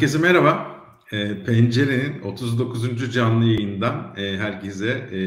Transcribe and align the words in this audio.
Herkese 0.00 0.18
merhaba. 0.18 0.76
E, 1.12 1.44
Pencere'nin 1.44 2.22
39. 2.22 3.12
canlı 3.14 3.44
yayından 3.44 4.14
e, 4.16 4.36
herkese 4.38 4.88
e, 5.12 5.18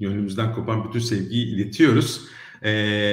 gönlümüzden 0.00 0.52
kopan 0.52 0.84
bütün 0.88 1.00
sevgiyi 1.00 1.46
iletiyoruz. 1.46 2.20
E, 2.62 2.70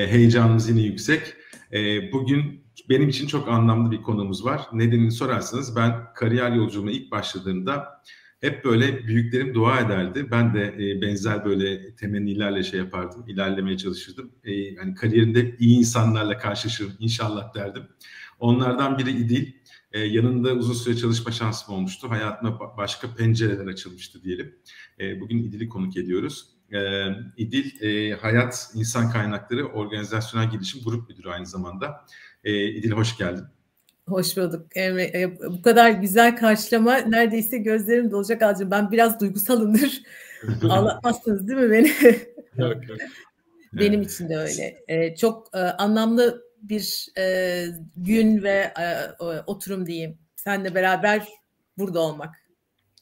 heyecanımız 0.10 0.70
yine 0.70 0.82
yüksek. 0.82 1.34
E, 1.74 2.12
bugün 2.12 2.64
benim 2.90 3.10
için 3.10 3.28
çok 3.28 3.48
anlamlı 3.48 3.92
bir 3.92 4.02
konumuz 4.02 4.46
var. 4.46 4.62
Nedenini 4.74 5.12
sorarsanız 5.12 5.76
ben 5.76 6.14
kariyer 6.16 6.52
yolculuğuna 6.52 6.92
ilk 6.92 7.12
başladığımda 7.12 8.04
hep 8.42 8.66
böyle 8.66 9.08
büyüklerim 9.08 9.54
dua 9.54 9.80
ederdi. 9.80 10.28
Ben 10.32 10.54
de 10.54 10.76
e, 10.80 11.02
benzer 11.02 11.46
böyle 11.46 11.96
temennilerle 11.96 12.64
şey 12.64 12.80
yapardım, 12.80 13.28
ilerlemeye 13.28 13.78
çalışırdım. 13.78 14.32
E, 14.44 14.76
hani 14.76 14.96
kariyerimde 14.96 15.56
iyi 15.60 15.78
insanlarla 15.80 16.38
karşılaşırım 16.38 16.94
inşallah 17.00 17.56
derdim. 17.56 17.84
Onlardan 18.40 18.98
biri 18.98 19.12
İdil. 19.12 19.63
E, 19.94 20.00
yanında 20.00 20.54
uzun 20.54 20.74
süre 20.74 20.98
çalışma 20.98 21.32
şansım 21.32 21.76
olmuştu. 21.76 22.10
Hayatıma 22.10 22.78
başka 22.78 23.16
pencereler 23.16 23.68
açılmıştı 23.68 24.24
diyelim. 24.24 24.56
E, 25.00 25.22
bugün 25.22 25.38
İdil'i 25.38 25.70
konuk 25.70 25.98
ediyoruz. 25.98 26.48
E, 26.74 27.08
İdil, 27.38 27.82
e, 27.82 28.14
Hayat 28.14 28.72
İnsan 28.76 29.10
Kaynakları 29.10 29.66
Organizasyonel 29.66 30.52
Gelişim 30.52 30.82
Grup 30.84 31.10
Müdürü 31.10 31.30
aynı 31.30 31.46
zamanda. 31.46 32.06
E, 32.44 32.66
İdil 32.68 32.92
hoş 32.92 33.18
geldin. 33.18 33.44
Hoş 34.08 34.38
bulduk 34.38 34.68
Emre. 34.76 35.04
E, 35.04 35.38
bu 35.40 35.62
kadar 35.62 35.92
güzel 35.92 36.38
karşılama 36.38 36.98
neredeyse 36.98 37.58
gözlerim 37.58 38.12
dolacak 38.12 38.42
Alcım. 38.42 38.72
Ben 38.72 38.92
biraz 38.92 39.20
duygusalımdır. 39.20 40.04
Ağlatmazsınız 40.70 41.48
değil 41.48 41.60
mi 41.60 41.72
beni? 41.72 41.92
yok 42.58 42.90
yok. 42.90 42.98
Benim 43.74 44.00
evet. 44.00 44.12
için 44.12 44.30
de 44.30 44.38
öyle. 44.38 44.84
E, 44.88 45.16
çok 45.16 45.48
e, 45.54 45.60
anlamlı 45.60 46.44
bir 46.64 47.08
e, 47.18 47.66
gün 47.96 48.44
ve 48.44 48.74
e, 48.80 48.86
oturum 49.48 49.86
diyeyim. 49.86 50.18
Seninle 50.36 50.76
beraber 50.76 51.28
burada 51.78 52.00
olmak. 52.00 52.44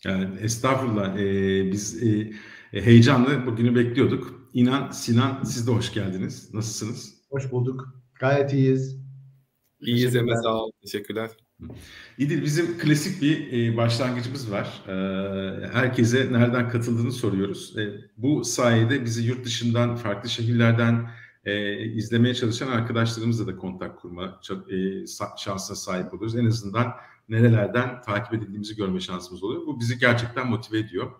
Yani 0.04 0.40
estağfurullah. 0.40 1.18
Ee, 1.18 1.72
biz 1.72 2.04
e, 2.04 2.32
heyecanla 2.72 3.46
bugünü 3.46 3.76
bekliyorduk. 3.76 4.50
İnan, 4.54 4.92
Sinan 4.92 5.44
siz 5.44 5.68
de 5.68 5.72
hoş 5.72 5.94
geldiniz. 5.94 6.54
Nasılsınız? 6.54 7.14
Hoş 7.30 7.52
bulduk. 7.52 7.96
Gayet 8.20 8.54
iyiyiz. 8.54 8.98
İyiyiz 9.80 10.16
Emre 10.16 10.36
sağ 10.44 10.64
ol. 10.64 10.72
Teşekkürler. 10.82 11.30
İdil 12.18 12.44
bizim 12.44 12.78
klasik 12.78 13.22
bir 13.22 13.54
e, 13.54 13.78
başlangıcımız 13.78 14.52
var. 14.52 14.84
E, 14.88 14.94
herkese 15.74 16.34
nereden 16.34 16.70
katıldığını 16.70 17.12
soruyoruz. 17.12 17.78
E, 17.78 17.90
bu 18.18 18.46
sayede 18.46 19.06
bizi 19.06 19.24
yurt 19.24 19.46
dışından, 19.46 19.96
farklı 19.96 20.30
şehirlerden 20.30 21.10
e, 21.46 21.80
izlemeye 21.86 22.36
çalışan 22.36 22.68
arkadaşlarımızla 22.68 23.48
da 23.48 23.56
kontak 23.56 24.00
kurma 24.00 24.42
e, 24.72 25.06
şansına 25.38 25.76
sahip 25.76 26.14
oluruz. 26.14 26.36
En 26.36 26.46
azından 26.46 26.94
nerelerden 27.30 28.02
takip 28.02 28.34
edildiğimizi 28.34 28.76
görme 28.76 29.00
şansımız 29.00 29.44
oluyor. 29.44 29.66
Bu 29.66 29.80
bizi 29.80 30.00
gerçekten 30.00 30.48
motive 30.48 30.80
ediyor. 30.80 31.12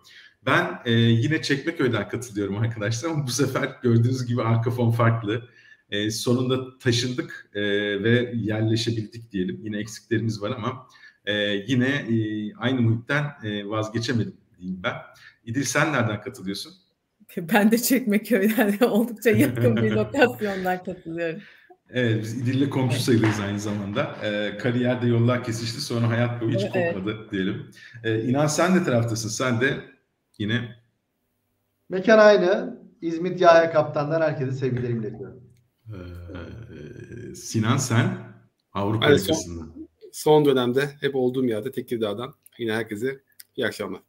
Ben 0.46 0.80
e, 0.84 0.92
yine 0.92 1.42
Çekmeköy'den 1.42 2.08
katılıyorum 2.08 2.56
arkadaşlar 2.56 3.10
ama 3.10 3.26
bu 3.26 3.30
sefer 3.30 3.78
gördüğünüz 3.82 4.26
gibi 4.26 4.42
arka 4.42 4.70
fon 4.70 4.90
farklı. 4.90 5.48
E, 5.90 6.10
sonunda 6.10 6.78
taşındık 6.78 7.50
e, 7.54 7.62
ve 8.02 8.32
yerleşebildik 8.36 9.32
diyelim. 9.32 9.60
Yine 9.62 9.78
eksiklerimiz 9.78 10.42
var 10.42 10.50
ama 10.50 10.86
e, 11.24 11.34
yine 11.66 11.86
e, 11.86 12.54
aynı 12.54 12.80
muhitten 12.80 13.24
e, 13.44 13.68
vazgeçemedim 13.68 14.36
diyeyim 14.58 14.82
ben. 14.82 14.94
İdil 15.44 15.64
sen 15.64 15.92
nereden 15.92 16.20
katılıyorsun? 16.20 16.72
Ben 17.52 17.70
de 17.70 17.78
Çekmeköy'den 17.78 18.78
oldukça 18.86 19.30
yakın 19.36 19.76
bir 19.76 19.90
lokasyondan 19.90 20.84
katılıyorum. 20.84 21.40
Evet, 21.90 22.22
biz 22.22 22.42
İdil'le 22.42 22.70
komşu 22.70 23.00
sayılırız 23.00 23.40
aynı 23.40 23.60
zamanda. 23.60 24.16
Ee, 24.24 24.58
kariyerde 24.58 25.06
yollar 25.06 25.44
kesişti, 25.44 25.80
sonra 25.80 26.08
hayat 26.08 26.40
boyu 26.40 26.54
hiç 26.54 26.64
evet. 26.74 26.94
kopmadı 26.94 27.30
diyelim. 27.30 27.70
Ee, 28.04 28.22
İnan 28.22 28.46
sen 28.46 28.74
de 28.74 28.84
taraftasın, 28.84 29.28
sen 29.28 29.60
de 29.60 29.80
yine... 30.38 30.76
Mekan 31.88 32.18
aynı. 32.18 32.82
İzmit 33.00 33.40
Yahya 33.40 33.72
Kaptan'dan 33.72 34.20
herkese 34.20 34.52
sevgilerimi 34.52 35.06
iletiyorum. 35.06 35.42
Ee, 35.88 37.34
Sinan 37.34 37.76
sen 37.76 38.18
Avrupa 38.72 39.06
yani 39.06 39.18
son, 39.18 39.74
son 40.12 40.44
dönemde 40.44 40.90
hep 41.00 41.16
olduğum 41.16 41.44
yerde 41.44 41.72
Tekirdağ'dan 41.72 42.34
yine 42.58 42.72
herkese 42.72 43.20
iyi 43.56 43.66
akşamlar. 43.66 44.00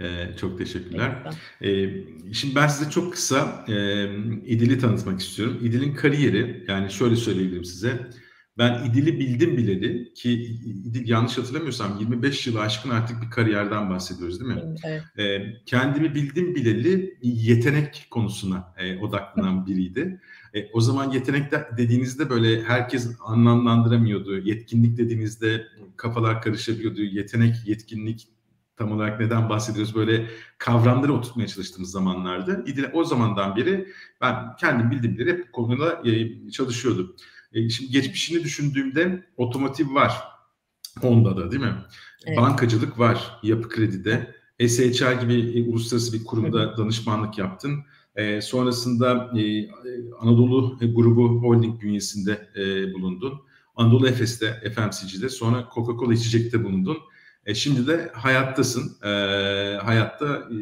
Ee, 0.00 0.28
çok 0.40 0.58
teşekkürler. 0.58 1.22
Ee, 1.62 1.90
şimdi 2.32 2.54
ben 2.54 2.66
size 2.66 2.90
çok 2.90 3.12
kısa 3.12 3.64
e, 3.68 4.04
İdil'i 4.46 4.78
tanıtmak 4.78 5.20
istiyorum. 5.20 5.58
İdil'in 5.62 5.94
kariyeri 5.94 6.64
yani 6.68 6.90
şöyle 6.90 7.16
söyleyebilirim 7.16 7.64
size. 7.64 8.10
Ben 8.58 8.84
İdil'i 8.84 9.20
bildim 9.20 9.56
bileli 9.56 10.14
ki 10.14 10.32
İdil 10.64 11.08
yanlış 11.08 11.38
hatırlamıyorsam 11.38 11.98
25 12.00 12.46
yılı 12.46 12.60
aşkın 12.60 12.90
artık 12.90 13.22
bir 13.22 13.30
kariyerden 13.30 13.90
bahsediyoruz 13.90 14.40
değil 14.40 14.52
mi? 14.52 14.74
Evet. 14.84 15.02
Ee, 15.18 15.46
kendimi 15.66 16.14
bildim 16.14 16.54
bileli 16.54 17.18
yetenek 17.22 18.06
konusuna 18.10 18.74
e, 18.78 18.98
odaklanan 18.98 19.66
biriydi. 19.66 20.20
E, 20.54 20.70
o 20.72 20.80
zaman 20.80 21.10
yetenek 21.10 21.52
de, 21.52 21.68
dediğinizde 21.76 22.30
böyle 22.30 22.62
herkes 22.62 23.10
anlamlandıramıyordu. 23.24 24.38
Yetkinlik 24.38 24.98
dediğinizde 24.98 25.66
kafalar 25.96 26.42
karışabiliyordu. 26.42 27.02
Yetenek, 27.02 27.54
yetkinlik 27.66 28.28
tam 28.76 28.92
olarak 28.92 29.20
neden 29.20 29.48
bahsediyoruz 29.48 29.94
böyle 29.94 30.26
kavramları 30.58 31.12
oturtmaya 31.12 31.48
çalıştığımız 31.48 31.90
zamanlarda. 31.90 32.64
O 32.92 33.04
zamandan 33.04 33.56
beri 33.56 33.88
ben 34.20 34.56
kendim 34.56 34.90
bildiğim 34.90 35.18
biri 35.18 35.32
hep 35.32 35.52
konuda 35.52 36.02
çalışıyordum. 36.52 37.16
E, 37.52 37.68
şimdi 37.68 37.92
geçmişini 37.92 38.44
düşündüğümde 38.44 39.26
otomotiv 39.36 39.94
var 39.94 40.22
Honda'da 41.00 41.50
değil 41.50 41.62
mi? 41.62 41.74
Evet. 42.26 42.38
Bankacılık 42.38 42.98
var 42.98 43.38
Yapı 43.42 43.68
Kredi'de. 43.68 44.36
SHR 44.60 45.12
gibi 45.20 45.58
e, 45.58 45.70
uluslararası 45.70 46.12
bir 46.12 46.24
kurumda 46.24 46.76
danışmanlık 46.76 47.38
yaptın. 47.38 47.80
E, 48.16 48.40
sonrasında 48.40 49.30
e, 49.38 49.70
Anadolu 50.20 50.78
grubu 50.94 51.42
holding 51.42 51.82
bünyesinde 51.82 52.48
e, 52.56 52.94
bulundun. 52.94 53.40
Anadolu 53.76 54.08
Efes'te, 54.08 54.72
FMCG'de, 54.74 55.28
sonra 55.28 55.68
Coca-Cola 55.74 56.14
içecekte 56.14 56.64
bulundun. 56.64 56.98
E, 57.46 57.54
şimdi 57.54 57.86
de 57.86 58.10
hayattasın. 58.14 58.96
E, 59.02 59.08
hayatta 59.76 60.36
e, 60.36 60.56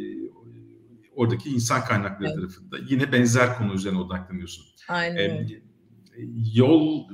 oradaki 1.14 1.50
insan 1.50 1.84
kaynakları 1.84 2.28
evet. 2.28 2.36
tarafında 2.36 2.76
yine 2.88 3.12
benzer 3.12 3.58
konu 3.58 3.74
üzerine 3.74 3.98
odaklanıyorsun. 3.98 4.64
Aynen. 4.88 5.18
E, 5.18 5.62
yol 6.54 7.08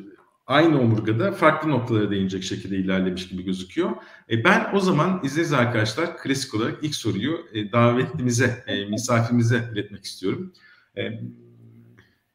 aynı 0.47 0.81
omurgada 0.81 1.33
farklı 1.33 1.71
noktalara 1.71 2.11
değinecek 2.11 2.43
şekilde 2.43 2.77
ilerlemiş 2.77 3.29
gibi 3.29 3.43
gözüküyor. 3.43 3.91
E, 4.31 4.45
ben 4.45 4.71
o 4.75 4.81
zaman 4.81 5.21
izninizle 5.25 5.57
arkadaşlar 5.57 6.19
klasik 6.19 6.55
olarak 6.55 6.85
ilk 6.85 6.95
soruyu 6.95 7.47
e, 7.53 7.73
davetlimize, 7.73 8.65
e, 8.67 8.85
misafirimize 8.85 9.71
iletmek 9.73 10.05
istiyorum. 10.05 10.53
E, 10.97 11.03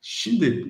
şimdi 0.02 0.66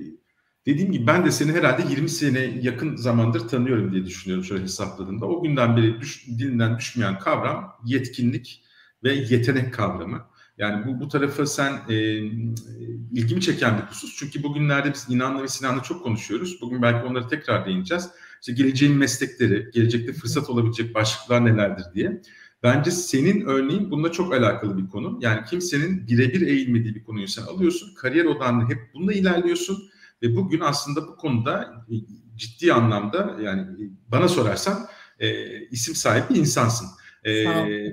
Dediğim 0.65 0.91
gibi 0.91 1.07
ben 1.07 1.25
de 1.25 1.31
seni 1.31 1.51
herhalde 1.51 1.83
20 1.89 2.09
sene 2.09 2.39
yakın 2.61 2.95
zamandır 2.95 3.47
tanıyorum 3.47 3.91
diye 3.91 4.05
düşünüyorum 4.05 4.43
şöyle 4.45 4.63
hesapladığımda. 4.63 5.25
O 5.25 5.43
günden 5.43 5.77
beri 5.77 6.01
düş, 6.01 6.27
dilinden 6.27 6.77
düşmeyen 6.77 7.19
kavram 7.19 7.75
yetkinlik 7.85 8.63
ve 9.03 9.13
yetenek 9.13 9.73
kavramı. 9.73 10.25
Yani 10.57 10.87
bu, 10.87 10.99
bu 10.99 11.07
tarafa 11.07 11.45
sen 11.45 11.73
e, 11.89 11.95
ilgimi 13.11 13.41
çeken 13.41 13.77
bir 13.77 13.83
husus. 13.83 14.15
Çünkü 14.19 14.43
bugünlerde 14.43 14.93
biz 14.93 15.05
İnan'la 15.09 15.43
ve 15.43 15.47
Sinan'la 15.47 15.83
çok 15.83 16.03
konuşuyoruz. 16.03 16.61
Bugün 16.61 16.81
belki 16.81 17.07
onları 17.07 17.27
tekrar 17.27 17.65
değineceğiz. 17.65 18.09
İşte 18.41 18.53
geleceğin 18.53 18.97
meslekleri, 18.97 19.71
gelecekte 19.73 20.13
fırsat 20.13 20.49
olabilecek 20.49 20.95
başlıklar 20.95 21.45
nelerdir 21.45 21.85
diye. 21.93 22.21
Bence 22.63 22.91
senin 22.91 23.41
örneğin 23.41 23.91
bununla 23.91 24.11
çok 24.11 24.33
alakalı 24.33 24.77
bir 24.77 24.87
konu. 24.87 25.19
Yani 25.21 25.45
kimsenin 25.49 26.07
birebir 26.07 26.41
eğilmediği 26.41 26.95
bir 26.95 27.03
konuyu 27.03 27.27
sen 27.27 27.43
alıyorsun. 27.43 27.95
Kariyer 27.95 28.25
odağında 28.25 28.69
hep 28.69 28.79
bununla 28.93 29.13
ilerliyorsun 29.13 29.89
ve 30.21 30.35
bugün 30.35 30.59
aslında 30.59 31.07
bu 31.07 31.15
konuda 31.15 31.85
e, 31.89 31.93
ciddi 32.35 32.73
anlamda 32.73 33.37
yani 33.41 33.61
e, 33.61 33.83
bana 34.07 34.27
sorarsan 34.27 34.87
e, 35.19 35.59
isim 35.67 35.95
sahibi 35.95 36.39
insansın. 36.39 36.87
E, 37.25 37.45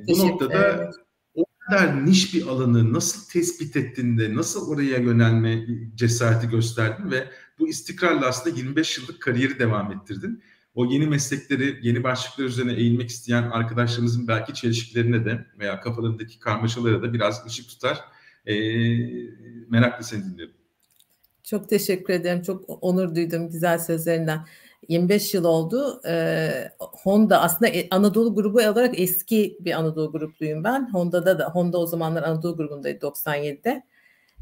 bu 0.08 0.18
noktada 0.18 0.90
o 1.34 1.44
kadar 1.58 2.06
niş 2.06 2.34
bir 2.34 2.46
alanı 2.46 2.92
nasıl 2.92 3.30
tespit 3.32 3.76
ettin 3.76 4.18
de 4.18 4.34
nasıl 4.34 4.70
oraya 4.70 4.98
yönelme 4.98 5.66
cesareti 5.94 6.48
gösterdin 6.48 7.10
ve 7.10 7.28
bu 7.58 7.68
istikrarla 7.68 8.26
aslında 8.26 8.56
25 8.56 8.98
yıllık 8.98 9.22
kariyeri 9.22 9.58
devam 9.58 9.92
ettirdin. 9.92 10.42
O 10.74 10.84
yeni 10.84 11.06
meslekleri, 11.06 11.78
yeni 11.82 12.04
başlıklar 12.04 12.44
üzerine 12.44 12.72
eğilmek 12.72 13.10
isteyen 13.10 13.42
arkadaşlarımızın 13.42 14.28
belki 14.28 14.54
çelişkilerine 14.54 15.24
de 15.24 15.46
veya 15.58 15.80
kafalarındaki 15.80 16.38
karmaşalara 16.38 17.02
da 17.02 17.12
biraz 17.12 17.46
ışık 17.46 17.68
tutar. 17.68 18.00
E, 18.46 18.54
meraklı 19.68 20.04
seni 20.04 20.24
dinliyorum. 20.24 20.61
Çok 21.52 21.68
teşekkür 21.68 22.14
ederim. 22.14 22.42
Çok 22.42 22.84
onur 22.84 23.14
duydum 23.14 23.50
güzel 23.50 23.78
sözlerinden. 23.78 24.40
25 24.88 25.34
yıl 25.34 25.44
oldu. 25.44 26.00
Ee, 26.06 26.70
Honda 26.78 27.40
aslında 27.40 27.70
e, 27.70 27.88
Anadolu 27.90 28.34
grubu 28.34 28.58
olarak 28.58 29.00
eski 29.00 29.56
bir 29.60 29.72
Anadolu 29.72 30.12
grupluyum 30.12 30.64
ben. 30.64 30.92
Honda'da 30.92 31.38
da 31.38 31.50
Honda 31.50 31.78
o 31.78 31.86
zamanlar 31.86 32.22
Anadolu 32.22 32.56
grubundaydı 32.56 33.06
97'de. 33.06 33.82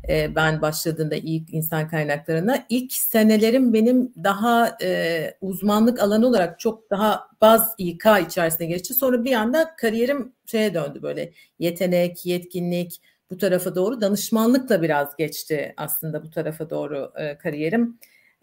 e, 0.08 0.34
ben 0.34 0.62
başladığımda 0.62 1.14
ilk 1.16 1.54
insan 1.54 1.88
kaynaklarına. 1.88 2.66
ilk 2.68 2.92
senelerim 2.92 3.74
benim 3.74 4.12
daha 4.24 4.76
e, 4.82 5.34
uzmanlık 5.40 6.00
alanı 6.00 6.26
olarak 6.26 6.60
çok 6.60 6.90
daha 6.90 7.28
baz 7.40 7.74
İK 7.78 8.04
içerisinde 8.28 8.66
geçti. 8.66 8.94
Sonra 8.94 9.24
bir 9.24 9.32
anda 9.32 9.76
kariyerim 9.76 10.32
şeye 10.46 10.74
döndü 10.74 11.02
böyle 11.02 11.32
yetenek, 11.58 12.26
yetkinlik 12.26 13.00
bu 13.30 13.38
tarafa 13.38 13.74
doğru 13.74 14.00
danışmanlıkla 14.00 14.82
biraz 14.82 15.16
geçti 15.16 15.74
aslında 15.76 16.22
bu 16.22 16.30
tarafa 16.30 16.70
doğru 16.70 17.12
e, 17.16 17.38
kariyerim. 17.38 17.98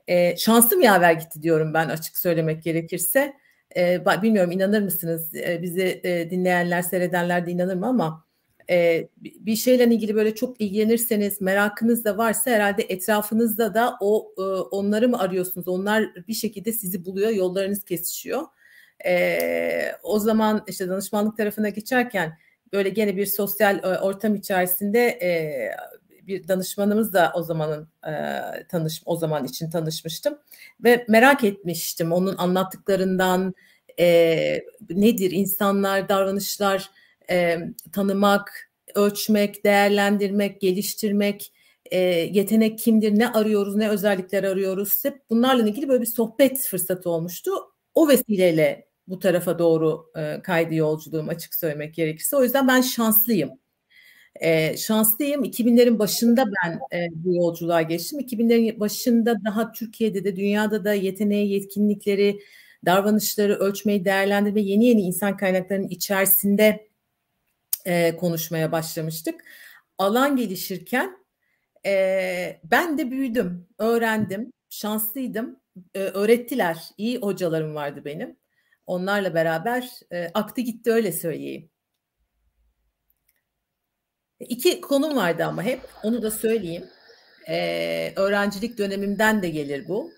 E, 0.07 0.38
şansım 0.38 0.81
yaver 0.81 1.13
gitti 1.13 1.42
diyorum 1.42 1.74
ben 1.74 1.89
açık 1.89 2.18
söylemek 2.18 2.63
gerekirse. 2.63 3.34
E, 3.75 4.06
bilmiyorum 4.22 4.51
inanır 4.51 4.81
mısınız 4.81 5.36
e, 5.36 5.62
bizi 5.62 6.01
e, 6.04 6.30
dinleyenler, 6.30 6.81
seyredenler 6.81 7.45
de 7.45 7.51
inanır 7.51 7.75
mı 7.75 7.88
ama 7.88 8.28
e, 8.69 9.07
bir 9.24 9.56
şeyle 9.56 9.86
ilgili 9.86 10.16
böyle 10.16 10.36
çok 10.36 10.62
ilgilenirseniz 10.62 11.42
merakınız 11.42 12.06
da 12.06 12.18
varsa 12.18 12.51
herhalde 12.51 12.84
etrafınızda 12.84 13.74
da 13.74 13.98
o 14.01 14.34
e, 14.38 14.42
onları 14.51 15.10
mı 15.10 15.19
arıyorsunuz? 15.19 15.68
Onlar 15.68 16.04
bir 16.28 16.34
şekilde 16.34 16.72
sizi 16.72 17.06
buluyor, 17.06 17.30
yollarınız 17.30 17.86
kesişiyor. 17.86 18.44
E, 19.06 19.92
o 20.04 20.19
zaman 20.19 20.63
işte 20.68 20.89
danışmanlık 20.89 21.38
tarafına 21.38 21.69
geçerken 21.69 22.38
böyle 22.73 22.89
gene 22.89 23.17
bir 23.17 23.25
sosyal 23.25 23.77
e, 23.77 23.99
ortam 23.99 24.35
içerisinde 24.35 24.99
e, 24.99 25.31
bir 26.27 26.47
danışmanımız 26.47 27.13
da 27.13 27.31
o 27.35 27.43
zamanın 27.43 27.87
e, 28.07 28.13
tanış 28.69 29.01
o 29.05 29.15
zaman 29.15 29.45
için 29.45 29.69
tanışmıştım 29.69 30.37
ve 30.83 31.05
merak 31.07 31.43
etmiştim 31.43 32.11
onun 32.11 32.37
anlattıklarından 32.37 33.53
nedir 34.89 35.31
insanlar 35.31 36.09
davranışlar 36.09 36.91
tanımak, 37.91 38.71
ölçmek, 38.95 39.63
değerlendirmek, 39.63 40.61
geliştirmek, 40.61 41.51
e, 41.91 41.97
yetenek 42.31 42.79
kimdir, 42.79 43.19
ne 43.19 43.31
arıyoruz, 43.31 43.75
ne 43.75 43.89
özellikler 43.89 44.43
arıyoruz. 44.43 45.05
Hep 45.05 45.29
bunlarla 45.29 45.67
ilgili 45.67 45.89
böyle 45.89 46.01
bir 46.01 46.07
sohbet 46.07 46.59
fırsatı 46.59 47.09
olmuştu. 47.09 47.51
O 47.95 48.07
vesileyle 48.07 48.87
bu 49.07 49.19
tarafa 49.19 49.59
doğru 49.59 50.12
e, 50.15 50.42
kaydı 50.42 50.75
yolculuğum 50.75 51.30
açık 51.30 51.56
söylemek 51.56 51.94
gerekirse. 51.95 52.36
O 52.38 52.44
yüzden 52.44 52.68
ben 52.68 52.81
şanslıyım. 52.81 53.50
E, 54.36 54.77
şanslıyım. 54.77 55.44
2000'lerin 55.44 56.00
başında 56.00 56.45
ben 56.45 56.80
e, 56.98 57.07
bu 57.12 57.36
yolculuğa 57.36 57.81
geçtim. 57.81 58.19
2000'lerin 58.19 58.80
başında 58.80 59.36
daha 59.45 59.71
Türkiye'de 59.71 60.24
de 60.24 60.36
dünyada 60.36 60.86
da 60.86 60.94
yeteneği, 60.94 61.51
yetkinlikleri, 61.54 62.39
davranışları 62.86 63.56
ölçmeyi, 63.56 64.06
değerlendirme 64.06 64.62
yeni 64.62 64.86
yeni 64.86 65.01
insan 65.01 65.38
kaynaklarının 65.38 65.88
içerisinde 65.88 66.88
e, 67.86 68.18
konuşmaya 68.18 68.71
başlamıştık. 68.71 69.45
Alan 69.98 70.36
gelişirken 70.36 71.18
e, 71.86 72.60
ben 72.63 72.98
de 72.98 73.12
büyüdüm, 73.12 73.68
öğrendim, 73.77 74.53
şanslıydım. 74.69 75.60
E, 75.94 76.00
öğrettiler, 76.00 76.77
iyi 76.98 77.18
hocalarım 77.18 77.75
vardı 77.75 78.01
benim. 78.06 78.38
Onlarla 78.88 79.34
beraber 79.34 79.89
e, 80.12 80.31
aktı 80.34 80.62
gitti 80.62 80.92
öyle 80.92 81.12
söyleyeyim. 81.12 81.69
İki 84.39 84.81
konum 84.81 85.16
vardı 85.16 85.45
ama 85.45 85.63
hep 85.63 85.81
onu 86.04 86.22
da 86.22 86.31
söyleyeyim. 86.31 86.86
Ee, 87.50 88.13
öğrencilik 88.16 88.78
dönemimden 88.78 89.42
de 89.42 89.50
gelir 89.50 89.88
bu. 89.88 90.12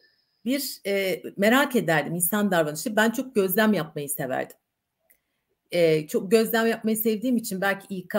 Bir 0.46 0.82
e, 0.86 1.24
merak 1.38 1.76
ederdim 1.76 2.16
insan 2.16 2.52
davranışı. 2.52 2.96
Ben 2.96 3.12
çok 3.12 3.36
gözlem 3.36 3.74
yapmayı 3.74 4.10
severdim 4.10 4.58
e, 5.72 6.08
çok 6.08 6.32
gözlem 6.32 6.68
yapmayı 6.68 6.98
sevdiğim 6.98 7.38
için 7.38 7.62
belki 7.62 7.96
İK 7.96 8.16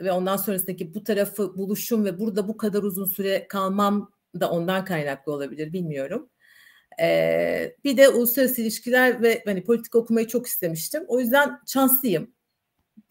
ve 0.00 0.12
ondan 0.12 0.36
sonrasındaki 0.36 0.94
bu 0.94 1.04
tarafı 1.04 1.58
buluşum 1.58 2.04
ve 2.04 2.20
burada 2.20 2.48
bu 2.48 2.56
kadar 2.56 2.82
uzun 2.82 3.06
süre 3.06 3.48
kalmam 3.48 4.12
da 4.40 4.50
ondan 4.50 4.84
kaynaklı 4.84 5.32
olabilir 5.32 5.72
bilmiyorum. 5.72 6.30
E, 7.00 7.76
bir 7.84 7.96
de 7.96 8.08
uluslararası 8.08 8.62
ilişkiler 8.62 9.22
ve 9.22 9.42
hani 9.46 9.64
politika 9.64 9.98
okumayı 9.98 10.26
çok 10.26 10.46
istemiştim. 10.46 11.04
O 11.08 11.20
yüzden 11.20 11.58
şanslıyım. 11.66 12.30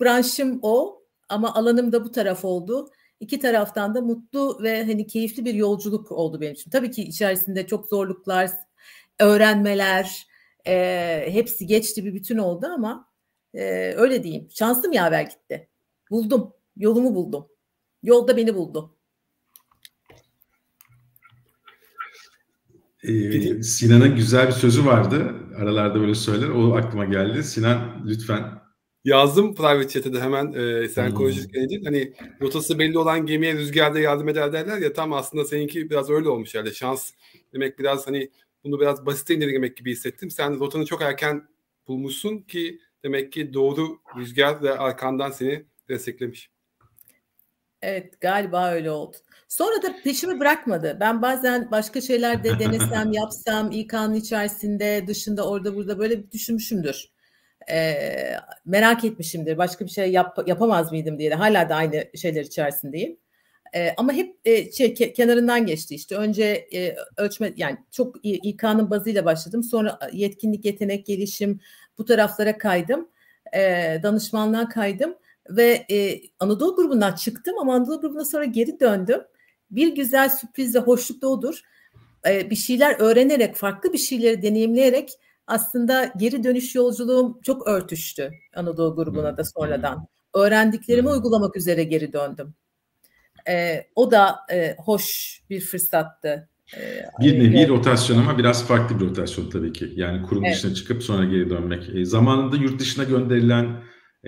Branşım 0.01 0.60
o 0.62 1.04
ama 1.30 1.56
alanım 1.56 1.92
da 1.92 2.06
bu 2.06 2.12
taraf 2.12 2.45
oldu. 2.45 2.89
İki 3.19 3.39
taraftan 3.39 3.95
da 3.95 4.01
mutlu 4.01 4.60
ve 4.63 4.86
hani 4.86 5.07
keyifli 5.07 5.45
bir 5.45 5.54
yolculuk 5.54 6.12
oldu 6.12 6.42
benim 6.42 6.54
için. 6.54 6.72
Tabii 6.72 6.92
ki 6.92 7.04
içerisinde 7.04 7.68
çok 7.68 7.88
zorluklar, 7.88 8.51
öğrenmeler, 9.19 10.28
e, 10.68 11.25
hepsi 11.28 11.68
geçti 11.68 12.06
bir 12.06 12.13
bütün 12.13 12.38
oldu 12.38 12.68
ama 12.68 13.12
ee, 13.54 13.94
öyle 13.98 14.24
diyeyim. 14.24 14.48
Şansım 14.51 14.92
yaver 14.92 15.22
gitti. 15.24 15.69
Buldum. 16.12 16.54
Yolumu 16.78 17.16
buldum. 17.16 17.48
Yolda 18.04 18.38
beni 18.38 18.56
buldu. 18.56 18.98
Ee, 23.03 23.63
Sinan'ın 23.63 24.15
güzel 24.15 24.48
bir 24.48 24.51
sözü 24.51 24.86
vardı. 24.86 25.36
Aralarda 25.57 26.00
böyle 26.00 26.15
söyler. 26.15 26.50
O 26.50 26.75
aklıma 26.75 27.06
geldi. 27.06 27.44
Sinan 27.44 28.03
lütfen. 28.06 28.62
Yazdım 29.03 29.56
private 29.56 29.88
chat'e 29.88 30.13
de 30.13 30.21
hemen 30.21 30.53
e, 30.53 30.88
sen 30.88 31.07
hmm. 31.09 31.15
konuşurken 31.15 31.68
hani 31.83 32.13
rotası 32.42 32.80
belli 32.80 32.98
olan 32.98 33.25
gemiye 33.25 33.53
rüzgarda 33.53 34.00
yardım 34.00 34.30
eder 34.30 34.53
derler 34.53 34.77
ya 34.77 34.94
tam 34.94 35.13
aslında 35.13 35.45
seninki 35.45 35.89
biraz 35.89 36.09
öyle 36.09 36.30
olmuş 36.30 36.56
yani 36.56 36.75
şans 36.75 37.12
demek 37.53 37.80
biraz 37.80 38.07
hani 38.07 38.30
bunu 38.63 38.80
biraz 38.80 39.06
basite 39.06 39.36
indirgemek 39.36 39.77
gibi 39.77 39.92
hissettim. 39.92 40.31
Sen 40.31 40.59
rotanı 40.59 40.86
çok 40.86 41.01
erken 41.01 41.47
bulmuşsun 41.88 42.38
ki 42.38 42.80
Demek 43.04 43.31
ki 43.31 43.54
doğru 43.54 44.01
rüzgar 44.18 44.63
ve 44.63 44.77
arkandan 44.77 45.31
seni 45.31 45.65
desteklemiş. 45.89 46.51
Evet 47.81 48.21
galiba 48.21 48.71
öyle 48.71 48.92
oldu. 48.92 49.18
Sonra 49.51 49.81
da 49.81 49.95
peşimi 50.03 50.39
bırakmadı. 50.39 50.98
Ben 51.00 51.21
bazen 51.21 51.71
başka 51.71 52.01
şeyler 52.01 52.44
de 52.44 52.59
denesem, 52.59 53.11
yapsam, 53.14 53.71
İK'nın 53.71 54.14
içerisinde, 54.14 55.04
dışında, 55.07 55.49
orada, 55.49 55.76
burada 55.76 55.99
böyle 55.99 56.31
düşünmüşümdür. 56.31 57.11
Ee, 57.71 58.33
merak 58.66 59.04
etmişimdir. 59.06 59.57
Başka 59.57 59.85
bir 59.85 59.90
şey 59.90 60.11
yap, 60.11 60.37
yapamaz 60.47 60.92
mıydım 60.92 61.19
diye 61.19 61.31
de 61.31 61.35
hala 61.35 61.69
da 61.69 61.76
aynı 61.76 62.06
şeyler 62.16 62.42
içerisindeyim. 62.42 63.18
Ee, 63.76 63.94
ama 63.97 64.14
hep 64.14 64.35
e, 64.45 64.71
şey 64.71 64.94
ke, 64.94 65.14
kenarından 65.14 65.66
geçti 65.66 65.95
işte. 65.95 66.16
Önce 66.16 66.68
e, 66.73 66.95
ölçme 67.18 67.54
yani 67.57 67.78
çok 67.92 68.16
İK'nın 68.23 68.90
bazıyla 68.90 69.26
başladım. 69.26 69.64
Sonra 69.64 69.99
yetkinlik, 70.14 70.66
yetenek, 70.66 71.06
gelişim, 71.06 71.59
bu 71.97 72.06
taraflara 72.06 72.57
kaydım. 72.57 73.09
E, 73.54 73.59
danışmanlığa 74.04 74.69
kaydım 74.69 75.16
ve 75.49 75.85
e, 75.92 76.21
Anadolu 76.40 76.76
grubundan 76.76 77.16
çıktım 77.16 77.57
ama 77.59 77.76
Anadolu 77.76 78.02
grubuna 78.02 78.26
sonra 78.26 78.45
geri 78.45 78.80
döndüm. 78.80 79.21
Bir 79.71 79.95
güzel 79.95 80.30
sürpriz 80.30 80.75
ve 80.75 80.80
hoşluk 80.80 81.21
da 81.21 81.28
odur. 81.28 81.61
E, 82.28 82.49
bir 82.49 82.56
şeyler 82.56 82.95
öğrenerek, 82.99 83.56
farklı 83.56 83.94
bir 83.94 83.97
şeyleri 83.97 84.42
deneyimleyerek 84.42 85.09
aslında 85.47 86.13
geri 86.18 86.44
dönüş 86.44 86.75
yolculuğum 86.75 87.40
çok 87.44 87.68
örtüştü 87.68 88.31
Anadolu 88.56 88.95
grubuna 88.95 89.37
da 89.37 89.44
sonradan. 89.44 90.07
Öğrendiklerimi 90.35 91.09
uygulamak 91.09 91.57
üzere 91.57 91.83
geri 91.83 92.13
döndüm. 92.13 92.54
E, 93.47 93.85
o 93.95 94.11
da 94.11 94.35
e, 94.51 94.75
hoş 94.80 95.40
bir 95.49 95.61
fırsattı. 95.61 96.49
Ee, 96.78 97.04
bir 97.21 97.40
nevi 97.40 97.57
evet. 97.57 97.69
rotasyon 97.69 98.18
ama 98.18 98.37
biraz 98.37 98.68
farklı 98.68 98.99
bir 98.99 99.06
rotasyon 99.06 99.49
tabii 99.49 99.73
ki. 99.73 99.94
Yani 99.95 100.23
kurum 100.23 100.45
evet. 100.45 100.56
dışına 100.56 100.73
çıkıp 100.73 101.04
sonra 101.04 101.25
geri 101.25 101.49
dönmek. 101.49 101.95
E, 101.95 102.06
zamanında 102.06 102.56
yurt 102.56 102.80
dışına 102.80 103.04
gönderilen 103.04 103.83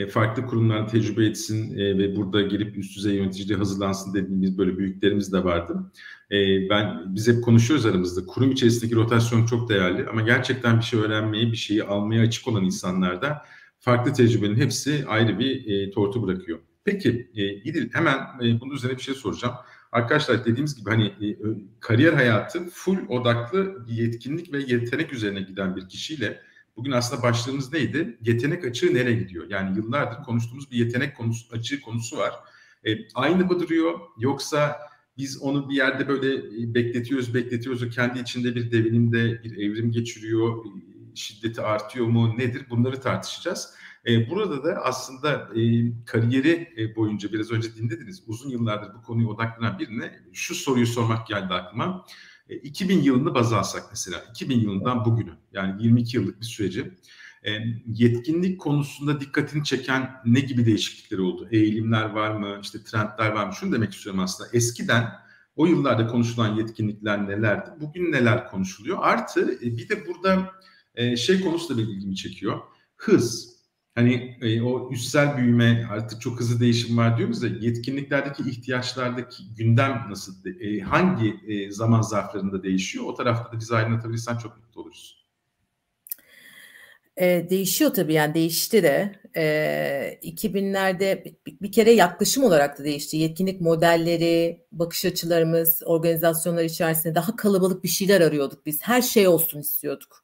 farklı 0.09 0.45
kurumlar 0.45 0.87
tecrübe 0.87 1.25
etsin 1.25 1.77
e, 1.77 1.97
ve 1.97 2.15
burada 2.15 2.41
gelip 2.41 2.77
üst 2.77 2.97
düzey 2.97 3.15
yöneticiliğe 3.15 3.57
hazırlansın 3.57 4.13
dediğimiz 4.13 4.57
böyle 4.57 4.77
büyüklerimiz 4.77 5.33
de 5.33 5.43
vardı. 5.43 5.91
E, 6.31 6.69
ben 6.69 7.15
biz 7.15 7.27
hep 7.27 7.43
konuşuyoruz 7.43 7.85
aramızda. 7.85 8.25
Kurum 8.25 8.51
içerisindeki 8.51 8.95
rotasyon 8.95 9.45
çok 9.45 9.69
değerli 9.69 10.07
ama 10.09 10.21
gerçekten 10.21 10.77
bir 10.77 10.83
şey 10.83 10.99
öğrenmeye, 10.99 11.51
bir 11.51 11.57
şeyi 11.57 11.83
almaya 11.83 12.21
açık 12.21 12.47
olan 12.47 12.63
insanlarda 12.63 13.41
farklı 13.79 14.13
tecrübenin 14.13 14.55
hepsi 14.55 15.05
ayrı 15.07 15.39
bir 15.39 15.65
e, 15.65 15.91
tortu 15.91 16.27
bırakıyor. 16.27 16.59
Peki 16.85 17.31
e, 17.35 17.53
İdil 17.53 17.93
hemen 17.93 18.17
e, 18.17 18.59
bunun 18.61 18.73
üzerine 18.73 18.97
bir 18.97 19.03
şey 19.03 19.15
soracağım. 19.15 19.55
Arkadaşlar 19.91 20.45
dediğimiz 20.45 20.75
gibi 20.75 20.89
hani 20.89 21.05
e, 21.05 21.37
kariyer 21.79 22.13
hayatı 22.13 22.69
full 22.69 22.97
odaklı 23.09 23.85
yetkinlik 23.87 24.53
ve 24.53 24.59
yetenek 24.67 25.13
üzerine 25.13 25.41
giden 25.41 25.75
bir 25.75 25.87
kişiyle 25.87 26.41
bugün 26.75 26.91
aslında 26.91 27.23
başlığımız 27.23 27.73
neydi? 27.73 28.17
Yetenek 28.21 28.65
açığı 28.65 28.93
nereye 28.93 29.15
gidiyor? 29.15 29.49
Yani 29.49 29.77
yıllardır 29.77 30.23
konuştuğumuz 30.23 30.71
bir 30.71 30.77
yetenek 30.77 31.17
konusu, 31.17 31.55
açığı 31.55 31.81
konusu 31.81 32.17
var. 32.17 32.33
E, 32.87 32.91
aynı 33.15 33.45
mı 33.45 33.59
duruyor 33.59 33.99
yoksa 34.17 34.79
biz 35.17 35.41
onu 35.41 35.69
bir 35.69 35.75
yerde 35.75 36.07
böyle 36.07 36.35
e, 36.35 36.73
bekletiyoruz, 36.73 37.33
bekletiyoruz. 37.33 37.95
Kendi 37.95 38.19
içinde 38.19 38.55
bir 38.55 38.71
devinimde 38.71 39.43
bir 39.43 39.57
evrim 39.57 39.91
geçiriyor, 39.91 40.65
şiddeti 41.15 41.61
artıyor 41.61 42.05
mu, 42.05 42.37
nedir? 42.37 42.65
Bunları 42.69 43.01
tartışacağız. 43.01 43.73
E, 44.07 44.29
burada 44.29 44.63
da 44.63 44.75
aslında 44.83 45.49
e, 45.55 45.91
kariyeri 46.05 46.73
e, 46.77 46.95
boyunca 46.95 47.31
biraz 47.31 47.51
önce 47.51 47.75
dinlediniz. 47.75 48.23
Uzun 48.27 48.49
yıllardır 48.49 48.93
bu 48.93 49.01
konuya 49.01 49.27
odaklanan 49.27 49.79
birine 49.79 50.19
şu 50.33 50.55
soruyu 50.55 50.87
sormak 50.87 51.27
geldi 51.27 51.53
aklıma. 51.53 52.05
E, 52.53 52.57
2000 52.57 53.01
yılını 53.01 53.35
baz 53.35 53.53
alsak 53.53 53.83
mesela. 53.91 54.23
2000 54.31 54.59
yılından 54.59 55.05
bugünü 55.05 55.33
yani 55.53 55.83
22 55.83 56.17
yıllık 56.17 56.39
bir 56.39 56.45
süreci. 56.45 56.91
E, 57.45 57.51
yetkinlik 57.87 58.61
konusunda 58.61 59.21
dikkatini 59.21 59.63
çeken 59.63 60.11
ne 60.25 60.39
gibi 60.39 60.65
değişiklikler 60.65 61.17
oldu? 61.17 61.47
Eğilimler 61.51 62.09
var 62.09 62.31
mı? 62.31 62.59
İşte 62.61 62.83
trendler 62.83 63.29
var 63.29 63.47
mı? 63.47 63.53
Şunu 63.53 63.71
demek 63.71 63.93
istiyorum 63.93 64.19
aslında. 64.21 64.49
Eskiden 64.53 65.09
O 65.55 65.65
yıllarda 65.65 66.07
konuşulan 66.07 66.55
yetkinlikler 66.55 67.27
nelerdi? 67.27 67.69
Bugün 67.81 68.11
neler 68.11 68.47
konuşuluyor? 68.47 68.97
Artı 69.01 69.61
bir 69.61 69.89
de 69.89 70.07
burada 70.07 70.51
şey 71.17 71.41
konusu 71.41 71.73
da 71.73 71.77
benim 71.77 71.89
ilgimi 71.89 72.15
çekiyor. 72.15 72.59
Hız. 72.95 73.52
Hani 73.95 74.37
e, 74.41 74.61
o 74.61 74.91
üstsel 74.91 75.37
büyüme 75.37 75.87
artık 75.91 76.21
çok 76.21 76.39
hızlı 76.39 76.59
değişim 76.59 76.97
var 76.97 77.17
diyoruz 77.17 77.43
ya 77.43 77.49
yetkinliklerdeki 77.59 78.49
ihtiyaçlardaki 78.49 79.43
gündem 79.57 80.05
nasıl 80.09 80.45
e, 80.61 80.79
hangi 80.79 81.35
e, 81.47 81.71
zaman 81.71 82.01
zarflarında 82.01 82.63
değişiyor 82.63 83.05
o 83.05 83.13
tarafta 83.13 83.51
da 83.51 83.59
bizi 83.59 83.75
aydınlatabilirsen 83.75 84.37
çok 84.37 84.57
mutlu 84.57 84.81
oluruz. 84.81 85.23
E, 87.17 87.49
değişiyor 87.49 87.93
tabii 87.93 88.13
yani 88.13 88.33
değişti 88.33 88.83
de 88.83 89.15
e, 89.35 90.19
2000'lerde 90.23 91.25
bir, 91.25 91.35
bir 91.61 91.71
kere 91.71 91.91
yaklaşım 91.91 92.43
olarak 92.43 92.79
da 92.79 92.83
değişti. 92.83 93.17
Yetkinlik 93.17 93.61
modelleri, 93.61 94.65
bakış 94.71 95.05
açılarımız, 95.05 95.81
organizasyonlar 95.85 96.63
içerisinde 96.63 97.15
daha 97.15 97.35
kalabalık 97.35 97.83
bir 97.83 97.89
şeyler 97.89 98.21
arıyorduk 98.21 98.65
biz. 98.65 98.79
Her 98.81 99.01
şey 99.01 99.27
olsun 99.27 99.59
istiyorduk 99.59 100.22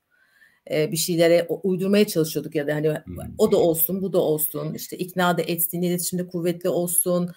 bir 0.69 0.97
şeylere 0.97 1.47
uydurmaya 1.63 2.07
çalışıyorduk 2.07 2.55
ya 2.55 2.67
da 2.67 2.75
hani 2.75 2.93
o 3.38 3.51
da 3.51 3.57
olsun 3.57 4.01
bu 4.01 4.13
da 4.13 4.17
olsun 4.17 4.73
işte 4.73 4.97
ikna 4.97 5.38
da 5.38 5.41
etsin 5.41 5.81
iletişimde 5.81 6.27
kuvvetli 6.27 6.69
olsun 6.69 7.29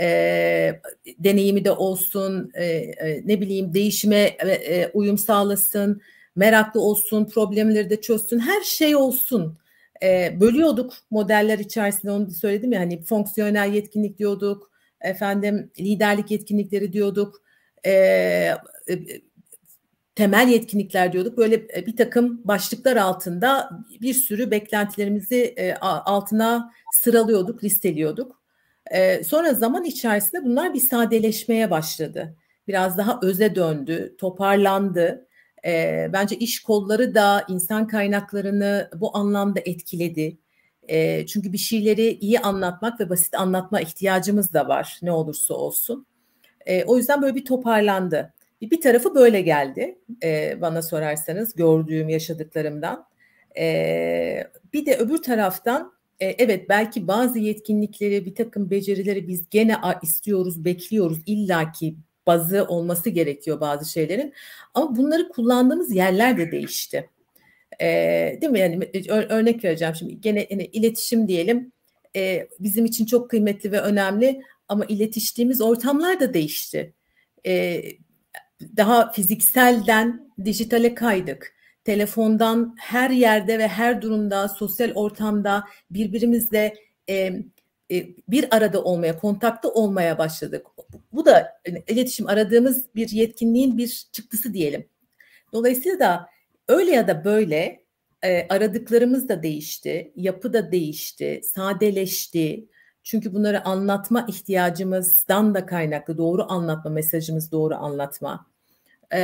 e, 0.00 0.80
deneyimi 1.18 1.64
de 1.64 1.70
olsun 1.70 2.50
e, 2.54 2.64
e, 2.64 3.22
ne 3.24 3.40
bileyim 3.40 3.74
değişime 3.74 4.36
e, 4.46 4.90
uyum 4.94 5.18
sağlasın 5.18 6.00
meraklı 6.36 6.80
olsun 6.80 7.24
problemleri 7.24 7.90
de 7.90 8.00
çözsün 8.00 8.38
her 8.38 8.60
şey 8.60 8.96
olsun. 8.96 9.58
E, 10.02 10.40
bölüyorduk 10.40 10.94
modeller 11.10 11.58
içerisinde 11.58 12.12
onu 12.12 12.30
söyledim 12.30 12.72
ya 12.72 12.80
hani 12.80 13.02
fonksiyonel 13.02 13.72
yetkinlik 13.72 14.18
diyorduk 14.18 14.70
efendim 15.00 15.70
liderlik 15.80 16.30
yetkinlikleri 16.30 16.92
diyorduk. 16.92 17.42
E, 17.86 17.92
temel 20.14 20.48
yetkinlikler 20.48 21.12
diyorduk. 21.12 21.38
Böyle 21.38 21.54
e, 21.76 21.86
bir 21.86 21.96
takım 21.96 22.40
başlıklar 22.44 22.96
altında 22.96 23.70
bir 24.00 24.14
sürü 24.14 24.50
beklentilerimizi 24.50 25.54
e, 25.56 25.74
altına 25.80 26.72
sıralıyorduk, 26.92 27.64
listeliyorduk. 27.64 28.42
E, 28.90 29.24
sonra 29.24 29.54
zaman 29.54 29.84
içerisinde 29.84 30.44
bunlar 30.44 30.74
bir 30.74 30.80
sadeleşmeye 30.80 31.70
başladı. 31.70 32.36
Biraz 32.68 32.98
daha 32.98 33.18
öze 33.22 33.54
döndü, 33.54 34.16
toparlandı. 34.18 35.28
Bence 36.12 36.36
iş 36.36 36.62
kolları 36.62 37.14
da 37.14 37.44
insan 37.48 37.86
kaynaklarını 37.86 38.90
bu 38.96 39.16
anlamda 39.16 39.60
etkiledi. 39.64 40.38
Çünkü 41.26 41.52
bir 41.52 41.58
şeyleri 41.58 42.10
iyi 42.10 42.40
anlatmak 42.40 43.00
ve 43.00 43.10
basit 43.10 43.34
anlatma 43.34 43.80
ihtiyacımız 43.80 44.52
da 44.52 44.68
var 44.68 44.98
ne 45.02 45.12
olursa 45.12 45.54
olsun. 45.54 46.06
O 46.86 46.96
yüzden 46.96 47.22
böyle 47.22 47.34
bir 47.34 47.44
toparlandı. 47.44 48.34
Bir 48.70 48.80
tarafı 48.80 49.14
böyle 49.14 49.40
geldi 49.40 49.98
e, 50.22 50.60
bana 50.60 50.82
sorarsanız 50.82 51.54
gördüğüm 51.54 52.08
yaşadıklarımdan. 52.08 53.06
E, 53.58 54.46
bir 54.72 54.86
de 54.86 54.96
öbür 54.96 55.22
taraftan 55.22 55.92
e, 56.20 56.26
evet 56.26 56.68
belki 56.68 57.08
bazı 57.08 57.38
yetkinlikleri 57.38 58.26
bir 58.26 58.34
takım 58.34 58.70
becerileri 58.70 59.28
biz 59.28 59.48
gene 59.50 59.76
istiyoruz 60.02 60.64
bekliyoruz 60.64 61.18
illaki 61.26 61.94
bazı 62.26 62.64
olması 62.64 63.10
gerekiyor 63.10 63.60
bazı 63.60 63.90
şeylerin 63.92 64.32
ama 64.74 64.96
bunları 64.96 65.28
kullandığımız 65.28 65.94
yerler 65.94 66.38
de 66.38 66.52
değişti. 66.52 67.10
Değil 68.40 68.52
mi 68.52 68.58
yani 68.58 68.88
örnek 69.08 69.64
vereceğim 69.64 69.94
şimdi 69.94 70.20
gene 70.20 70.46
yani 70.50 70.64
iletişim 70.64 71.28
diyelim 71.28 71.72
bizim 72.60 72.84
için 72.84 73.06
çok 73.06 73.30
kıymetli 73.30 73.72
ve 73.72 73.80
önemli 73.80 74.42
ama 74.68 74.84
iletiştiğimiz 74.84 75.60
ortamlar 75.60 76.20
da 76.20 76.34
değişti. 76.34 76.92
Daha 78.76 79.12
fizikselden 79.12 80.30
dijitale 80.44 80.94
kaydık. 80.94 81.54
Telefondan 81.84 82.74
her 82.78 83.10
yerde 83.10 83.58
ve 83.58 83.68
her 83.68 84.02
durumda, 84.02 84.48
sosyal 84.48 84.92
ortamda 84.94 85.64
birbirimizle 85.90 86.74
e, 87.08 87.14
e, 87.92 88.06
bir 88.28 88.56
arada 88.56 88.84
olmaya, 88.84 89.18
kontakta 89.18 89.68
olmaya 89.68 90.18
başladık. 90.18 90.66
Bu 91.12 91.26
da 91.26 91.60
iletişim 91.88 92.26
aradığımız 92.28 92.84
bir 92.94 93.08
yetkinliğin 93.08 93.78
bir 93.78 94.06
çıktısı 94.12 94.54
diyelim. 94.54 94.88
Dolayısıyla 95.52 95.98
da 95.98 96.28
öyle 96.68 96.90
ya 96.90 97.08
da 97.08 97.24
böyle 97.24 97.82
e, 98.22 98.46
aradıklarımız 98.48 99.28
da 99.28 99.42
değişti, 99.42 100.12
yapı 100.16 100.52
da 100.52 100.72
değişti, 100.72 101.40
sadeleşti. 101.44 102.68
Çünkü 103.02 103.34
bunları 103.34 103.64
anlatma 103.64 104.26
ihtiyacımızdan 104.28 105.54
da 105.54 105.66
kaynaklı 105.66 106.18
doğru 106.18 106.52
anlatma, 106.52 106.90
mesajımız 106.90 107.52
doğru 107.52 107.74
anlatma 107.74 108.51
e, 109.14 109.22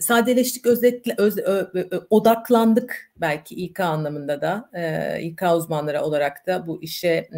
sadeleştik, 0.00 0.66
özetle, 0.66 1.14
öz, 1.18 1.38
ö, 1.38 1.70
ö, 1.74 2.00
odaklandık 2.10 3.12
belki 3.16 3.54
İK 3.54 3.80
anlamında 3.80 4.40
da 4.40 4.70
e, 4.74 5.22
İK 5.22 5.42
uzmanları 5.56 6.02
olarak 6.02 6.46
da 6.46 6.66
bu 6.66 6.82
işe 6.82 7.28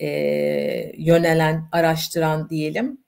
e, 0.00 0.08
yönelen, 0.98 1.68
araştıran 1.72 2.50
diyelim. 2.50 2.98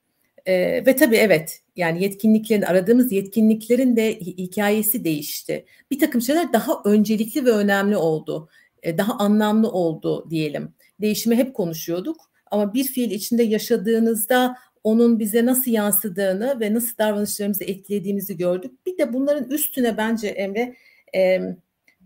E, 0.47 0.87
ve 0.87 0.97
tabii 0.97 1.17
evet 1.17 1.61
yani 1.77 2.03
yetkinliklerin 2.03 2.63
aradığımız 2.63 3.13
yetkinliklerin 3.13 3.97
de 3.97 4.15
hikayesi 4.21 5.05
değişti. 5.05 5.65
Bir 5.91 5.99
takım 5.99 6.23
şeyler 6.23 6.53
daha 6.53 6.73
öncelikli 6.85 7.45
ve 7.45 7.51
önemli 7.51 7.97
oldu. 7.97 8.49
E, 8.83 8.99
daha 8.99 9.13
anlamlı 9.13 9.71
oldu 9.71 10.31
diyelim. 10.31 10.75
Değişimi 11.01 11.37
hep 11.37 11.55
konuşuyorduk 11.55 12.17
ama 12.51 12.75
bir 12.75 12.85
fiil 12.85 13.11
içinde 13.11 13.43
yaşadığınızda 13.43 14.57
onun 14.85 15.19
bize 15.19 15.47
nasıl 15.47 15.71
yansıdığını 15.71 16.61
ve 16.61 16.75
nasıl 16.75 16.99
davranışlarımızı 16.99 17.65
etkilediğimizi 17.65 18.37
gördük. 18.37 18.87
Bir 18.87 18.99
de 18.99 19.13
bunların 19.13 19.51
üstüne 19.51 19.97
bence 19.97 20.29
Emre 20.29 20.75
e, 21.15 21.41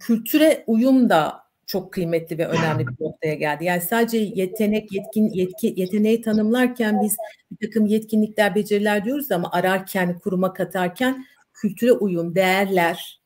kültüre 0.01 0.65
uyum 0.67 1.11
da 1.11 1.43
çok 1.67 1.93
kıymetli 1.93 2.39
ve 2.39 2.47
önemli 2.47 2.87
bir 2.87 3.05
noktaya 3.05 3.35
geldi. 3.35 3.65
Yani 3.65 3.81
sadece 3.81 4.19
yetenek, 4.19 4.93
yetkin, 4.93 5.31
yetki, 5.31 5.75
yeteneği 5.77 6.23
tanımlarken 6.23 7.03
biz 7.03 7.17
bir 7.51 7.67
takım 7.67 7.87
yetkinlikler, 7.87 8.55
beceriler 8.55 9.05
diyoruz 9.05 9.33
ama 9.33 9.53
ararken, 9.53 10.19
kuruma 10.19 10.53
katarken 10.53 11.25
kültüre 11.55 11.93
uyum, 11.93 12.35
değerler, 12.35 13.21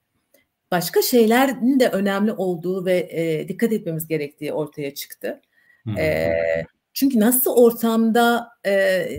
başka 0.70 1.02
şeylerin 1.02 1.80
de 1.80 1.88
önemli 1.88 2.32
olduğu 2.32 2.86
ve 2.86 3.08
e, 3.10 3.48
dikkat 3.48 3.72
etmemiz 3.72 4.06
gerektiği 4.06 4.52
ortaya 4.52 4.94
çıktı. 4.94 5.40
Hmm. 5.84 5.98
E, 5.98 6.66
çünkü 6.96 7.20
nasıl 7.20 7.50
ortamda 7.50 8.48
e, 8.64 8.72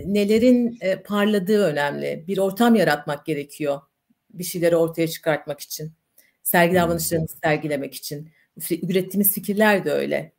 nelerin 0.06 0.78
e, 0.80 1.02
parladığı 1.02 1.64
önemli. 1.64 2.24
Bir 2.28 2.38
ortam 2.38 2.74
yaratmak 2.74 3.26
gerekiyor 3.26 3.80
bir 4.30 4.44
şeyleri 4.44 4.76
ortaya 4.76 5.08
çıkartmak 5.08 5.60
için. 5.60 5.92
Sergi 6.42 6.74
davranışlarımızı 6.74 7.36
sergilemek 7.44 7.94
için. 7.94 8.30
Ürettiğimiz 8.70 9.34
fikirler 9.34 9.84
de 9.84 9.92
öyle. 9.92 10.32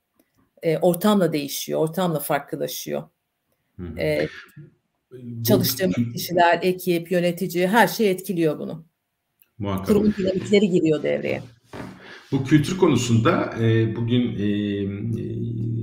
E, 0.64 0.78
ortamla 0.78 1.34
değişiyor, 1.34 1.80
ortamla 1.80 2.20
farklılaşıyor. 2.20 3.04
E, 3.98 4.28
çalıştığımız 5.48 6.14
kişiler, 6.14 6.60
ekip, 6.62 7.12
yönetici 7.12 7.68
her 7.68 7.88
şey 7.88 8.12
etkiliyor 8.12 8.60
bunu. 8.60 8.86
Muhakkak. 9.58 9.88
Kurumun 9.88 10.14
dinamikleri 10.18 10.70
giriyor 10.70 11.04
devreye. 11.04 11.42
Bu 12.32 12.44
kültür 12.44 12.78
konusunda 12.78 13.56
e, 13.60 13.96
bugün 13.96 14.36
e, 14.36 14.48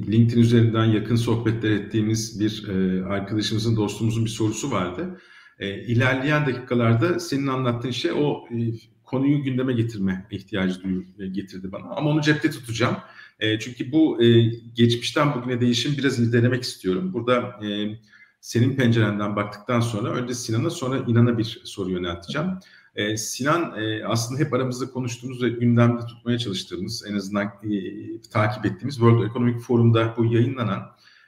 LinkedIn 0.08 0.40
üzerinden 0.40 0.84
yakın 0.84 1.16
sohbetler 1.16 1.70
ettiğimiz 1.70 2.40
bir 2.40 2.68
e, 2.68 3.04
arkadaşımızın, 3.04 3.76
dostumuzun 3.76 4.24
bir 4.24 4.30
sorusu 4.30 4.70
vardı. 4.70 5.20
E, 5.58 5.82
ilerleyen 5.82 6.46
dakikalarda 6.46 7.20
senin 7.20 7.46
anlattığın 7.46 7.90
şey 7.90 8.12
o 8.12 8.44
e, 8.50 8.56
konuyu 9.04 9.42
gündeme 9.42 9.72
getirme 9.72 10.26
ihtiyacı 10.30 10.82
duyu, 10.82 11.04
e, 11.18 11.26
getirdi 11.26 11.72
bana. 11.72 11.84
Ama 11.84 12.10
onu 12.10 12.20
cepte 12.20 12.50
tutacağım. 12.50 12.96
E, 13.40 13.58
çünkü 13.58 13.92
bu 13.92 14.22
e, 14.22 14.42
geçmişten 14.74 15.34
bugüne 15.34 15.60
değişim 15.60 15.96
biraz 15.98 16.18
irdelemek 16.18 16.62
istiyorum. 16.62 17.12
Burada 17.12 17.66
e, 17.66 17.98
senin 18.40 18.76
pencerenden 18.76 19.36
baktıktan 19.36 19.80
sonra 19.80 20.08
önce 20.10 20.34
Sinan'a 20.34 20.70
sonra 20.70 20.98
İnan'a 21.06 21.38
bir 21.38 21.62
soru 21.64 21.90
yönelteceğim. 21.90 22.48
E, 22.96 23.16
Sinan 23.16 23.82
e, 23.82 24.04
aslında 24.04 24.40
hep 24.40 24.54
aramızda 24.54 24.90
konuştuğumuz 24.90 25.42
ve 25.42 25.48
gündemde 25.48 26.06
tutmaya 26.06 26.38
çalıştığımız 26.38 27.04
en 27.08 27.14
azından 27.14 27.46
e, 27.46 27.70
takip 28.30 28.66
ettiğimiz 28.66 28.94
World 28.94 29.30
Economic 29.30 29.58
Forum'da 29.58 30.14
bu 30.16 30.24
yayınlanan 30.24 30.80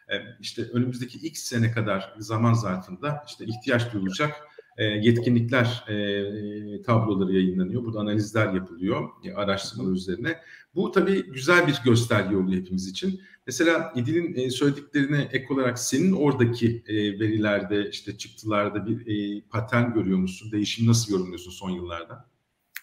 e, 0.09 0.15
işte 0.41 0.63
önümüzdeki 0.63 1.19
x 1.19 1.41
sene 1.41 1.73
kadar 1.73 2.15
zaman 2.19 2.55
zarfında 2.55 3.25
işte 3.29 3.45
ihtiyaç 3.45 3.93
duyulacak 3.93 4.33
e, 4.79 4.85
yetkinlikler 4.85 5.85
e, 5.89 6.83
tabloları 6.83 7.33
yayınlanıyor. 7.33 7.85
Burada 7.85 7.99
analizler 7.99 8.53
yapılıyor 8.53 9.09
e, 9.25 9.35
araştırmalar 9.35 9.93
üzerine. 9.93 10.39
Bu 10.75 10.93
tabii 10.93 11.33
güzel 11.33 11.67
bir 11.67 11.81
gösterge 11.85 12.37
oluyor 12.37 12.61
hepimiz 12.61 12.89
için. 12.89 13.21
Mesela 13.49 13.93
İdil'in 13.97 14.35
e, 14.35 14.51
söylediklerine 14.51 15.29
ek 15.33 15.47
olarak 15.55 15.79
senin 15.79 16.13
oradaki 16.13 16.83
e, 16.87 16.95
verilerde 16.97 17.91
işte 17.91 18.19
çıktılarda 18.19 18.87
bir 18.87 19.07
e, 19.07 19.43
patern 19.51 19.93
görüyor 19.93 20.19
musun? 20.19 20.53
Değişim 20.53 20.87
nasıl 20.87 21.13
yorumluyorsun 21.13 21.51
son 21.51 21.71
yıllarda? 21.71 22.29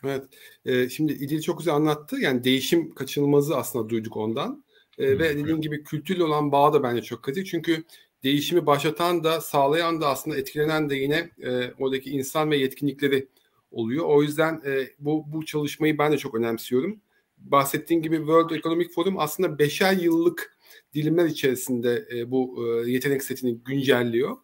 Evet. 0.04 0.92
Şimdi 0.92 1.14
İdil 1.14 1.42
çok 1.42 1.58
güzel 1.58 1.74
anlattı. 1.74 2.16
Yani 2.20 2.44
değişim 2.44 2.94
kaçınılmazı 2.94 3.58
aslında 3.58 3.90
duyduk 3.90 4.18
ondan. 4.18 4.64
E, 4.98 5.20
ve 5.20 5.38
dediğim 5.38 5.62
gibi 5.62 5.84
kültürle 5.84 6.24
olan 6.24 6.52
bağ 6.52 6.74
da 6.74 6.84
bence 6.84 7.02
çok 7.02 7.24
kritik. 7.24 7.48
Çünkü 7.48 7.84
değişimi 8.24 8.66
başlatan 8.66 9.24
da 9.24 9.42
sağlayan 9.42 10.02
da 10.02 10.08
aslında 10.08 10.38
etkilenen 10.38 10.90
de 10.90 10.96
yine 10.96 11.30
e, 11.44 11.74
oradaki 11.80 12.10
insan 12.10 12.52
ve 12.52 12.58
yetkinlikleri 12.58 13.28
oluyor. 13.72 14.06
O 14.06 14.24
yüzden 14.24 14.62
e, 14.66 14.90
bu 15.00 15.24
bu 15.28 15.46
çalışmayı 15.46 15.98
ben 15.98 16.12
de 16.12 16.18
çok 16.18 16.36
önemsiyorum. 16.36 17.02
Bahsettiğim 17.38 18.04
gibi 18.04 18.18
World 18.18 18.50
Economic 18.50 18.90
Forum 18.90 19.20
aslında 19.20 19.60
beşer 19.60 19.94
yıllık 19.94 20.55
dilimler 20.96 21.26
içerisinde 21.26 22.08
e, 22.14 22.32
bu 22.32 22.66
e, 22.68 22.92
yetenek 22.92 23.24
setini 23.24 23.58
güncelliyor. 23.58 24.38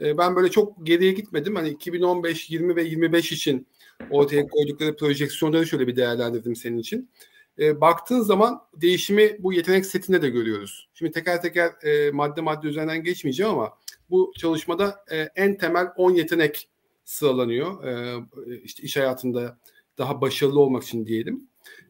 E, 0.00 0.18
ben 0.18 0.36
böyle 0.36 0.50
çok 0.50 0.86
geriye 0.86 1.12
gitmedim. 1.12 1.56
Hani 1.56 1.68
2015, 1.68 2.50
20 2.50 2.76
ve 2.76 2.82
25 2.82 3.32
için 3.32 3.66
ortaya 4.10 4.46
koydukları 4.46 4.96
projeksiyonları 4.96 5.66
şöyle 5.66 5.86
bir 5.86 5.96
değerlendirdim 5.96 6.56
senin 6.56 6.78
için. 6.78 7.10
E, 7.58 7.80
baktığın 7.80 8.20
zaman 8.20 8.60
değişimi 8.74 9.36
bu 9.38 9.52
yetenek 9.52 9.86
setinde 9.86 10.22
de 10.22 10.28
görüyoruz. 10.30 10.88
Şimdi 10.94 11.12
teker 11.12 11.42
teker 11.42 11.70
e, 11.82 12.10
madde 12.10 12.40
madde 12.40 12.68
üzerinden 12.68 13.02
geçmeyeceğim 13.02 13.52
ama 13.52 13.78
bu 14.10 14.32
çalışmada 14.38 15.04
e, 15.10 15.16
en 15.36 15.58
temel 15.58 15.86
10 15.96 16.10
yetenek 16.10 16.68
sıralanıyor. 17.04 17.84
E, 17.84 18.16
işte 18.64 18.82
iş 18.82 18.96
hayatında 18.96 19.58
daha 19.98 20.20
başarılı 20.20 20.60
olmak 20.60 20.82
için 20.82 21.06
diyelim. 21.06 21.48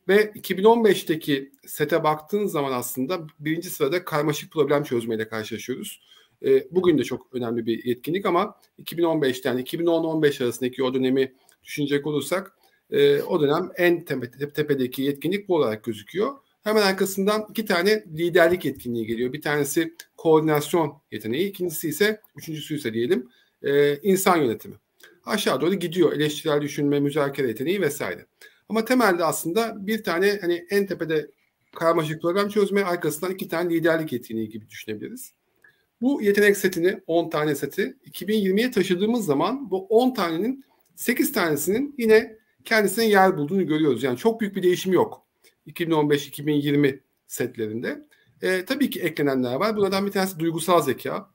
Ve 0.08 0.32
2015'teki 0.34 1.52
sete 1.66 2.04
baktığın 2.04 2.46
zaman 2.46 2.72
aslında 2.72 3.26
birinci 3.38 3.70
sırada 3.70 4.04
karmaşık 4.04 4.52
problem 4.52 4.82
çözmeyle 4.82 5.28
karşılaşıyoruz. 5.28 6.00
E, 6.44 6.64
bugün 6.70 6.98
de 6.98 7.04
çok 7.04 7.34
önemli 7.34 7.66
bir 7.66 7.84
yetkinlik 7.84 8.26
ama 8.26 8.60
2015'ten 8.82 9.50
yani 9.50 9.62
2010-15 9.62 10.44
arasındaki 10.44 10.82
o 10.82 10.94
dönemi 10.94 11.32
düşünecek 11.64 12.06
olursak 12.06 12.52
e, 12.90 13.22
o 13.22 13.40
dönem 13.40 13.70
en 13.76 14.04
tepe, 14.04 14.52
tepedeki 14.52 15.02
yetkinlik 15.02 15.48
bu 15.48 15.56
olarak 15.56 15.84
gözüküyor. 15.84 16.32
Hemen 16.64 16.82
arkasından 16.82 17.46
iki 17.50 17.64
tane 17.64 18.04
liderlik 18.18 18.64
yetkinliği 18.64 19.06
geliyor. 19.06 19.32
Bir 19.32 19.42
tanesi 19.42 19.94
koordinasyon 20.16 21.02
yeteneği, 21.12 21.48
ikincisi 21.48 21.88
ise, 21.88 22.20
üçüncüsü 22.36 22.76
ise 22.76 22.94
diyelim 22.94 23.28
e, 23.62 23.96
insan 23.96 24.36
yönetimi. 24.36 24.74
Aşağı 25.24 25.60
doğru 25.60 25.74
gidiyor 25.74 26.12
eleştirel 26.12 26.60
düşünme, 26.60 27.00
müzakere 27.00 27.48
yeteneği 27.48 27.80
vesaire. 27.80 28.26
Ama 28.68 28.84
temelde 28.84 29.24
aslında 29.24 29.86
bir 29.86 30.04
tane 30.04 30.38
hani 30.40 30.66
en 30.70 30.86
tepede 30.86 31.30
karmaşık 31.74 32.22
problem 32.22 32.48
çözme 32.48 32.84
arkasından 32.84 33.32
iki 33.32 33.48
tane 33.48 33.74
liderlik 33.74 34.12
yeteneği 34.12 34.48
gibi 34.48 34.68
düşünebiliriz. 34.68 35.32
Bu 36.00 36.22
yetenek 36.22 36.56
setini 36.56 37.00
10 37.06 37.30
tane 37.30 37.54
seti 37.54 37.96
2020'ye 38.10 38.70
taşıdığımız 38.70 39.26
zaman 39.26 39.70
bu 39.70 39.86
10 39.86 40.14
tanenin 40.14 40.64
8 40.96 41.32
tanesinin 41.32 41.94
yine 41.98 42.36
kendisine 42.64 43.08
yer 43.08 43.36
bulduğunu 43.36 43.66
görüyoruz. 43.66 44.02
Yani 44.02 44.18
çok 44.18 44.40
büyük 44.40 44.56
bir 44.56 44.62
değişim 44.62 44.92
yok 44.92 45.26
2015-2020 45.66 47.00
setlerinde. 47.26 48.06
E, 48.42 48.64
tabii 48.64 48.90
ki 48.90 49.00
eklenenler 49.00 49.54
var. 49.54 49.76
Buradan 49.76 50.06
bir 50.06 50.12
tanesi 50.12 50.38
duygusal 50.38 50.82
zeka. 50.82 51.30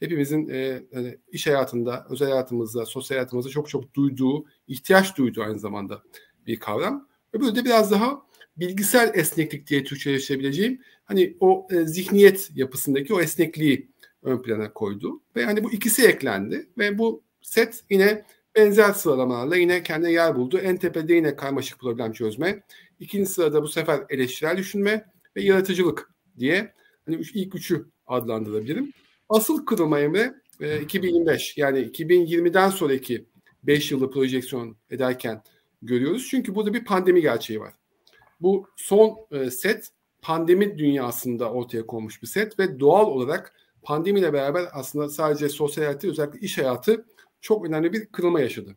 Hepimizin 0.00 0.48
e, 0.48 0.82
hani 0.94 1.18
iş 1.32 1.46
hayatında, 1.46 2.06
özel 2.10 2.28
hayatımızda, 2.28 2.86
sosyal 2.86 3.16
hayatımızda 3.16 3.50
çok 3.50 3.68
çok 3.68 3.94
duyduğu, 3.94 4.44
ihtiyaç 4.68 5.16
duyduğu 5.18 5.42
aynı 5.42 5.58
zamanda 5.58 6.02
bir 6.46 6.56
kavram. 6.56 7.08
Öbürü 7.32 7.54
de 7.54 7.64
biraz 7.64 7.90
daha 7.90 8.22
bilgisel 8.56 9.12
esneklik 9.14 9.66
diye 9.66 9.84
Türkçeleştirebileceğim 9.84 10.80
hani 11.04 11.36
o 11.40 11.68
e, 11.70 11.86
zihniyet 11.86 12.50
yapısındaki 12.54 13.14
o 13.14 13.20
esnekliği 13.20 13.90
ön 14.22 14.42
plana 14.42 14.72
koydu. 14.72 15.22
Ve 15.36 15.44
hani 15.44 15.64
bu 15.64 15.72
ikisi 15.72 16.06
eklendi 16.06 16.68
ve 16.78 16.98
bu 16.98 17.22
set 17.42 17.84
yine 17.90 18.24
benzer 18.56 18.92
sıralamalarla 18.92 19.56
yine 19.56 19.82
kendine 19.82 20.12
yer 20.12 20.36
buldu. 20.36 20.58
En 20.58 20.76
tepede 20.76 21.14
yine 21.14 21.36
karmaşık 21.36 21.80
problem 21.80 22.12
çözme. 22.12 22.62
İkinci 23.00 23.30
sırada 23.30 23.62
bu 23.62 23.68
sefer 23.68 24.00
eleştirel 24.08 24.56
düşünme 24.56 25.10
ve 25.36 25.42
yaratıcılık 25.42 26.14
diye 26.38 26.72
hani 27.06 27.22
ilk 27.34 27.54
üçü 27.54 27.86
adlandırabilirim. 28.06 28.92
Asıl 29.28 29.66
kırılma 29.66 30.00
Emre 30.00 30.34
e, 30.60 30.80
2025 30.80 31.58
yani 31.58 31.78
2020'den 31.78 32.70
sonraki 32.70 33.26
5 33.62 33.92
yılda 33.92 34.10
projeksiyon 34.10 34.76
ederken 34.90 35.42
görüyoruz. 35.86 36.26
Çünkü 36.30 36.54
burada 36.54 36.74
bir 36.74 36.84
pandemi 36.84 37.20
gerçeği 37.20 37.60
var. 37.60 37.74
Bu 38.40 38.68
son 38.76 39.16
e, 39.30 39.50
set 39.50 39.90
pandemi 40.22 40.78
dünyasında 40.78 41.50
ortaya 41.50 41.86
konmuş 41.86 42.22
bir 42.22 42.26
set 42.26 42.58
ve 42.58 42.80
doğal 42.80 43.06
olarak 43.06 43.54
pandemiyle 43.82 44.32
beraber 44.32 44.68
aslında 44.72 45.08
sadece 45.08 45.48
sosyal 45.48 45.84
hayatı 45.84 46.10
özellikle 46.10 46.40
iş 46.40 46.58
hayatı 46.58 47.06
çok 47.40 47.66
önemli 47.66 47.92
bir 47.92 48.06
kırılma 48.06 48.40
yaşadı. 48.40 48.76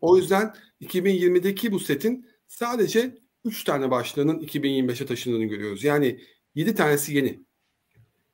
O 0.00 0.16
yüzden 0.16 0.54
2020'deki 0.80 1.72
bu 1.72 1.80
setin 1.80 2.26
sadece 2.46 3.18
3 3.44 3.64
tane 3.64 3.90
başlığının 3.90 4.40
2025'e 4.40 5.06
taşındığını 5.06 5.44
görüyoruz. 5.44 5.84
Yani 5.84 6.20
7 6.54 6.74
tanesi 6.74 7.14
yeni. 7.14 7.40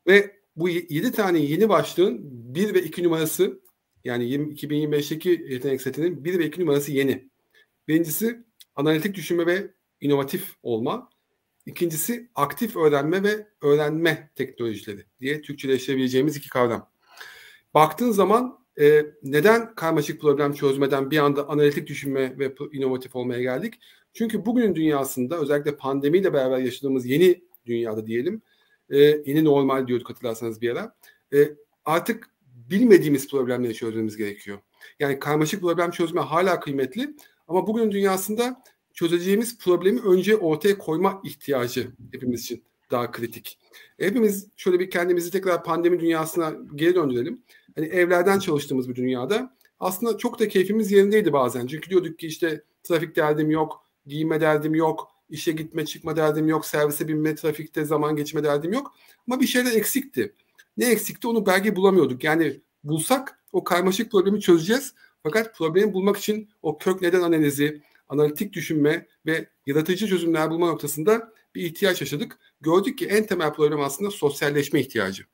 Ve 0.06 0.36
bu 0.56 0.68
7 0.68 1.12
tane 1.12 1.38
yeni 1.38 1.68
başlığın 1.68 2.20
1 2.54 2.74
ve 2.74 2.82
2 2.82 3.04
numarası 3.04 3.60
yani 4.04 4.24
2025'teki 4.34 5.46
yetenek 5.48 5.82
setinin 5.82 6.24
1 6.24 6.38
ve 6.38 6.46
2 6.46 6.60
numarası 6.60 6.92
yeni. 6.92 7.33
Birincisi 7.88 8.44
analitik 8.76 9.14
düşünme 9.14 9.46
ve 9.46 9.70
inovatif 10.00 10.56
olma. 10.62 11.10
İkincisi 11.66 12.30
aktif 12.34 12.76
öğrenme 12.76 13.22
ve 13.22 13.46
öğrenme 13.62 14.30
teknolojileri 14.34 15.04
diye 15.20 15.42
Türkçeleştirebileceğimiz 15.42 16.36
iki 16.36 16.48
kavram. 16.48 16.90
Baktığın 17.74 18.10
zaman 18.10 18.58
e, 18.80 19.06
neden 19.22 19.74
karmaşık 19.74 20.20
problem 20.20 20.52
çözmeden 20.52 21.10
bir 21.10 21.18
anda 21.18 21.48
analitik 21.48 21.86
düşünme 21.86 22.38
ve 22.38 22.54
inovatif 22.72 23.16
olmaya 23.16 23.42
geldik? 23.42 23.74
Çünkü 24.12 24.46
bugünün 24.46 24.74
dünyasında 24.74 25.38
özellikle 25.38 25.76
pandemiyle 25.76 26.32
beraber 26.32 26.58
yaşadığımız 26.58 27.06
yeni 27.06 27.44
dünyada 27.66 28.06
diyelim, 28.06 28.42
e, 28.90 28.98
yeni 28.98 29.44
normal 29.44 29.86
diyorduk 29.86 30.10
hatırlarsanız 30.10 30.60
bir 30.60 30.70
ara, 30.70 30.96
e, 31.34 31.54
artık 31.84 32.30
bilmediğimiz 32.70 33.30
problemleri 33.30 33.74
çözmemiz 33.74 34.16
gerekiyor. 34.16 34.58
Yani 34.98 35.18
karmaşık 35.18 35.60
problem 35.60 35.90
çözme 35.90 36.20
hala 36.20 36.60
kıymetli 36.60 37.16
ama 37.48 37.66
bugünün 37.66 37.92
dünyasında 37.92 38.62
çözeceğimiz 38.94 39.58
problemi 39.58 40.00
önce 40.00 40.36
ortaya 40.36 40.78
koyma 40.78 41.20
ihtiyacı 41.24 41.92
hepimiz 42.12 42.40
için 42.40 42.64
daha 42.90 43.10
kritik. 43.10 43.58
Hepimiz 43.98 44.48
şöyle 44.56 44.80
bir 44.80 44.90
kendimizi 44.90 45.30
tekrar 45.30 45.64
pandemi 45.64 46.00
dünyasına 46.00 46.54
geri 46.74 46.94
döndürelim. 46.94 47.42
Hani 47.74 47.86
evlerden 47.86 48.38
çalıştığımız 48.38 48.88
bir 48.88 48.94
dünyada 48.94 49.56
aslında 49.80 50.18
çok 50.18 50.38
da 50.38 50.48
keyfimiz 50.48 50.92
yerindeydi 50.92 51.32
bazen. 51.32 51.66
Çünkü 51.66 51.90
diyorduk 51.90 52.18
ki 52.18 52.26
işte 52.26 52.62
trafik 52.82 53.16
derdim 53.16 53.50
yok, 53.50 53.84
giyme 54.06 54.40
derdim 54.40 54.74
yok, 54.74 55.10
işe 55.30 55.52
gitme 55.52 55.86
çıkma 55.86 56.16
derdim 56.16 56.48
yok, 56.48 56.66
servise 56.66 57.08
binme, 57.08 57.34
trafikte 57.34 57.84
zaman 57.84 58.16
geçme 58.16 58.44
derdim 58.44 58.72
yok. 58.72 58.94
Ama 59.28 59.40
bir 59.40 59.46
şeyler 59.46 59.72
eksikti. 59.72 60.32
Ne 60.76 60.84
eksikti 60.90 61.28
onu 61.28 61.46
belki 61.46 61.76
bulamıyorduk. 61.76 62.24
Yani 62.24 62.60
bulsak 62.84 63.38
o 63.52 63.64
karmaşık 63.64 64.10
problemi 64.10 64.40
çözeceğiz. 64.40 64.94
Fakat 65.24 65.56
problemi 65.56 65.92
bulmak 65.92 66.16
için 66.16 66.48
o 66.62 66.78
kök 66.78 67.02
neden 67.02 67.20
analizi, 67.20 67.82
analitik 68.08 68.52
düşünme 68.52 69.06
ve 69.26 69.46
yaratıcı 69.66 70.08
çözümler 70.08 70.50
bulma 70.50 70.66
noktasında 70.66 71.32
bir 71.54 71.62
ihtiyaç 71.62 72.00
yaşadık. 72.00 72.38
Gördük 72.60 72.98
ki 72.98 73.06
en 73.06 73.26
temel 73.26 73.52
problem 73.52 73.80
aslında 73.80 74.10
sosyalleşme 74.10 74.80
ihtiyacı. 74.80 75.24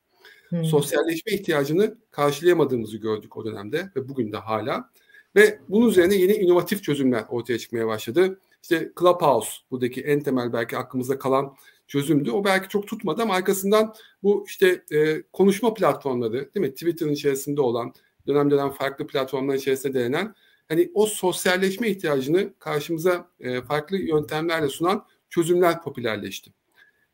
Hmm. 0.49 0.65
Sosyalleşme 0.65 1.33
ihtiyacını 1.33 1.97
karşılayamadığımızı 2.11 2.97
gördük 2.97 3.37
o 3.37 3.45
dönemde 3.45 3.91
ve 3.97 4.09
bugün 4.09 4.33
de 4.33 4.37
hala. 4.37 4.91
Ve 5.37 5.59
bunun 5.69 5.89
üzerine 5.89 6.15
yeni 6.15 6.33
inovatif 6.33 6.83
çözümler 6.83 7.25
ortaya 7.29 7.59
çıkmaya 7.59 7.87
başladı. 7.87 8.41
İşte 8.63 8.93
Clubhouse 9.01 9.51
buradaki 9.71 10.01
en 10.01 10.21
temel 10.23 10.53
belki 10.53 10.77
aklımızda 10.77 11.19
kalan 11.19 11.57
çözümdü. 11.87 12.31
O 12.31 12.45
belki 12.45 12.69
çok 12.69 12.89
tutmadı 12.89 13.23
ama 13.23 13.35
arkasından 13.35 13.95
bu 14.23 14.45
işte 14.47 14.85
e, 14.93 15.23
konuşma 15.23 15.75
platformları 15.75 16.55
değil 16.55 16.67
mi? 16.67 16.75
Twitter'ın 16.75 17.13
içerisinde 17.13 17.61
olan 17.61 17.93
dönem 18.27 18.51
dönem 18.51 18.71
farklı 18.71 19.07
platformlar 19.07 19.55
içerisinde 19.55 19.95
denenen 19.95 20.35
hani 20.69 20.91
o 20.95 21.07
sosyalleşme 21.07 21.89
ihtiyacını 21.89 22.55
karşımıza 22.59 23.31
e, 23.41 23.63
farklı 23.63 23.97
yöntemlerle 23.97 24.69
sunan 24.69 25.07
çözümler 25.31 25.83
popülerleşti. 25.83 26.53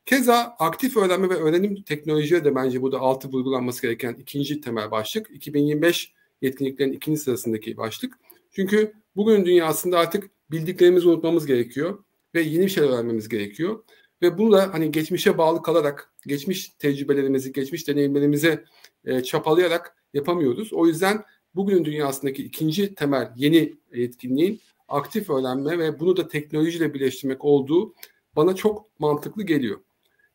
Keza 0.07 0.57
aktif 0.59 0.97
öğrenme 0.97 1.29
ve 1.29 1.35
öğrenim 1.35 1.83
teknolojileri 1.83 2.45
de 2.45 2.55
bence 2.55 2.83
burada 2.83 2.99
altı 2.99 3.29
vurgulanması 3.29 3.83
gereken 3.83 4.14
ikinci 4.14 4.61
temel 4.61 4.90
başlık. 4.90 5.31
2025 5.31 6.12
yetkinliklerin 6.42 6.92
ikinci 6.92 7.21
sırasındaki 7.21 7.77
başlık. 7.77 8.19
Çünkü 8.53 8.92
bugün 9.16 9.45
dünyasında 9.45 9.99
artık 9.99 10.31
bildiklerimizi 10.51 11.09
unutmamız 11.09 11.47
gerekiyor 11.47 12.05
ve 12.35 12.40
yeni 12.40 12.64
bir 12.64 12.69
şeyler 12.69 12.88
öğrenmemiz 12.88 13.29
gerekiyor. 13.29 13.85
Ve 14.23 14.38
bunu 14.38 14.53
da 14.53 14.73
hani 14.73 14.92
geçmişe 14.92 15.38
bağlı 15.38 15.62
kalarak, 15.62 16.12
geçmiş 16.27 16.69
tecrübelerimizi, 16.69 17.53
geçmiş 17.53 17.88
deneyimlerimize 17.88 18.64
e, 19.05 19.23
çapalayarak 19.23 19.97
yapamıyoruz. 20.17 20.73
O 20.73 20.87
yüzden 20.87 21.25
bugünün 21.55 21.85
dünyasındaki 21.85 22.43
ikinci 22.43 22.95
temel 22.95 23.33
yeni 23.37 23.75
etkinliğin 23.93 24.61
aktif 24.89 25.31
öğrenme 25.31 25.79
ve 25.79 26.01
bunu 26.01 26.17
da 26.17 26.29
teknolojiyle 26.29 26.95
birleştirmek 26.95 27.45
olduğu 27.45 27.95
bana 28.37 28.55
çok 28.55 29.01
mantıklı 29.01 29.43
geliyor. 29.43 29.81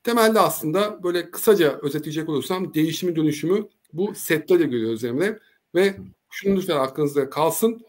Temelde 0.03 0.39
aslında 0.39 1.03
böyle 1.03 1.31
kısaca 1.31 1.79
özetleyecek 1.81 2.29
olursam 2.29 2.73
değişimi 2.73 3.15
dönüşümü 3.15 3.67
bu 3.93 4.15
sektörle 4.15 4.63
görüyoruz 4.63 5.03
Emre. 5.03 5.39
Ve 5.75 5.95
şunu 6.29 6.57
lütfen 6.57 6.77
aklınızda 6.77 7.29
kalsın. 7.29 7.85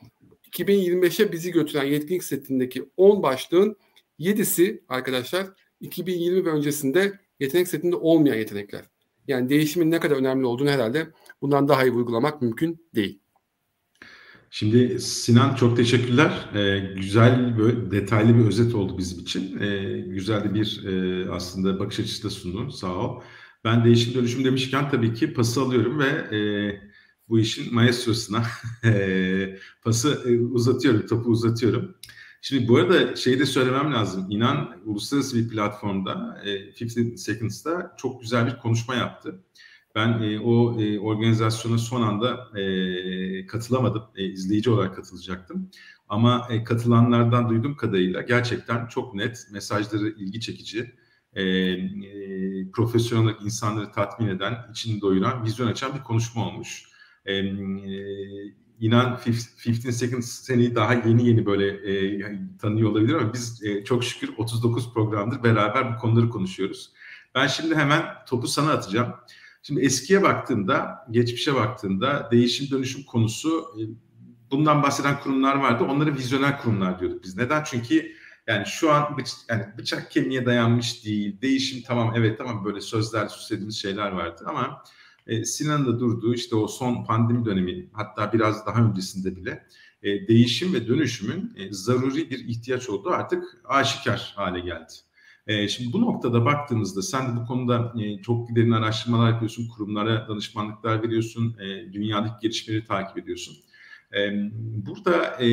2025'e 0.51 1.33
bizi 1.33 1.53
götüren 1.53 1.85
yetkinlik 1.85 2.25
setindeki 2.25 2.89
10 2.97 3.23
başlığın 3.23 3.77
7'si 4.21 4.81
arkadaşlar 4.89 5.47
2020 5.81 6.45
ve 6.45 6.51
öncesinde 6.51 7.13
yetenek 7.41 7.69
setinde 7.69 7.97
olmayan 7.97 8.37
yetenekler. 8.37 8.85
Yani 9.29 9.49
değişimin 9.49 9.91
ne 9.91 10.01
kadar 10.01 10.17
önemli 10.17 10.47
olduğunu 10.47 10.71
herhalde 10.71 11.07
bundan 11.43 11.69
daha 11.69 11.85
iyi 11.85 11.93
vurgulamak 11.93 12.43
mümkün 12.43 12.89
değil. 12.95 13.23
Şimdi 14.51 15.01
Sinan 15.01 15.55
çok 15.55 15.77
teşekkürler. 15.77 16.51
Ee, 16.55 16.95
güzel 16.97 17.59
böyle 17.59 17.91
detaylı 17.91 18.39
bir 18.39 18.45
özet 18.45 18.75
oldu 18.75 18.99
bizim 18.99 19.21
için. 19.21 19.61
Ee, 19.61 20.01
güzel 20.01 20.45
de 20.45 20.55
bir 20.55 20.85
e, 20.85 21.31
aslında 21.31 21.79
bakış 21.79 22.01
açısı 22.01 22.25
da 22.25 22.31
sundun. 22.31 22.69
Sağ 22.69 22.95
ol. 22.95 23.23
Ben 23.65 23.85
değişim 23.85 24.15
dönüşüm 24.15 24.45
demişken 24.45 24.91
tabii 24.91 25.15
ki 25.15 25.35
pası 25.35 25.61
alıyorum 25.63 25.99
ve 25.99 26.37
e, 26.37 26.41
bu 27.29 27.39
işin 27.39 27.75
maestrosuna 27.75 28.43
e, 28.85 29.59
pası 29.83 30.23
e, 30.27 30.39
uzatıyorum, 30.41 31.07
topu 31.07 31.31
uzatıyorum. 31.31 31.95
Şimdi 32.43 32.69
bu 32.69 32.77
arada 32.77 33.17
şeyi 33.17 33.39
de 33.39 33.47
söylemem 33.47 33.93
lazım. 33.93 34.27
İnan 34.31 34.83
uluslararası 34.85 35.37
bir 35.37 35.49
platformda 35.49 36.43
e, 36.45 36.85
15 36.85 37.21
Seconds'da 37.21 37.95
çok 37.97 38.21
güzel 38.21 38.47
bir 38.47 38.59
konuşma 38.59 38.95
yaptı. 38.95 39.45
Ben 39.95 40.23
e, 40.23 40.41
o 40.41 40.81
e, 40.81 40.99
organizasyona 40.99 41.79
son 41.79 42.03
anda 42.03 42.59
e, 42.59 43.47
katılamadım. 43.47 44.03
E, 44.17 44.25
izleyici 44.25 44.71
olarak 44.71 44.97
katılacaktım. 44.97 45.71
Ama 46.09 46.49
e, 46.51 46.65
katılanlardan 46.65 47.49
duyduğum 47.49 47.77
kadarıyla 47.77 48.23
gerçekten 48.23 48.87
çok 48.87 49.15
net, 49.15 49.47
mesajları 49.53 50.09
ilgi 50.09 50.41
çekici, 50.41 50.95
e, 51.33 51.43
e, 51.43 52.71
profesyonel 52.71 53.35
insanları 53.45 53.93
tatmin 53.93 54.29
eden, 54.29 54.55
içini 54.71 55.01
doyuran, 55.01 55.45
vizyon 55.45 55.67
açan 55.67 55.95
bir 55.95 56.03
konuşma 56.03 56.49
olmuş. 56.49 56.85
E, 57.25 57.35
e, 57.35 57.43
inan 58.81 59.19
15 59.67 59.95
Seconds 59.95 60.27
seni 60.27 60.75
daha 60.75 60.95
yeni 60.95 61.29
yeni 61.29 61.47
böyle 61.47 61.67
e, 61.69 62.21
tanıyor 62.59 62.91
olabilir 62.91 63.15
ama 63.15 63.33
biz 63.33 63.65
e, 63.65 63.85
çok 63.85 64.05
şükür 64.05 64.31
39 64.39 64.95
programdır 64.95 65.43
beraber 65.43 65.95
bu 65.95 65.99
konuları 65.99 66.29
konuşuyoruz. 66.29 66.93
Ben 67.35 67.47
şimdi 67.47 67.75
hemen 67.75 68.05
topu 68.29 68.49
sana 68.49 68.73
atacağım. 68.73 69.15
Şimdi 69.63 69.81
eskiye 69.81 70.23
baktığında, 70.23 71.07
geçmişe 71.11 71.55
baktığında 71.55 72.29
değişim 72.33 72.71
dönüşüm 72.71 73.03
konusu 73.03 73.75
e, 73.79 73.83
bundan 74.51 74.83
bahseden 74.83 75.21
kurumlar 75.21 75.57
vardı. 75.57 75.85
Onları 75.85 76.15
vizyoner 76.15 76.63
kurumlar 76.63 77.01
diyorduk 77.01 77.25
biz. 77.25 77.37
Neden? 77.37 77.65
Çünkü 77.65 78.13
yani 78.47 78.67
şu 78.67 78.93
an 78.93 79.19
bıç, 79.19 79.29
yani 79.49 79.65
bıçak 79.79 80.11
kemiğe 80.11 80.47
dayanmış 80.47 81.05
değil. 81.05 81.41
Değişim 81.41 81.83
tamam 81.83 82.15
evet 82.17 82.39
tamam 82.39 82.65
böyle 82.65 82.81
sözler 82.81 83.29
süslediğimiz 83.29 83.77
şeyler 83.77 84.13
vardı 84.13 84.45
ama 84.47 84.83
e, 85.27 85.45
Sinan'ın 85.45 85.87
da 85.87 86.01
durduğu 86.01 86.35
işte 86.35 86.57
o 86.57 86.69
son 86.69 87.05
pandemi 87.05 87.45
dönemi 87.45 87.91
hatta 87.93 88.33
biraz 88.33 88.67
daha 88.67 88.85
öncesinde 88.85 89.37
bile 89.37 89.67
e, 90.03 90.29
değişim 90.29 90.75
ve 90.75 90.89
dönüşümün 90.89 91.53
e, 91.57 91.73
zaruri 91.73 92.31
bir 92.31 92.49
ihtiyaç 92.49 92.89
olduğu 92.89 93.11
artık 93.11 93.45
aşikar 93.65 94.33
hale 94.37 94.61
geldi. 94.61 94.93
E, 95.47 95.69
şimdi 95.69 95.93
bu 95.93 96.01
noktada 96.01 96.45
baktığımızda 96.45 97.03
sen 97.03 97.33
de 97.33 97.41
bu 97.41 97.47
konuda 97.47 97.93
e, 98.03 98.23
çok 98.23 98.57
derin 98.57 98.71
araştırmalar 98.71 99.31
yapıyorsun, 99.31 99.69
kurumlara 99.69 100.29
danışmanlıklar 100.29 101.03
veriyorsun, 101.03 101.57
e, 101.61 101.93
dünyadaki 101.93 102.35
gelişmeleri 102.43 102.85
takip 102.85 103.19
ediyorsun. 103.19 103.57
E, 104.17 104.51
burada 104.87 105.43
e, 105.43 105.49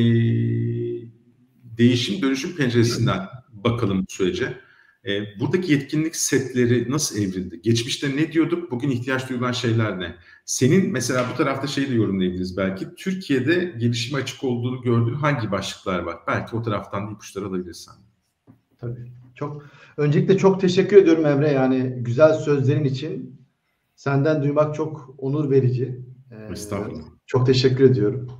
değişim 1.78 2.22
dönüşüm 2.22 2.56
penceresinden 2.56 3.28
bakalım 3.52 4.04
sürece. 4.08 4.60
E, 5.06 5.40
buradaki 5.40 5.72
yetkinlik 5.72 6.16
setleri 6.16 6.90
nasıl 6.90 7.18
evrildi? 7.18 7.62
Geçmişte 7.62 8.16
ne 8.16 8.32
diyorduk, 8.32 8.70
bugün 8.70 8.90
ihtiyaç 8.90 9.28
duyulan 9.28 9.52
şeyler 9.52 10.00
ne? 10.00 10.16
Senin 10.44 10.92
mesela 10.92 11.26
bu 11.32 11.36
tarafta 11.36 11.66
şey 11.66 11.90
de 11.90 11.94
yorumlayabiliriz 11.94 12.56
belki. 12.56 12.94
Türkiye'de 12.94 13.74
gelişime 13.78 14.18
açık 14.18 14.44
olduğunu 14.44 14.82
gördüğün 14.82 15.14
hangi 15.14 15.50
başlıklar 15.50 15.98
var? 15.98 16.16
Belki 16.26 16.56
o 16.56 16.62
taraftan 16.62 17.12
ipuçları 17.12 17.46
alabilirsen. 17.46 17.94
Tabii. 18.78 19.19
Çok 19.40 19.62
öncelikle 19.96 20.36
çok 20.36 20.60
teşekkür 20.60 20.96
ediyorum 20.96 21.26
Emre. 21.26 21.50
Yani 21.50 21.94
güzel 21.96 22.34
sözlerin 22.34 22.84
için 22.84 23.40
senden 23.94 24.42
duymak 24.42 24.74
çok 24.74 25.14
onur 25.18 25.50
verici. 25.50 26.00
Ee, 26.30 26.52
Estağfurullah. 26.52 27.04
Çok 27.26 27.46
teşekkür 27.46 27.90
ediyorum. 27.90 28.30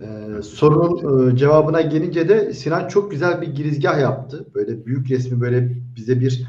Ee, 0.00 0.42
sorunun 0.42 1.30
e, 1.30 1.36
cevabına 1.36 1.80
gelince 1.80 2.28
de 2.28 2.52
Sinan 2.52 2.88
çok 2.88 3.10
güzel 3.10 3.40
bir 3.40 3.46
girizgah 3.54 4.00
yaptı. 4.00 4.46
Böyle 4.54 4.86
büyük 4.86 5.10
resmi 5.10 5.40
böyle 5.40 5.70
bize 5.96 6.20
bir 6.20 6.46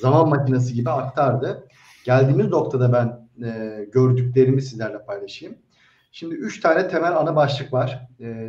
zaman 0.00 0.28
makinesi 0.28 0.74
gibi 0.74 0.90
aktardı. 0.90 1.68
Geldiğimiz 2.04 2.48
noktada 2.48 2.92
ben 2.92 3.28
e, 3.46 3.84
gördüklerimi 3.92 4.62
sizlerle 4.62 5.04
paylaşayım. 5.04 5.54
Şimdi 6.12 6.34
üç 6.34 6.60
tane 6.60 6.88
temel 6.88 7.16
ana 7.16 7.36
başlık 7.36 7.72
var. 7.72 8.08
E, 8.20 8.48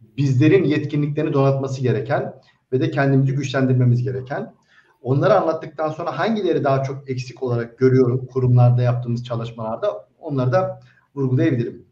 bizlerin 0.00 0.64
yetkinliklerini 0.64 1.32
donatması 1.32 1.82
gereken 1.82 2.34
ve 2.72 2.80
de 2.80 2.90
kendimizi 2.90 3.34
güçlendirmemiz 3.34 4.02
gereken. 4.02 4.54
Onları 5.02 5.34
anlattıktan 5.34 5.88
sonra 5.88 6.18
hangileri 6.18 6.64
daha 6.64 6.82
çok 6.82 7.10
eksik 7.10 7.42
olarak 7.42 7.78
görüyorum 7.78 8.26
kurumlarda 8.26 8.82
yaptığımız 8.82 9.24
çalışmalarda 9.24 10.08
onları 10.18 10.52
da 10.52 10.80
vurgulayabilirim. 11.14 11.86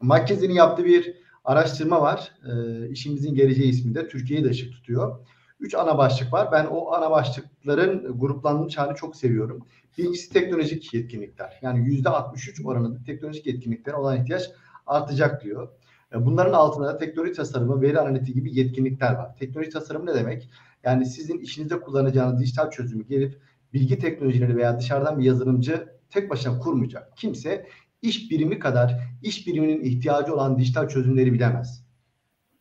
McKinsey'nin 0.00 0.54
yaptığı 0.54 0.84
bir 0.84 1.14
araştırma 1.44 2.02
var. 2.02 2.32
E, 2.46 2.88
işimizin 2.88 3.34
geleceği 3.34 3.70
isminde 3.70 4.08
Türkiye'yi 4.08 4.44
de 4.44 4.50
ışık 4.50 4.72
tutuyor. 4.72 5.18
Üç 5.60 5.74
ana 5.74 5.98
başlık 5.98 6.32
var. 6.32 6.48
Ben 6.52 6.64
o 6.64 6.92
ana 6.92 7.10
başlıkların 7.10 8.18
gruplanmış 8.18 8.78
halini 8.78 8.96
çok 8.96 9.16
seviyorum. 9.16 9.66
Birincisi 9.98 10.32
teknolojik 10.32 10.94
yetkinlikler. 10.94 11.58
Yani 11.62 11.88
yüzde 11.88 12.08
63 12.08 12.60
oranında 12.64 13.04
teknolojik 13.06 13.46
yetkinliklere 13.46 13.96
olan 13.96 14.22
ihtiyaç 14.22 14.42
artacak 14.86 15.44
diyor. 15.44 15.68
E, 16.14 16.26
bunların 16.26 16.52
altında 16.52 16.86
da 16.86 16.96
teknoloji 16.96 17.32
tasarımı, 17.32 17.82
veri 17.82 18.00
analitiği 18.00 18.34
gibi 18.34 18.58
yetkinlikler 18.58 19.14
var. 19.14 19.36
Teknoloji 19.36 19.70
tasarımı 19.70 20.06
ne 20.06 20.14
demek? 20.14 20.50
Yani 20.84 21.06
sizin 21.06 21.38
işinizde 21.38 21.80
kullanacağınız 21.80 22.40
dijital 22.40 22.70
çözümü 22.70 23.06
gelip 23.06 23.40
bilgi 23.72 23.98
teknolojileri 23.98 24.56
veya 24.56 24.78
dışarıdan 24.78 25.18
bir 25.18 25.24
yazılımcı 25.24 25.88
tek 26.10 26.30
başına 26.30 26.58
kurmayacak. 26.58 27.16
Kimse 27.16 27.66
iş 28.02 28.30
birimi 28.30 28.58
kadar 28.58 29.00
iş 29.22 29.46
biriminin 29.46 29.80
ihtiyacı 29.80 30.34
olan 30.34 30.58
dijital 30.58 30.88
çözümleri 30.88 31.32
bilemez. 31.32 31.86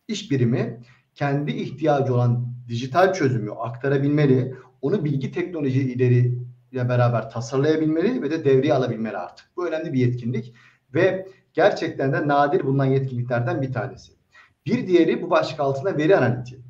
İş 0.07 0.31
birimi 0.31 0.81
kendi 1.15 1.51
ihtiyacı 1.51 2.13
olan 2.13 2.55
dijital 2.67 3.13
çözümü 3.13 3.51
aktarabilmeli, 3.51 4.55
onu 4.81 5.05
bilgi 5.05 5.31
teknolojileriyle 5.31 6.31
beraber 6.73 7.29
tasarlayabilmeli 7.29 8.21
ve 8.21 8.31
de 8.31 8.45
devreye 8.45 8.73
alabilmeli 8.73 9.17
artık. 9.17 9.45
Bu 9.57 9.67
önemli 9.67 9.93
bir 9.93 9.99
yetkinlik 9.99 10.53
ve 10.93 11.27
gerçekten 11.55 12.13
de 12.13 12.27
nadir 12.27 12.63
bulunan 12.63 12.85
yetkinliklerden 12.85 13.61
bir 13.61 13.73
tanesi. 13.73 14.11
Bir 14.65 14.87
diğeri 14.87 15.21
bu 15.21 15.29
başlık 15.29 15.59
altında 15.59 15.97
veri 15.97 16.17
analitiği. 16.17 16.61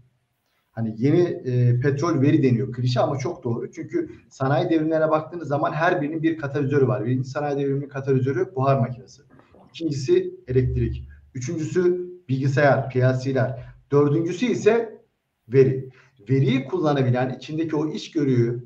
Hani 0.72 0.96
yeni 0.98 1.22
e, 1.22 1.80
petrol 1.80 2.22
veri 2.22 2.44
deniyor 2.44 2.74
klişe 2.74 3.00
ama 3.00 3.18
çok 3.18 3.44
doğru. 3.44 3.72
Çünkü 3.72 4.10
sanayi 4.30 4.70
devrimlerine 4.70 5.10
baktığınız 5.10 5.48
zaman 5.48 5.74
her 5.74 6.02
birinin 6.02 6.24
bir 6.24 6.38
katalizörü 6.38 6.88
var. 6.88 7.06
Birinci 7.06 7.30
sanayi 7.30 7.58
devriminin 7.58 7.90
katalizörü 7.90 8.56
buhar 8.56 8.80
makinesi. 8.80 9.22
İkincisi 9.70 10.36
elektrik. 10.48 11.10
Üçüncüsü 11.34 12.10
bilgisayar, 12.30 12.90
PLC'ler. 12.90 13.66
Dördüncüsü 13.92 14.46
ise 14.46 15.02
veri. 15.48 15.90
Veriyi 16.30 16.66
kullanabilen, 16.66 17.30
içindeki 17.30 17.76
o 17.76 17.90
iş 17.90 18.12
görüyü 18.12 18.66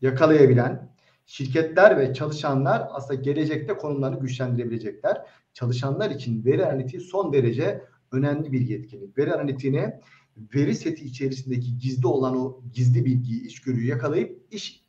yakalayabilen 0.00 0.91
şirketler 1.32 1.98
ve 1.98 2.14
çalışanlar 2.14 2.88
aslında 2.90 3.20
gelecekte 3.20 3.76
konumlarını 3.76 4.20
güçlendirebilecekler. 4.20 5.22
Çalışanlar 5.54 6.10
için 6.10 6.44
veri 6.44 6.66
analitiği 6.66 7.02
son 7.02 7.32
derece 7.32 7.84
önemli 8.12 8.52
bir 8.52 8.60
yetkinlik. 8.60 9.18
Veri 9.18 9.34
analitiğini 9.34 10.00
veri 10.54 10.74
seti 10.74 11.04
içerisindeki 11.04 11.78
gizli 11.78 12.06
olan 12.06 12.36
o 12.36 12.60
gizli 12.72 13.04
bilgiyi, 13.04 13.46
içgörüyü 13.46 13.86
yakalayıp 13.86 14.42
iş 14.50 14.84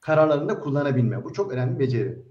kararlarında 0.00 0.60
kullanabilme. 0.60 1.24
Bu 1.24 1.32
çok 1.32 1.52
önemli 1.52 1.78
beceri. 1.78 2.22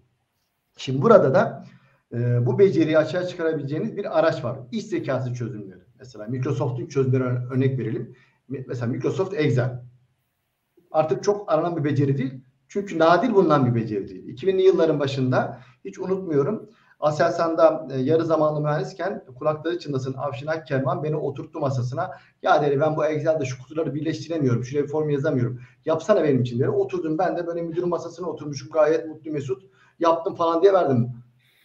Şimdi 0.77 1.01
burada 1.01 1.34
da 1.34 1.65
e, 2.13 2.45
bu 2.45 2.60
beceriyi 2.60 2.97
açığa 2.97 3.27
çıkarabileceğiniz 3.27 3.97
bir 3.97 4.19
araç 4.19 4.43
var. 4.43 4.60
İş 4.71 4.84
zekası 4.86 5.34
çözümleri. 5.34 5.82
Mesela 5.99 6.25
Microsoft'un 6.25 6.88
çözümleri 6.88 7.23
örnek 7.23 7.80
verelim. 7.80 8.15
Mesela 8.67 8.91
Microsoft 8.91 9.34
Excel. 9.34 9.84
Artık 10.91 11.23
çok 11.23 11.51
aranan 11.51 11.77
bir 11.77 11.84
beceri 11.84 12.17
değil. 12.17 12.47
Çünkü 12.67 12.99
nadir 12.99 13.34
bulunan 13.34 13.65
bir 13.65 13.75
beceri 13.82 14.08
değil. 14.10 14.27
2000'li 14.27 14.62
yılların 14.62 14.99
başında 14.99 15.60
hiç 15.86 15.99
unutmuyorum. 15.99 16.69
Aselsan'da 16.99 17.88
e, 17.91 17.99
yarı 17.99 18.25
zamanlı 18.25 18.62
mühendisken 18.62 19.23
kulakları 19.39 19.80
çınlasın 19.80 20.13
Avşin 20.13 20.47
Akkerman 20.47 21.03
beni 21.03 21.15
oturttu 21.15 21.60
masasına. 21.60 22.12
Ya 22.41 22.62
dedi 22.62 22.80
ben 22.80 22.97
bu 22.97 23.06
Excel'de 23.06 23.45
şu 23.45 23.63
kutuları 23.63 23.95
birleştiremiyorum. 23.95 24.63
Şuraya 24.63 24.84
bir 24.84 24.89
form 24.89 25.10
yazamıyorum. 25.10 25.60
Yapsana 25.86 26.23
benim 26.23 26.41
için 26.41 26.60
dedi. 26.60 26.69
Oturdum 26.69 27.17
ben 27.17 27.38
de 27.38 27.47
böyle 27.47 27.62
müdürün 27.62 27.89
masasına 27.89 28.27
oturmuşum 28.27 28.69
gayet 28.69 29.08
mutlu 29.08 29.32
mesut. 29.32 29.63
Yaptım 29.99 30.36
falan 30.36 30.62
diye 30.62 30.73
verdim. 30.73 31.10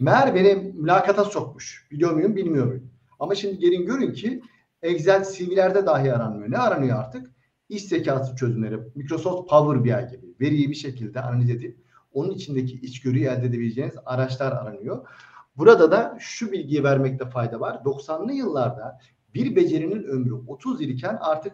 Meğer 0.01 0.35
beni 0.35 0.73
mülakata 0.75 1.25
sokmuş. 1.25 1.89
Biliyor 1.91 2.13
muyum 2.13 2.37
bilmiyor 2.37 2.67
muyum? 2.67 2.91
Ama 3.21 3.35
şimdi 3.35 3.59
gelin 3.59 3.87
görün 3.87 4.13
ki 4.13 4.43
Excel 4.83 5.25
CV'lerde 5.25 5.87
dahi 5.87 6.13
aranmıyor. 6.13 6.51
Ne 6.51 6.59
aranıyor 6.59 6.99
artık? 6.99 7.31
İş 7.69 7.85
zekası 7.85 8.37
çözümleri, 8.37 8.79
Microsoft 8.95 9.51
Power 9.51 9.85
BI 9.85 10.11
gibi 10.11 10.32
veriyi 10.43 10.71
bir 10.71 10.75
şekilde 10.75 11.21
analiz 11.21 11.51
edip 11.51 11.77
onun 12.13 12.31
içindeki 12.31 12.75
içgörüyü 12.75 13.27
elde 13.27 13.47
edebileceğiniz 13.47 13.95
araçlar 14.07 14.53
aranıyor. 14.53 15.09
Burada 15.57 15.91
da 15.91 16.17
şu 16.21 16.53
bilgiyi 16.53 16.85
vermekte 16.85 17.31
fayda 17.31 17.61
var. 17.61 17.75
90'lı 17.75 18.33
yıllarda 18.33 18.99
bir 19.35 19.57
becerinin 19.57 20.03
ömrü 20.03 20.33
30 20.33 20.81
yıl 20.81 20.89
iken 20.89 21.19
artık 21.21 21.53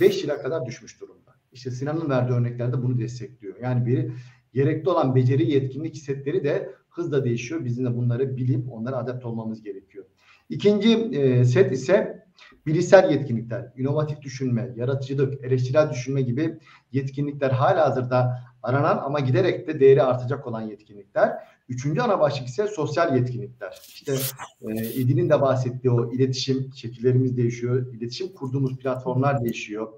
5 0.00 0.22
yıla 0.22 0.42
kadar 0.42 0.66
düşmüş 0.66 1.00
durumda. 1.00 1.34
İşte 1.52 1.70
Sinan'ın 1.70 2.10
verdiği 2.10 2.32
örneklerde 2.32 2.82
bunu 2.82 2.98
destekliyor. 2.98 3.56
Yani 3.62 3.86
biri 3.86 4.12
gerekli 4.52 4.88
olan 4.88 5.14
beceri, 5.14 5.50
yetkinlik 5.50 5.96
setleri 5.96 6.44
de 6.44 6.72
hızla 6.88 7.24
değişiyor. 7.24 7.64
Bizim 7.64 7.84
de 7.84 7.96
bunları 7.96 8.36
bilip 8.36 8.72
onlara 8.72 8.96
adapte 8.96 9.28
olmamız 9.28 9.62
gerekiyor. 9.62 10.04
İkinci 10.48 10.92
e, 10.92 11.44
set 11.44 11.72
ise 11.72 12.25
bilişsel 12.66 13.10
yetkinlikler, 13.10 13.72
inovatif 13.76 14.22
düşünme, 14.22 14.72
yaratıcılık, 14.76 15.44
eleştirel 15.44 15.90
düşünme 15.90 16.22
gibi 16.22 16.58
yetkinlikler 16.92 17.50
hala 17.50 17.86
hazırda 17.86 18.42
aranan 18.62 18.98
ama 18.98 19.20
giderek 19.20 19.68
de 19.68 19.80
değeri 19.80 20.02
artacak 20.02 20.46
olan 20.46 20.60
yetkinlikler. 20.60 21.32
Üçüncü 21.68 22.00
ana 22.00 22.20
başlık 22.20 22.48
ise 22.48 22.66
sosyal 22.66 23.16
yetkinlikler. 23.16 23.80
İşte 23.88 24.14
e, 24.62 24.92
İdil'in 24.92 25.30
de 25.30 25.40
bahsettiği 25.40 25.92
o 25.92 26.12
iletişim 26.12 26.70
şekillerimiz 26.74 27.36
değişiyor. 27.36 27.94
İletişim 27.94 28.34
kurduğumuz 28.34 28.78
platformlar 28.78 29.44
değişiyor. 29.44 29.88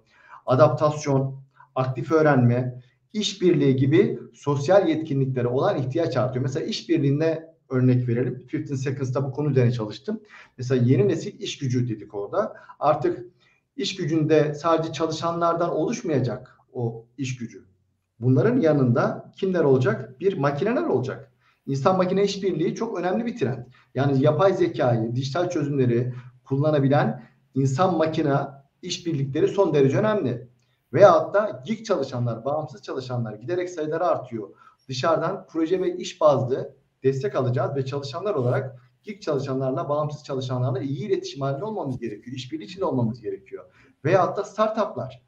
Adaptasyon, 0.46 1.40
aktif 1.74 2.12
öğrenme, 2.12 2.82
işbirliği 3.12 3.76
gibi 3.76 4.18
sosyal 4.34 4.88
yetkinliklere 4.88 5.48
olan 5.48 5.78
ihtiyaç 5.78 6.16
artıyor. 6.16 6.42
Mesela 6.42 6.66
işbirliğinde 6.66 7.47
örnek 7.68 8.08
verelim. 8.08 8.46
15 8.54 8.80
Seconds'ta 8.80 9.24
bu 9.24 9.32
konu 9.32 9.50
üzerine 9.50 9.72
çalıştım. 9.72 10.20
Mesela 10.58 10.84
yeni 10.84 11.08
nesil 11.08 11.40
iş 11.40 11.58
gücü 11.58 11.88
dedik 11.88 12.14
orada. 12.14 12.54
Artık 12.80 13.26
iş 13.76 13.96
gücünde 13.96 14.54
sadece 14.54 14.92
çalışanlardan 14.92 15.70
oluşmayacak 15.70 16.58
o 16.72 17.06
iş 17.18 17.36
gücü. 17.36 17.64
Bunların 18.20 18.60
yanında 18.60 19.32
kimler 19.36 19.64
olacak? 19.64 20.20
Bir 20.20 20.38
makineler 20.38 20.82
olacak. 20.82 21.32
İnsan 21.66 21.96
makine 21.96 22.24
işbirliği 22.24 22.74
çok 22.74 22.98
önemli 22.98 23.26
bir 23.26 23.38
trend. 23.38 23.58
Yani 23.94 24.22
yapay 24.22 24.54
zekayı, 24.54 25.14
dijital 25.14 25.50
çözümleri 25.50 26.14
kullanabilen 26.44 27.22
insan 27.54 27.96
makine 27.96 28.36
işbirlikleri 28.82 29.48
son 29.48 29.74
derece 29.74 29.98
önemli. 29.98 30.48
Veya 30.92 31.34
da 31.34 31.62
gig 31.66 31.86
çalışanlar, 31.86 32.44
bağımsız 32.44 32.82
çalışanlar 32.82 33.34
giderek 33.34 33.70
sayıları 33.70 34.06
artıyor. 34.06 34.48
Dışarıdan 34.88 35.46
proje 35.50 35.80
ve 35.80 35.96
iş 35.96 36.20
bazlı 36.20 36.76
destek 37.02 37.36
alacağız 37.36 37.76
ve 37.76 37.84
çalışanlar 37.84 38.34
olarak 38.34 38.78
gig 39.02 39.22
çalışanlarla, 39.22 39.88
bağımsız 39.88 40.24
çalışanlarla 40.24 40.80
iyi 40.80 41.06
iletişim 41.06 41.40
halinde 41.40 41.64
olmamız 41.64 41.98
gerekiyor. 41.98 42.36
İşbirliği 42.36 42.64
içinde 42.64 42.84
olmamız 42.84 43.20
gerekiyor. 43.20 43.64
Veya 44.04 44.36
da 44.36 44.44
startuplar 44.44 45.22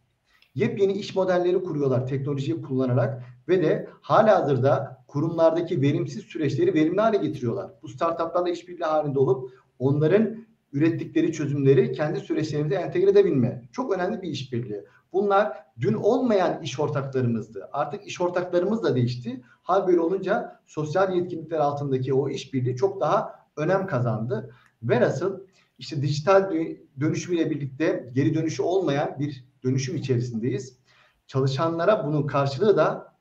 yepyeni 0.54 0.92
iş 0.92 1.14
modelleri 1.14 1.62
kuruyorlar 1.62 2.06
teknolojiyi 2.06 2.62
kullanarak 2.62 3.22
ve 3.48 3.62
de 3.62 3.88
hala 4.00 4.42
hazırda 4.42 5.04
kurumlardaki 5.06 5.82
verimsiz 5.82 6.24
süreçleri 6.24 6.74
verimli 6.74 7.00
hale 7.00 7.16
getiriyorlar. 7.16 7.70
Bu 7.82 7.88
startuplarla 7.88 8.50
işbirliği 8.50 8.84
halinde 8.84 9.18
olup 9.18 9.50
onların 9.78 10.36
ürettikleri 10.72 11.32
çözümleri 11.32 11.92
kendi 11.92 12.20
süreçlerimize 12.20 12.74
entegre 12.74 13.10
edebilme. 13.10 13.62
Çok 13.72 13.94
önemli 13.94 14.22
bir 14.22 14.28
işbirliği. 14.28 14.84
Bunlar 15.12 15.64
dün 15.80 15.94
olmayan 15.94 16.62
iş 16.62 16.80
ortaklarımızdı. 16.80 17.68
Artık 17.72 18.06
iş 18.06 18.20
ortaklarımız 18.20 18.82
da 18.82 18.94
değişti. 18.96 19.42
Hal 19.62 19.86
böyle 19.86 20.00
olunca 20.00 20.60
sosyal 20.66 21.16
yetkinlikler 21.16 21.58
altındaki 21.58 22.14
o 22.14 22.28
işbirliği 22.28 22.76
çok 22.76 23.00
daha 23.00 23.34
önem 23.56 23.86
kazandı. 23.86 24.54
Ve 24.82 25.00
nasıl 25.00 25.40
işte 25.78 26.02
dijital 26.02 26.52
dönüşümüyle 27.00 27.50
birlikte 27.50 28.10
geri 28.14 28.34
dönüşü 28.34 28.62
olmayan 28.62 29.18
bir 29.18 29.44
dönüşüm 29.64 29.96
içerisindeyiz. 29.96 30.78
Çalışanlara 31.26 32.06
bunun 32.06 32.26
karşılığı 32.26 32.76
da 32.76 33.16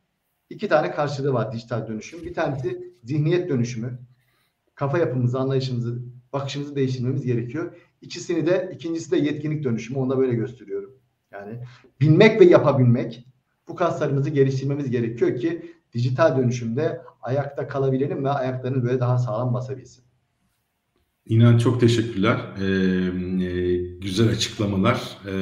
iki 0.49 0.67
tane 0.67 0.91
karşılığı 0.91 1.33
var 1.33 1.51
dijital 1.51 1.87
dönüşüm. 1.87 2.23
Bir 2.23 2.33
tanesi 2.33 2.93
zihniyet 3.03 3.49
dönüşümü. 3.49 3.99
Kafa 4.75 4.97
yapımızı, 4.97 5.39
anlayışımızı, 5.39 5.99
bakışımızı 6.33 6.75
değiştirmemiz 6.75 7.25
gerekiyor. 7.25 7.75
İkisini 8.01 8.47
de, 8.47 8.71
ikincisi 8.75 9.11
de 9.11 9.17
yetkinlik 9.17 9.63
dönüşümü. 9.63 9.99
Onu 9.99 10.09
da 10.09 10.17
böyle 10.17 10.33
gösteriyorum. 10.33 10.99
Yani 11.31 11.59
bilmek 12.01 12.41
ve 12.41 12.45
yapabilmek 12.45 13.25
bu 13.67 13.75
kaslarımızı 13.75 14.29
geliştirmemiz 14.29 14.91
gerekiyor 14.91 15.39
ki 15.39 15.75
dijital 15.93 16.37
dönüşümde 16.37 17.01
ayakta 17.21 17.67
kalabilelim 17.67 18.23
ve 18.23 18.29
ayaklarını 18.29 18.83
böyle 18.83 18.99
daha 18.99 19.17
sağlam 19.17 19.53
basabilsin. 19.53 20.03
İnan 21.25 21.57
çok 21.57 21.79
teşekkürler. 21.79 22.39
Ee, 22.59 22.65
e, 23.45 23.77
güzel 24.01 24.29
açıklamalar, 24.29 25.17
e, 25.27 25.33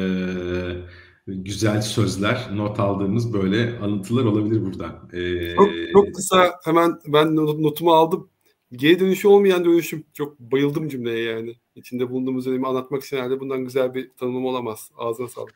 güzel 1.28 1.82
sözler, 1.82 2.48
not 2.54 2.80
aldığımız 2.80 3.34
böyle 3.34 3.80
alıntılar 3.80 4.24
olabilir 4.24 4.66
buradan. 4.66 5.10
Ee, 5.14 5.56
çok, 5.56 5.70
çok 5.94 6.16
kısa 6.16 6.60
hemen 6.64 7.00
ben 7.08 7.36
notumu 7.36 7.94
aldım. 7.94 8.30
Geri 8.72 9.00
dönüşü 9.00 9.28
olmayan 9.28 9.66
dönüşüm. 9.66 10.04
Çok 10.14 10.40
bayıldım 10.40 10.90
cümleye 10.90 11.24
yani. 11.24 11.56
İçinde 11.76 12.10
bulunduğumuz 12.10 12.46
dönemi 12.46 12.68
anlatmak 12.68 13.04
için 13.04 13.18
herhalde 13.18 13.40
bundan 13.40 13.64
güzel 13.64 13.94
bir 13.94 14.12
tanımlama 14.18 14.50
olamaz. 14.50 14.92
Ağzına 14.98 15.28
sağlık. 15.28 15.54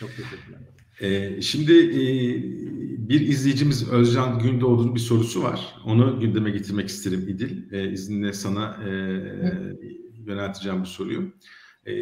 Çok. 0.00 0.10
Ee, 1.00 1.42
şimdi 1.42 1.72
e, 1.72 2.02
bir 3.08 3.20
izleyicimiz 3.20 3.88
Özcan 3.88 4.38
Gündoğdu'nun 4.38 4.94
bir 4.94 5.00
sorusu 5.00 5.42
var. 5.42 5.74
Onu 5.84 6.20
gündeme 6.20 6.50
getirmek 6.50 6.88
isterim 6.88 7.28
İdil. 7.28 7.72
E, 7.72 7.92
izninle 7.92 8.32
sana 8.32 8.78
e, 8.84 8.90
yönelteceğim 10.26 10.80
bu 10.82 10.86
soruyu. 10.86 11.32
E, 11.86 11.92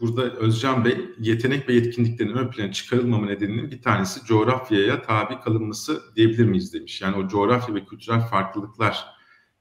burada 0.00 0.22
Özcan 0.22 0.84
Bey 0.84 0.96
yetenek 1.18 1.68
ve 1.68 1.74
yetkinliklerin 1.74 2.32
ön 2.32 2.50
plana 2.50 2.72
çıkarılmama 2.72 3.26
nedeninin 3.26 3.70
bir 3.70 3.82
tanesi 3.82 4.24
coğrafyaya 4.24 5.02
tabi 5.02 5.40
kalınması 5.40 6.02
diyebilir 6.16 6.44
miyiz 6.44 6.74
demiş. 6.74 7.02
Yani 7.02 7.16
o 7.16 7.28
coğrafya 7.28 7.74
ve 7.74 7.84
kültürel 7.84 8.20
farklılıklar 8.20 9.04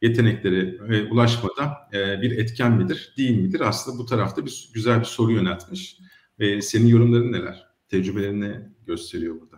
yeteneklere 0.01 0.95
e, 0.95 1.03
ulaşmada 1.03 1.77
e, 1.93 2.21
bir 2.21 2.31
etken 2.31 2.71
midir, 2.71 3.13
değil 3.17 3.39
midir? 3.39 3.59
Aslında 3.59 3.97
bu 3.97 4.05
tarafta 4.05 4.45
bir 4.45 4.69
güzel 4.73 4.99
bir 4.99 5.05
soru 5.05 5.31
yöneltmiş. 5.31 5.97
E, 6.39 6.61
senin 6.61 6.87
yorumların 6.87 7.31
neler? 7.31 7.67
tecrübelerini 7.89 8.55
gösteriyor 8.85 9.41
burada. 9.41 9.57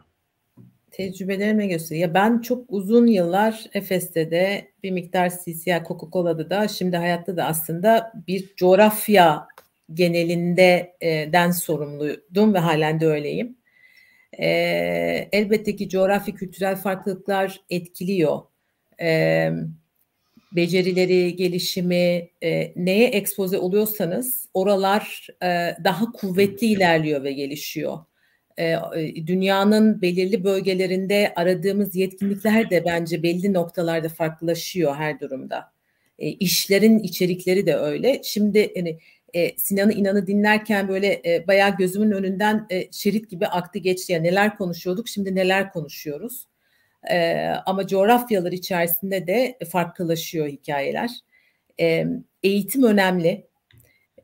Tecrübelerime 0.92 1.68
gösteriyor. 1.68 2.08
Ya 2.08 2.14
ben 2.14 2.42
çok 2.42 2.66
uzun 2.68 3.08
yıllar 3.08 3.66
Efes'te 3.74 4.32
de 4.32 4.72
bir 4.84 4.92
miktar 4.92 5.30
CCI 5.30 5.82
Coca-Cola'da 5.88 6.50
da 6.50 6.68
şimdi 6.68 6.98
hayatta 6.98 7.38
da 7.38 7.46
aslında 7.46 8.14
bir 8.28 8.56
coğrafya 8.56 9.48
genelinde 9.94 10.96
e, 11.02 11.34
den 11.34 11.52
sorumluydum 11.52 12.54
ve 12.54 12.60
halen 12.60 13.00
de 13.00 13.08
öyleyim. 13.08 13.58
E, 14.40 14.48
elbette 15.32 15.76
ki 15.76 15.90
coğrafi 15.90 16.36
kültürel 16.36 16.76
farklılıklar 16.76 17.62
etkiliyor. 17.70 18.40
E, 19.02 19.52
becerileri, 20.52 21.36
gelişimi, 21.36 22.30
e, 22.44 22.74
neye 22.76 23.08
ekspoze 23.08 23.58
oluyorsanız 23.58 24.50
oralar 24.54 25.28
e, 25.44 25.48
daha 25.84 26.12
kuvvetli 26.12 26.68
ilerliyor 26.68 27.24
ve 27.24 27.32
gelişiyor. 27.32 27.98
E, 28.58 28.66
e, 28.66 29.28
dünyanın 29.28 30.02
belirli 30.02 30.44
bölgelerinde 30.44 31.34
aradığımız 31.36 31.96
yetkinlikler 31.96 32.70
de 32.70 32.86
bence 32.86 33.24
belli 33.24 33.54
noktalarda 33.54 34.10
farklılaşıyor 34.10 34.96
her 34.96 35.20
durumda. 35.20 35.72
E, 36.20 36.30
işlerin 36.30 37.00
içerikleri 37.00 37.66
de 37.66 37.76
öyle. 37.76 38.22
Şimdi 38.24 38.72
hani 38.76 39.00
e, 39.34 39.58
Sinan'ı 39.58 39.94
inanı 39.94 40.28
dinlerken 40.28 40.88
böyle 40.88 41.22
e, 41.26 41.48
bayağı 41.48 41.78
gözümün 41.78 42.12
önünden 42.12 42.68
e, 42.70 42.92
şerit 42.92 43.30
gibi 43.30 43.48
aktı 43.48 43.80
geçti. 43.80 44.14
Yani 44.14 44.24
neler 44.24 44.58
konuşuyorduk 44.58 45.08
şimdi 45.08 45.36
neler 45.36 45.72
konuşuyoruz. 45.72 46.49
E, 47.12 47.48
ama 47.66 47.88
coğrafyalar 47.88 48.52
içerisinde 48.52 49.28
de 49.28 49.58
farklılaşıyor 49.72 50.48
hikayeler. 50.48 51.10
E, 51.80 52.06
eğitim 52.44 52.84
önemli 52.84 53.48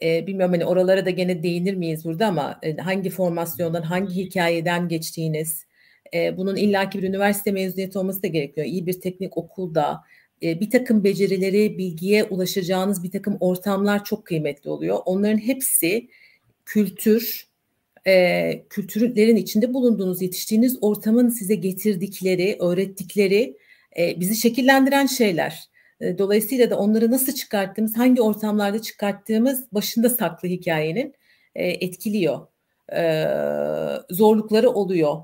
e, 0.01 0.27
bilmiyorum 0.27 0.53
hani 0.53 0.65
oralara 0.65 1.05
da 1.05 1.09
gene 1.09 1.43
değinir 1.43 1.73
miyiz 1.73 2.05
burada 2.05 2.27
ama 2.27 2.59
e, 2.63 2.77
hangi 2.77 3.09
formasyondan, 3.09 3.81
hangi 3.81 4.15
hikayeden 4.15 4.87
geçtiğiniz, 4.87 5.65
e, 6.13 6.37
bunun 6.37 6.55
illaki 6.55 6.99
bir 6.99 7.07
üniversite 7.07 7.51
mezuniyeti 7.51 7.99
olması 7.99 8.23
da 8.23 8.27
gerekiyor. 8.27 8.67
İyi 8.67 8.85
bir 8.85 9.01
teknik 9.01 9.37
okulda 9.37 10.01
e, 10.43 10.59
bir 10.59 10.69
takım 10.69 11.03
becerileri, 11.03 11.77
bilgiye 11.77 12.23
ulaşacağınız 12.23 13.03
bir 13.03 13.11
takım 13.11 13.37
ortamlar 13.39 14.03
çok 14.03 14.25
kıymetli 14.25 14.69
oluyor. 14.69 14.99
Onların 15.05 15.37
hepsi 15.37 16.07
kültür, 16.65 17.47
e, 18.07 18.65
kültürlerin 18.69 19.35
içinde 19.35 19.73
bulunduğunuz, 19.73 20.21
yetiştiğiniz 20.21 20.77
ortamın 20.81 21.29
size 21.29 21.55
getirdikleri, 21.55 22.57
öğrettikleri, 22.59 23.57
e, 23.97 24.19
bizi 24.19 24.35
şekillendiren 24.35 25.05
şeyler. 25.05 25.63
E, 26.01 26.17
dolayısıyla 26.17 26.69
da 26.69 26.77
onları 26.77 27.11
nasıl 27.11 27.33
çıkarttığımız, 27.33 27.97
hangi 27.97 28.21
ortamlarda 28.21 28.81
çıkarttığımız 28.81 29.71
başında 29.71 30.09
saklı 30.09 30.47
hikayenin 30.49 31.13
e, 31.55 31.67
etkiliyor. 31.67 32.47
E, 32.93 33.25
zorlukları 34.09 34.69
oluyor. 34.69 35.21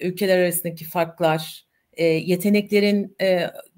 Ülkeler 0.00 0.38
arasındaki 0.38 0.84
farklar, 0.84 1.66
yeteneklerin 1.98 3.16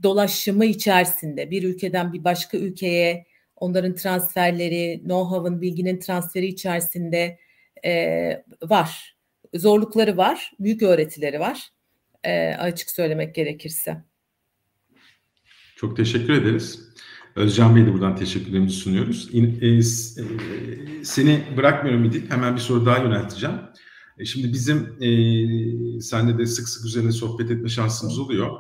dolaşımı 0.03 0.65
içerisinde 0.65 1.51
bir 1.51 1.63
ülkeden 1.63 2.13
bir 2.13 2.25
başka 2.25 2.59
ülkeye 2.59 3.27
onların 3.57 3.95
transferleri, 3.95 5.01
know-how'ın, 5.05 5.61
bilginin 5.61 5.99
transferi 5.99 6.47
içerisinde 6.47 7.39
var. 8.63 9.17
Zorlukları 9.55 10.17
var, 10.17 10.53
büyük 10.61 10.83
öğretileri 10.83 11.41
var 11.41 11.71
açık 12.59 12.91
söylemek 12.91 13.35
gerekirse. 13.35 14.05
Çok 15.77 15.97
teşekkür 15.97 16.33
ederiz. 16.33 16.91
Özcan 17.37 17.77
Bey'e 17.77 17.87
de 17.87 17.93
buradan 17.93 18.17
teşekkürlerimizi 18.17 18.77
sunuyoruz. 18.77 19.31
E, 19.33 19.67
e, 19.67 19.83
seni 21.05 21.43
bırakmıyorum 21.57 22.05
İdil. 22.05 22.31
Hemen 22.31 22.55
bir 22.55 22.61
soru 22.61 22.87
daha 22.87 22.99
yönelteceğim. 22.99 23.57
E 24.19 24.25
şimdi 24.25 24.53
bizim 24.53 24.97
e, 25.01 26.01
senle 26.01 26.39
de 26.39 26.47
sık 26.47 26.69
sık 26.69 26.87
üzerine 26.87 27.13
sohbet 27.13 27.51
etme 27.51 27.69
şansımız 27.69 28.19
oluyor. 28.19 28.51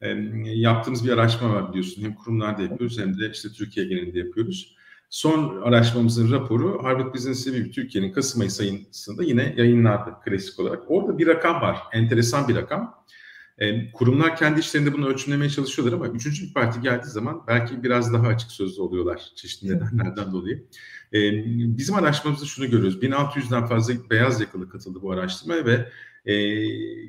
E, 0.00 0.08
yaptığımız 0.44 1.04
bir 1.04 1.10
araştırma 1.10 1.54
var 1.54 1.68
biliyorsun. 1.68 2.02
Hem 2.02 2.14
kurumlarda 2.14 2.62
yapıyoruz 2.62 2.98
hem 2.98 3.18
de 3.18 3.30
işte 3.30 3.48
Türkiye 3.48 3.86
genelinde 3.86 4.18
yapıyoruz. 4.18 4.76
Son 5.10 5.62
araştırmamızın 5.62 6.32
raporu 6.32 6.84
Harvard 6.84 7.14
Business 7.14 7.46
Review 7.46 7.70
Türkiye'nin 7.70 8.12
Kasım 8.12 8.40
ayı 8.40 8.50
sayısında 8.50 9.22
yine 9.22 9.54
yayınlandı 9.56 10.14
klasik 10.24 10.60
olarak. 10.60 10.82
Orada 10.88 11.18
bir 11.18 11.26
rakam 11.26 11.60
var, 11.60 11.78
enteresan 11.92 12.48
bir 12.48 12.56
rakam. 12.56 13.04
E, 13.58 13.92
kurumlar 13.92 14.36
kendi 14.36 14.60
işlerinde 14.60 14.92
bunu 14.92 15.08
ölçümlemeye 15.08 15.50
çalışıyorlar 15.50 15.96
ama 15.96 16.08
üçüncü 16.08 16.46
bir 16.46 16.54
parti 16.54 16.80
geldiği 16.80 17.08
zaman 17.08 17.44
belki 17.46 17.82
biraz 17.82 18.12
daha 18.12 18.26
açık 18.26 18.50
sözlü 18.50 18.82
oluyorlar 18.82 19.32
çeşitli 19.36 19.68
nedenlerden 19.68 20.32
dolayı. 20.32 20.64
E, 21.12 21.18
bizim 21.78 21.94
araştırmamızda 21.94 22.46
şunu 22.46 22.70
görüyoruz. 22.70 23.02
1600'den 23.02 23.66
fazla 23.66 23.94
beyaz 24.10 24.40
yakalı 24.40 24.68
katıldı 24.68 24.98
bu 25.02 25.12
araştırmaya 25.12 25.64
ve 25.64 25.88
e, 26.32 26.38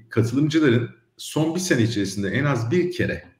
katılımcıların 0.10 0.90
son 1.18 1.56
bir 1.56 1.60
sene 1.60 1.82
içerisinde 1.82 2.30
en 2.30 2.46
az 2.46 2.72
bir 2.72 2.92
kere 2.92 3.31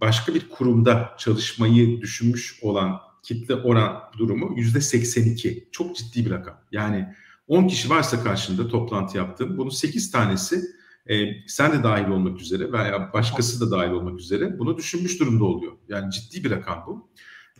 başka 0.00 0.34
bir 0.34 0.48
kurumda 0.48 1.14
çalışmayı 1.18 2.00
düşünmüş 2.00 2.58
olan 2.62 3.00
kitle 3.22 3.54
oran 3.54 4.02
durumu 4.18 4.54
yüzde 4.56 4.80
82. 4.80 5.68
Çok 5.72 5.96
ciddi 5.96 6.24
bir 6.24 6.30
rakam. 6.30 6.60
Yani 6.72 7.08
10 7.48 7.68
kişi 7.68 7.90
varsa 7.90 8.22
karşında 8.22 8.68
toplantı 8.68 9.16
yaptım. 9.16 9.58
Bunun 9.58 9.70
8 9.70 10.10
tanesi 10.10 10.60
e, 11.10 11.14
sen 11.46 11.72
de 11.72 11.82
dahil 11.82 12.08
olmak 12.08 12.40
üzere 12.40 12.72
veya 12.72 13.12
başkası 13.12 13.60
da 13.60 13.78
dahil 13.78 13.90
olmak 13.90 14.20
üzere 14.20 14.58
bunu 14.58 14.76
düşünmüş 14.78 15.20
durumda 15.20 15.44
oluyor. 15.44 15.72
Yani 15.88 16.12
ciddi 16.12 16.44
bir 16.44 16.50
rakam 16.50 16.84
bu. 16.86 17.10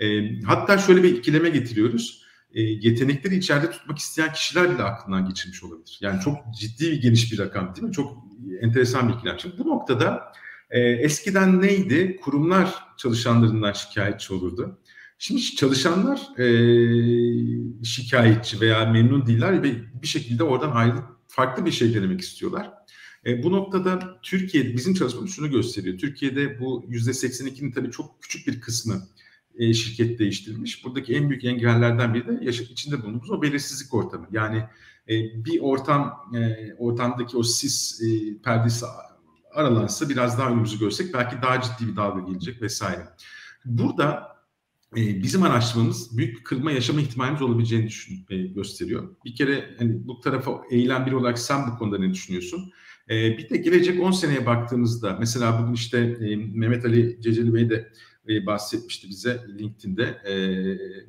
E, 0.05 0.39
hatta 0.43 0.79
şöyle 0.79 1.03
bir 1.03 1.17
ikileme 1.17 1.51
getiriyoruz. 1.51 2.25
E, 2.55 2.63
yetenekleri 2.63 3.37
içeride 3.37 3.71
tutmak 3.71 3.99
isteyen 3.99 4.33
kişiler 4.33 4.75
bile 4.75 4.83
aklından 4.83 5.29
geçirmiş 5.29 5.65
olabilir. 5.65 5.99
Yani 6.01 6.21
çok 6.21 6.37
ciddi 6.61 6.91
bir 6.91 7.03
geniş 7.03 7.33
bir 7.33 7.39
rakam 7.39 7.75
değil 7.75 7.87
mi? 7.87 7.93
Çok 7.93 8.25
enteresan 8.61 9.09
bir 9.09 9.15
ikilem. 9.15 9.41
Şimdi 9.41 9.59
bu 9.59 9.69
noktada 9.69 10.33
e, 10.75 10.81
eskiden 10.81 11.63
neydi? 11.63 12.17
Kurumlar 12.23 12.75
çalışanlarından 12.97 13.73
şikayetçi 13.73 14.35
olurdu. 14.35 14.79
Şimdi 15.19 15.43
çalışanlar 15.43 16.39
e, 16.39 16.47
şikayetçi 17.85 18.61
veya 18.61 18.87
memnun 18.87 19.27
değiller 19.27 19.63
ve 19.63 19.75
bir 20.03 20.07
şekilde 20.07 20.45
oradan 20.45 20.71
ayrı 20.71 20.97
farklı 21.27 21.67
bir 21.67 21.71
şey 21.71 21.95
denemek 21.95 22.21
istiyorlar. 22.21 22.71
E, 23.27 23.43
bu 23.43 23.53
noktada 23.53 24.19
Türkiye 24.23 24.77
bizim 24.77 24.95
çalışmamız 24.95 25.31
şunu 25.31 25.51
gösteriyor. 25.51 25.99
Türkiye'de 25.99 26.61
bu 26.61 26.85
yüzde 26.89 27.11
82'nin 27.11 27.73
tabii 27.73 27.91
çok 27.91 28.23
küçük 28.23 28.47
bir 28.47 28.61
kısmı 28.61 29.09
e, 29.55 29.75
şirket 29.75 30.19
değiştirilmiş. 30.19 30.85
Buradaki 30.85 31.15
en 31.15 31.31
büyük 31.31 31.45
engellerden 31.45 32.15
biri 32.15 32.29
de 32.29 32.45
yaşam 32.45 32.67
içinde 32.71 33.03
bulunduğumuz 33.03 33.31
o 33.31 33.43
belirsizlik 33.43 33.95
ortamı. 33.95 34.27
Yani 34.33 34.59
e, 35.09 35.45
bir 35.45 35.61
ortam 35.61 36.33
e, 36.35 36.75
ortamdaki 36.79 37.37
o 37.37 37.43
sis 37.43 38.03
e, 38.03 38.39
perdesi 38.45 38.87
aralansa 39.55 40.09
biraz 40.09 40.39
daha 40.39 40.51
önümüzü 40.51 40.79
görsek 40.79 41.15
belki 41.15 41.43
daha 41.43 41.61
ciddi 41.61 41.89
bir 41.89 41.97
dalga 41.97 42.21
gelecek 42.21 42.63
vesaire. 42.63 43.09
Burada 43.65 44.35
e, 44.97 45.23
bizim 45.23 45.43
araştırmamız 45.43 46.19
büyük 46.19 46.39
bir 46.39 46.45
kırılma 46.45 46.73
yaşama 46.73 47.01
ihtimalimiz 47.01 47.43
olabileceğini 47.43 47.87
düşün, 47.87 48.27
e, 48.31 48.37
gösteriyor. 48.37 49.09
Bir 49.25 49.35
kere 49.35 49.75
hani 49.79 50.07
bu 50.07 50.21
tarafa 50.21 50.63
eğilen 50.71 51.07
biri 51.07 51.17
olarak 51.17 51.39
sen 51.39 51.71
bu 51.71 51.79
konuda 51.79 51.99
ne 51.99 52.11
düşünüyorsun? 52.11 52.73
E, 53.11 53.39
bir 53.39 53.49
de 53.49 53.57
gelecek 53.57 54.03
10 54.03 54.11
seneye 54.11 54.47
baktığımızda 54.47 55.17
mesela 55.21 55.63
bugün 55.63 55.73
işte 55.73 55.99
e, 55.99 56.37
Mehmet 56.37 56.85
Ali 56.85 57.21
Ceceli 57.23 57.55
Bey 57.55 57.71
de 57.71 57.93
e, 58.29 58.47
bahsetmişti 58.47 59.09
bize 59.09 59.41
LinkedIn'de 59.59 60.03
e, 60.03 60.35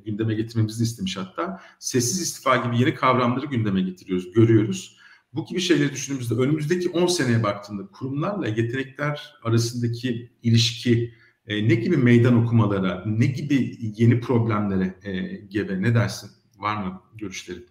gündeme 0.06 0.34
getirmemizi 0.34 0.84
istemiş 0.84 1.18
hatta. 1.18 1.62
Sessiz 1.80 2.22
istifa 2.22 2.58
gibi 2.58 2.80
yeni 2.80 2.96
kavramları 2.96 3.46
gündeme 3.46 3.82
getiriyoruz, 3.82 4.32
görüyoruz. 4.32 4.95
Bu 5.36 5.46
gibi 5.46 5.60
şeyleri 5.62 5.92
düşündüğümüzde 5.92 6.34
önümüzdeki 6.34 6.90
10 6.90 7.08
seneye 7.08 7.44
baktığında 7.44 7.88
kurumlarla 7.88 8.48
yetenekler 8.48 9.34
arasındaki 9.44 10.32
ilişki 10.44 11.14
e, 11.48 11.70
ne 11.70 11.76
gibi 11.76 11.98
meydan 11.98 12.44
okumalara, 12.44 13.04
ne 13.06 13.26
gibi 13.26 13.78
yeni 13.98 14.20
problemlere 14.20 14.96
e, 15.04 15.36
gebe? 15.36 15.82
Ne 15.82 15.96
dersin? 15.96 16.30
Var 16.58 16.84
mı 16.84 17.02
görüşlerin? 17.16 17.68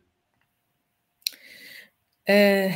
Ee, 2.29 2.71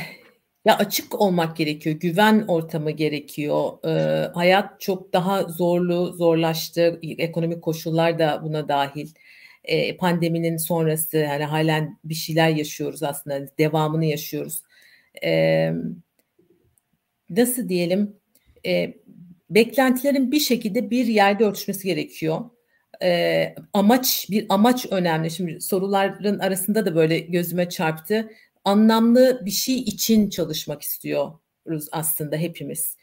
ya 0.65 0.77
açık 0.77 1.21
olmak 1.21 1.57
gerekiyor, 1.57 1.95
güven 1.95 2.45
ortamı 2.47 2.91
gerekiyor. 2.91 3.85
Ee, 3.85 4.31
hayat 4.33 4.81
çok 4.81 5.13
daha 5.13 5.43
zorlu, 5.43 6.13
zorlaştı. 6.13 6.99
Ekonomik 7.01 7.61
koşullar 7.61 8.19
da 8.19 8.41
buna 8.43 8.67
dahil. 8.67 9.09
Ee, 9.63 9.97
pandeminin 9.97 10.57
sonrası 10.57 11.17
yani 11.17 11.43
halen 11.43 11.99
bir 12.03 12.13
şeyler 12.13 12.49
yaşıyoruz 12.49 13.03
aslında, 13.03 13.57
devamını 13.57 14.05
yaşıyoruz. 14.05 14.61
Ee, 15.23 15.73
nasıl 17.29 17.69
diyelim? 17.69 18.15
Ee, 18.65 18.93
beklentilerin 19.49 20.31
bir 20.31 20.39
şekilde 20.39 20.89
bir 20.89 21.05
yerde 21.05 21.45
ölçmesi 21.45 21.87
gerekiyor. 21.87 22.41
Ee, 23.03 23.55
amaç 23.73 24.27
bir 24.29 24.45
amaç 24.49 24.85
önemli. 24.91 25.31
Şimdi 25.31 25.61
soruların 25.61 26.39
arasında 26.39 26.85
da 26.85 26.95
böyle 26.95 27.19
gözüme 27.19 27.69
çarptı 27.69 28.29
anlamlı 28.65 29.41
bir 29.45 29.51
şey 29.51 29.75
için 29.75 30.29
çalışmak 30.29 30.81
istiyoruz 30.81 31.87
aslında 31.91 32.37
hepimiz. 32.37 32.97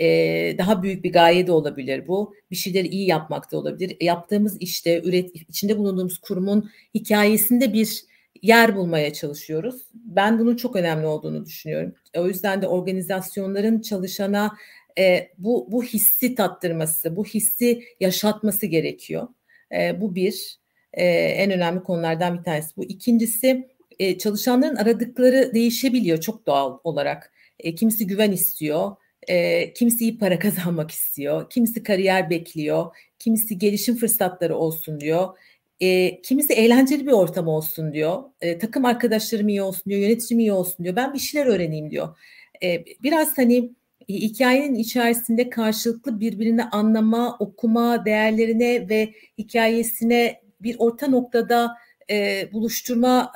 Ee, 0.00 0.54
daha 0.58 0.82
büyük 0.82 1.04
bir 1.04 1.12
gaye 1.12 1.46
de 1.46 1.52
olabilir 1.52 2.08
bu. 2.08 2.34
Bir 2.50 2.56
şeyleri 2.56 2.88
iyi 2.88 3.06
yapmak 3.06 3.52
da 3.52 3.56
olabilir. 3.58 3.96
Yaptığımız 4.00 4.56
işte, 4.60 5.02
üret, 5.04 5.30
içinde 5.34 5.78
bulunduğumuz 5.78 6.18
kurumun 6.18 6.70
hikayesinde 6.94 7.72
bir 7.72 8.04
yer 8.42 8.76
bulmaya 8.76 9.12
çalışıyoruz. 9.12 9.82
Ben 9.94 10.38
bunun 10.38 10.56
çok 10.56 10.76
önemli 10.76 11.06
olduğunu 11.06 11.46
düşünüyorum. 11.46 11.94
O 12.16 12.26
yüzden 12.28 12.62
de 12.62 12.66
organizasyonların 12.66 13.80
çalışana 13.80 14.56
e, 14.98 15.28
bu 15.38 15.68
bu 15.72 15.82
hissi 15.82 16.34
tattırması, 16.34 17.16
bu 17.16 17.24
hissi 17.24 17.82
yaşatması 18.00 18.66
gerekiyor. 18.66 19.28
E, 19.72 20.00
bu 20.00 20.14
bir 20.14 20.58
e, 20.92 21.04
en 21.14 21.50
önemli 21.50 21.82
konulardan 21.82 22.38
bir 22.38 22.44
tanesi. 22.44 22.76
Bu 22.76 22.84
ikincisi 22.84 23.68
e, 23.98 24.18
çalışanların 24.18 24.76
aradıkları 24.76 25.54
değişebiliyor 25.54 26.20
çok 26.20 26.46
doğal 26.46 26.78
olarak. 26.84 27.32
E, 27.58 27.74
kimisi 27.74 28.06
güven 28.06 28.32
istiyor, 28.32 28.96
e, 29.28 29.72
kimisi 29.72 30.04
iyi 30.04 30.18
para 30.18 30.38
kazanmak 30.38 30.90
istiyor, 30.90 31.50
kimisi 31.50 31.82
kariyer 31.82 32.30
bekliyor, 32.30 32.96
kimisi 33.18 33.58
gelişim 33.58 33.96
fırsatları 33.96 34.56
olsun 34.56 35.00
diyor. 35.00 35.38
E, 35.82 36.20
kimisi 36.22 36.52
eğlenceli 36.52 37.06
bir 37.06 37.12
ortam 37.12 37.48
olsun 37.48 37.92
diyor. 37.92 38.22
E, 38.40 38.58
takım 38.58 38.84
arkadaşlarım 38.84 39.48
iyi 39.48 39.62
olsun 39.62 39.82
diyor, 39.86 40.00
yöneticim 40.00 40.38
iyi 40.38 40.52
olsun 40.52 40.84
diyor. 40.84 40.96
Ben 40.96 41.14
bir 41.14 41.18
şeyler 41.18 41.46
öğreneyim 41.46 41.90
diyor. 41.90 42.18
E, 42.62 42.84
biraz 43.02 43.38
hani 43.38 43.72
hikayenin 44.08 44.74
içerisinde 44.74 45.50
karşılıklı 45.50 46.20
birbirini 46.20 46.64
anlama, 46.64 47.36
okuma, 47.38 48.04
değerlerine 48.04 48.88
ve 48.88 49.14
hikayesine 49.38 50.40
bir 50.60 50.76
orta 50.78 51.08
noktada 51.08 51.76
e, 52.10 52.48
buluşturma 52.52 53.32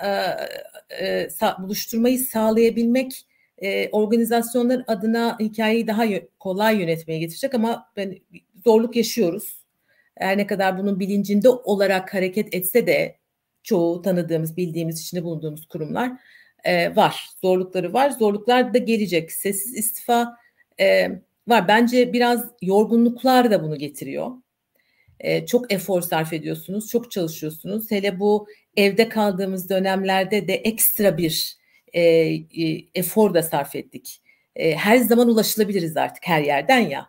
e, 1.00 1.30
sa, 1.30 1.56
buluşturmayı 1.62 2.18
sağlayabilmek 2.18 3.26
e, 3.58 3.88
organizasyonlar 3.88 4.84
adına 4.86 5.36
hikayeyi 5.40 5.86
daha 5.86 6.04
kolay 6.38 6.80
yönetmeye 6.80 7.18
getirecek 7.18 7.54
ama 7.54 7.92
ben 7.96 8.18
zorluk 8.64 8.96
yaşıyoruz. 8.96 9.65
Her 10.18 10.38
ne 10.38 10.46
kadar 10.46 10.78
bunun 10.78 11.00
bilincinde 11.00 11.48
olarak 11.48 12.14
hareket 12.14 12.54
etse 12.54 12.86
de 12.86 13.18
çoğu 13.62 14.02
tanıdığımız, 14.02 14.56
bildiğimiz, 14.56 15.00
içinde 15.00 15.24
bulunduğumuz 15.24 15.66
kurumlar 15.66 16.12
e, 16.64 16.96
var. 16.96 17.26
Zorlukları 17.42 17.92
var. 17.92 18.10
Zorluklar 18.10 18.74
da 18.74 18.78
gelecek. 18.78 19.32
Sessiz 19.32 19.74
istifa 19.74 20.36
e, 20.80 21.08
var. 21.48 21.68
Bence 21.68 22.12
biraz 22.12 22.44
yorgunluklar 22.62 23.50
da 23.50 23.62
bunu 23.62 23.76
getiriyor 23.76 24.30
e, 25.20 25.46
çok 25.46 25.72
efor 25.72 26.02
sarf 26.02 26.32
ediyorsunuz, 26.32 26.88
çok 26.88 27.10
çalışıyorsunuz. 27.10 27.90
Hele 27.90 28.20
bu 28.20 28.48
evde 28.76 29.08
kaldığımız 29.08 29.70
dönemlerde 29.70 30.48
de 30.48 30.54
ekstra 30.54 31.18
bir 31.18 31.56
e, 31.92 32.02
e, 32.02 32.84
efor 32.94 33.34
da 33.34 33.42
sarf 33.42 33.76
ettik. 33.76 34.22
E, 34.56 34.76
her 34.76 34.96
zaman 34.96 35.28
ulaşılabiliriz 35.28 35.96
artık 35.96 36.26
her 36.26 36.42
yerden 36.42 36.78
ya. 36.78 37.06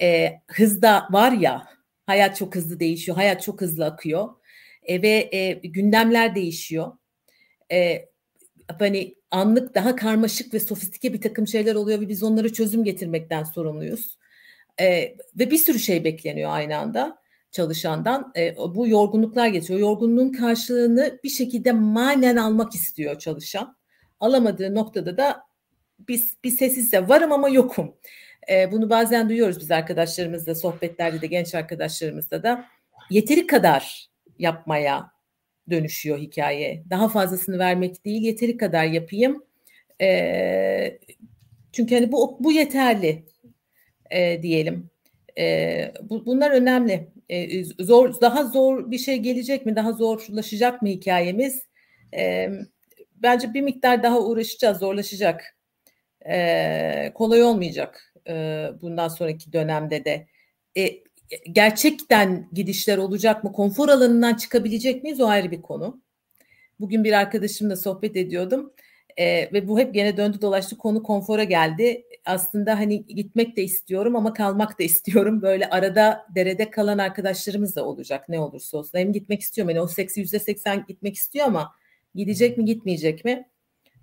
E, 0.00 0.40
hızda 0.48 1.08
var 1.10 1.32
ya, 1.32 1.68
hayat 2.08 2.36
çok 2.36 2.54
hızlı 2.54 2.80
değişiyor, 2.80 3.16
hayat 3.16 3.42
çok 3.42 3.60
hızlı 3.60 3.86
akıyor 3.86 4.28
e, 4.82 5.02
ve 5.02 5.28
e, 5.32 5.52
gündemler 5.52 6.34
değişiyor. 6.34 6.92
E, 7.72 8.08
hani 8.78 9.14
anlık 9.30 9.74
daha 9.74 9.96
karmaşık 9.96 10.54
ve 10.54 10.60
sofistike 10.60 11.12
bir 11.12 11.20
takım 11.20 11.46
şeyler 11.46 11.74
oluyor 11.74 12.00
ve 12.00 12.08
biz 12.08 12.22
onlara 12.22 12.52
çözüm 12.52 12.84
getirmekten 12.84 13.44
sorumluyuz. 13.44 14.18
E, 14.80 15.16
ve 15.38 15.50
bir 15.50 15.56
sürü 15.56 15.78
şey 15.78 16.04
bekleniyor 16.04 16.50
aynı 16.52 16.76
anda 16.76 17.18
çalışandan. 17.50 18.32
E, 18.36 18.56
bu 18.56 18.88
yorgunluklar 18.88 19.46
geçiyor. 19.46 19.80
Yorgunluğun 19.80 20.32
karşılığını 20.32 21.18
bir 21.24 21.30
şekilde 21.30 21.72
manen 21.72 22.36
almak 22.36 22.74
istiyor 22.74 23.18
çalışan. 23.18 23.76
Alamadığı 24.20 24.74
noktada 24.74 25.16
da 25.16 25.40
bir, 25.98 26.22
bir 26.44 26.50
sessizse 26.50 27.08
varım 27.08 27.32
ama 27.32 27.48
yokum. 27.48 27.94
E, 28.50 28.72
bunu 28.72 28.90
bazen 28.90 29.28
duyuyoruz 29.28 29.60
biz 29.60 29.70
arkadaşlarımızla, 29.70 30.54
sohbetlerde 30.54 31.20
de 31.20 31.26
genç 31.26 31.54
arkadaşlarımızla 31.54 32.42
da. 32.42 32.64
Yeteri 33.10 33.46
kadar 33.46 34.08
yapmaya 34.38 35.10
dönüşüyor 35.70 36.18
hikaye. 36.18 36.84
Daha 36.90 37.08
fazlasını 37.08 37.58
vermek 37.58 38.04
değil, 38.04 38.22
yeteri 38.22 38.56
kadar 38.56 38.84
yapayım. 38.84 39.44
E, 40.00 40.98
çünkü 41.72 41.94
hani 41.94 42.12
bu 42.12 42.36
bu 42.40 42.52
yeterli 42.52 43.24
e, 44.10 44.42
diyelim. 44.42 44.90
E, 45.38 45.92
bu, 46.02 46.26
bunlar 46.26 46.50
önemli. 46.50 47.08
E, 47.28 47.64
zor, 47.64 48.20
daha 48.20 48.44
zor 48.44 48.90
bir 48.90 48.98
şey 48.98 49.16
gelecek 49.16 49.66
mi? 49.66 49.76
Daha 49.76 49.92
zorlaşacak 49.92 50.82
mı 50.82 50.88
hikayemiz? 50.88 51.62
E, 52.16 52.50
bence 53.16 53.54
bir 53.54 53.60
miktar 53.60 54.02
daha 54.02 54.20
uğraşacağız, 54.20 54.78
zorlaşacak. 54.78 55.56
E, 56.28 57.12
kolay 57.14 57.42
olmayacak 57.42 58.07
e, 58.28 58.66
bundan 58.82 59.08
sonraki 59.08 59.52
dönemde 59.52 60.04
de. 60.04 60.26
E, 60.76 61.02
gerçekten 61.52 62.48
gidişler 62.52 62.98
olacak 62.98 63.44
mı? 63.44 63.52
Konfor 63.52 63.88
alanından 63.88 64.34
çıkabilecek 64.34 65.02
miyiz? 65.02 65.20
O 65.20 65.26
ayrı 65.26 65.50
bir 65.50 65.62
konu. 65.62 66.02
Bugün 66.80 67.04
bir 67.04 67.12
arkadaşımla 67.12 67.76
sohbet 67.76 68.16
ediyordum. 68.16 68.72
E, 69.16 69.52
ve 69.52 69.68
bu 69.68 69.78
hep 69.78 69.94
gene 69.94 70.16
döndü 70.16 70.40
dolaştı 70.40 70.78
konu 70.78 71.02
konfora 71.02 71.44
geldi. 71.44 72.04
Aslında 72.24 72.78
hani 72.78 73.06
gitmek 73.06 73.56
de 73.56 73.62
istiyorum 73.62 74.16
ama 74.16 74.32
kalmak 74.32 74.78
da 74.78 74.82
istiyorum. 74.82 75.42
Böyle 75.42 75.70
arada 75.70 76.26
derede 76.34 76.70
kalan 76.70 76.98
arkadaşlarımız 76.98 77.76
da 77.76 77.84
olacak 77.84 78.28
ne 78.28 78.40
olursa 78.40 78.78
olsun. 78.78 78.98
Hem 78.98 79.12
gitmek 79.12 79.40
istiyorum 79.40 79.70
yani 79.70 79.80
o 79.80 79.88
seksi 79.88 80.20
yüzde 80.20 80.38
seksen 80.38 80.84
gitmek 80.88 81.14
istiyor 81.14 81.46
ama 81.46 81.74
gidecek 82.14 82.58
mi 82.58 82.64
gitmeyecek 82.64 83.24
mi 83.24 83.48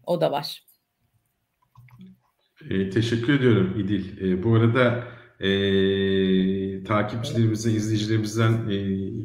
o 0.06 0.22
da 0.22 0.32
var. 0.32 0.65
E, 2.70 2.90
teşekkür 2.90 3.34
ediyorum 3.34 3.74
İdil. 3.80 4.28
E, 4.28 4.44
bu 4.44 4.56
arada 4.56 5.08
e, 5.40 6.84
takipçilerimizden, 6.84 7.72
izleyicilerimizden 7.72 8.70
e, 8.70 8.76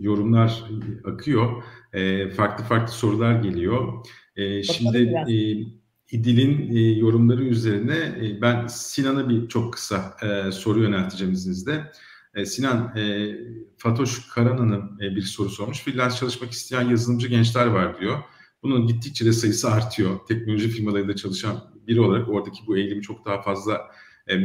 yorumlar 0.01 0.65
akıyor. 1.05 1.63
E, 1.93 2.31
farklı 2.31 2.65
farklı 2.65 2.93
sorular 2.93 3.43
geliyor. 3.43 4.07
E, 4.37 4.63
şimdi 4.63 4.99
e, 5.29 5.35
İdil'in 6.17 6.77
e, 6.77 6.81
yorumları 6.81 7.45
üzerine 7.45 7.97
e, 7.97 8.41
ben 8.43 8.67
Sinan'a 8.67 9.29
bir 9.29 9.49
çok 9.49 9.73
kısa 9.73 10.17
e, 10.23 10.53
soru 10.53 10.83
yönelteceğim 10.83 11.33
izninizle. 11.33 11.93
E, 12.35 12.47
Sinan, 12.47 12.97
e, 12.97 13.35
Fatoş 13.77 14.29
Karan 14.29 14.59
Hanım 14.59 14.99
e, 15.01 15.17
bir 15.17 15.23
soru 15.23 15.49
sormuş. 15.49 15.81
Freelance 15.81 16.17
çalışmak 16.17 16.51
isteyen 16.51 16.89
yazılımcı 16.89 17.29
gençler 17.29 17.67
var 17.67 18.01
diyor. 18.01 18.19
Bunun 18.63 18.87
gittikçe 18.87 19.25
de 19.27 19.33
sayısı 19.33 19.71
artıyor. 19.71 20.27
Teknoloji 20.29 20.69
firmalarında 20.69 21.17
çalışan 21.17 21.75
biri 21.87 22.01
olarak 22.01 22.29
oradaki 22.29 22.67
bu 22.67 22.77
eğilimi 22.77 23.03
çok 23.03 23.25
daha 23.25 23.43
fazla 23.43 23.91
e, 24.27 24.37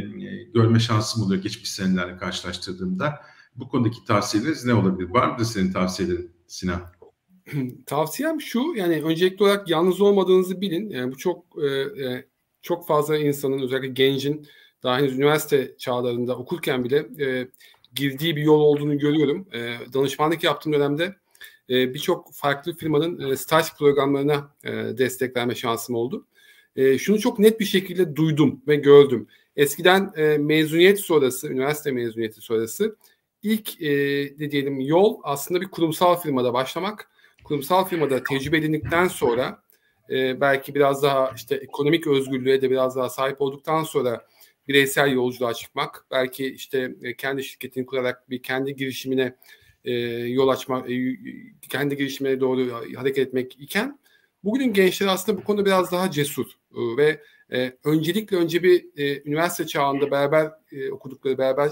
görme 0.54 0.80
şansım 0.80 1.22
oluyor 1.22 1.42
geçmiş 1.42 1.70
senelerle 1.70 2.16
karşılaştırdığımda. 2.16 3.14
Bu 3.56 3.68
konudaki 3.68 4.04
tavsiyeleriniz 4.04 4.64
ne 4.64 4.74
olabilir? 4.74 5.10
Var 5.10 5.30
mıdır 5.30 5.44
senin 5.44 5.72
tavsiyelerin 5.72 6.30
Sinan? 6.46 6.82
Tavsiyem 7.86 8.40
şu 8.40 8.74
yani 8.76 9.02
öncelikli 9.02 9.42
olarak 9.42 9.70
yalnız 9.70 10.00
olmadığınızı 10.00 10.60
bilin. 10.60 10.90
Yani 10.90 11.12
bu 11.12 11.16
çok 11.16 11.44
e, 11.62 11.66
e, 12.04 12.26
çok 12.62 12.86
fazla 12.86 13.16
insanın 13.16 13.62
özellikle 13.62 13.88
gencin 13.88 14.46
daha 14.82 14.98
henüz 14.98 15.12
üniversite 15.12 15.76
çağlarında 15.78 16.36
okurken 16.36 16.84
bile 16.84 16.96
e, 17.26 17.48
girdiği 17.94 18.36
bir 18.36 18.42
yol 18.42 18.60
olduğunu 18.60 18.98
görüyorum. 18.98 19.48
E, 19.52 19.76
danışmanlık 19.92 20.44
yaptığım 20.44 20.72
dönemde 20.72 21.16
e, 21.70 21.94
birçok 21.94 22.34
farklı 22.34 22.76
firmanın 22.76 23.30
e, 23.30 23.36
staj 23.36 23.74
programlarına 23.78 24.54
e, 24.64 24.72
destek 24.72 25.36
verme 25.36 25.54
şansım 25.54 25.94
oldu. 25.94 26.26
E, 26.76 26.98
şunu 26.98 27.18
çok 27.18 27.38
net 27.38 27.60
bir 27.60 27.64
şekilde 27.64 28.16
duydum 28.16 28.60
ve 28.68 28.76
gördüm. 28.76 29.26
Eskiden 29.56 30.12
e, 30.16 30.38
mezuniyet 30.38 31.00
sonrası, 31.00 31.48
üniversite 31.48 31.90
mezuniyeti 31.90 32.40
sonrası 32.40 32.96
ilk 33.42 33.82
e, 33.82 33.88
de 34.38 34.50
diyelim 34.50 34.80
yol 34.80 35.20
aslında 35.22 35.60
bir 35.60 35.68
kurumsal 35.68 36.20
firmada 36.20 36.52
başlamak 36.52 37.10
kurumsal 37.44 37.84
firmada 37.84 38.22
tecrübe 38.22 38.58
edindikten 38.58 39.08
sonra 39.08 39.62
e, 40.10 40.40
belki 40.40 40.74
biraz 40.74 41.02
daha 41.02 41.32
işte 41.36 41.54
ekonomik 41.54 42.06
özgürlüğe 42.06 42.62
de 42.62 42.70
biraz 42.70 42.96
daha 42.96 43.08
sahip 43.08 43.40
olduktan 43.40 43.82
sonra 43.82 44.26
bireysel 44.68 45.12
yolculuğa 45.12 45.54
çıkmak, 45.54 46.06
belki 46.10 46.46
işte 46.46 46.94
e, 47.02 47.16
kendi 47.16 47.44
şirketini 47.44 47.86
kurarak 47.86 48.30
bir 48.30 48.42
kendi 48.42 48.76
girişimine 48.76 49.36
e, 49.86 49.92
yol 50.28 50.48
açmak, 50.48 50.90
e, 50.90 51.16
kendi 51.68 51.96
girişimine 51.96 52.40
doğru 52.40 52.72
hareket 52.96 53.28
etmek 53.28 53.60
iken 53.60 53.98
bugünün 54.44 54.72
gençleri 54.72 55.10
aslında 55.10 55.38
bu 55.38 55.44
konuda 55.44 55.64
biraz 55.64 55.92
daha 55.92 56.10
cesur 56.10 56.46
e, 56.46 56.96
ve 56.96 57.20
e, 57.52 57.72
öncelikle 57.84 58.36
önce 58.36 58.62
bir 58.62 58.84
üniversite 59.26 59.66
çağında 59.66 60.10
beraber 60.10 60.50
okudukları, 60.90 61.38
beraber 61.38 61.70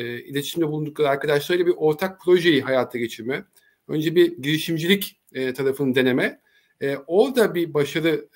iletişimde 0.00 0.68
bulundukları 0.68 1.08
arkadaşlarıyla 1.08 1.66
bir 1.66 1.74
ortak 1.76 2.20
projeyi 2.20 2.62
hayata 2.62 2.98
geçirme, 2.98 3.44
önce 3.88 4.14
bir 4.14 4.36
girişimcilik 4.42 5.20
e, 5.34 5.54
tarafını 5.54 5.94
deneme. 5.94 6.40
E, 6.80 6.96
orada 7.06 7.54
bir 7.54 7.74
başarı 7.74 8.28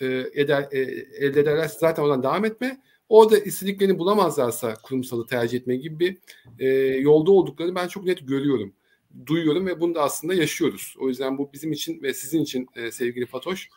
elde 1.20 1.40
ederlerse 1.40 1.78
zaten 1.78 2.02
oradan 2.02 2.22
devam 2.22 2.44
etme. 2.44 2.80
Orada 3.08 3.38
istediklerini 3.38 3.98
bulamazlarsa 3.98 4.74
kurumsalı 4.82 5.26
tercih 5.26 5.58
etme 5.58 5.76
gibi 5.76 5.98
bir 5.98 6.18
e, 6.58 6.68
yolda 6.96 7.30
olduklarını 7.30 7.74
ben 7.74 7.88
çok 7.88 8.04
net 8.04 8.28
görüyorum. 8.28 8.72
Duyuyorum 9.26 9.66
ve 9.66 9.80
bunu 9.80 9.94
da 9.94 10.02
aslında 10.02 10.34
yaşıyoruz. 10.34 10.94
O 10.98 11.08
yüzden 11.08 11.38
bu 11.38 11.52
bizim 11.52 11.72
için 11.72 12.02
ve 12.02 12.14
sizin 12.14 12.42
için 12.42 12.68
e, 12.74 12.92
sevgili 12.92 13.26
Fatoş 13.26 13.68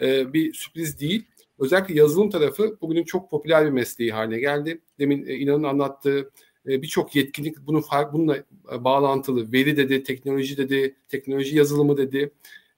e, 0.00 0.32
bir 0.32 0.52
sürpriz 0.52 1.00
değil. 1.00 1.24
Özellikle 1.58 1.94
yazılım 1.94 2.30
tarafı 2.30 2.78
bugünün 2.80 3.04
çok 3.04 3.30
popüler 3.30 3.66
bir 3.66 3.70
mesleği 3.70 4.12
haline 4.12 4.38
geldi. 4.38 4.80
Demin 4.98 5.26
e, 5.26 5.34
İnan'ın 5.34 5.62
anlattığı 5.62 6.30
e, 6.68 6.82
birçok 6.82 7.16
yetkinlik 7.16 7.56
bunun 7.66 7.80
fark, 7.80 8.12
bununla 8.12 8.36
e, 8.72 8.84
bağlantılı. 8.84 9.52
Veri 9.52 9.76
dedi, 9.76 10.02
teknoloji 10.02 10.56
dedi, 10.56 10.96
teknoloji 11.08 11.56
yazılımı 11.56 11.96
dedi. 11.96 12.30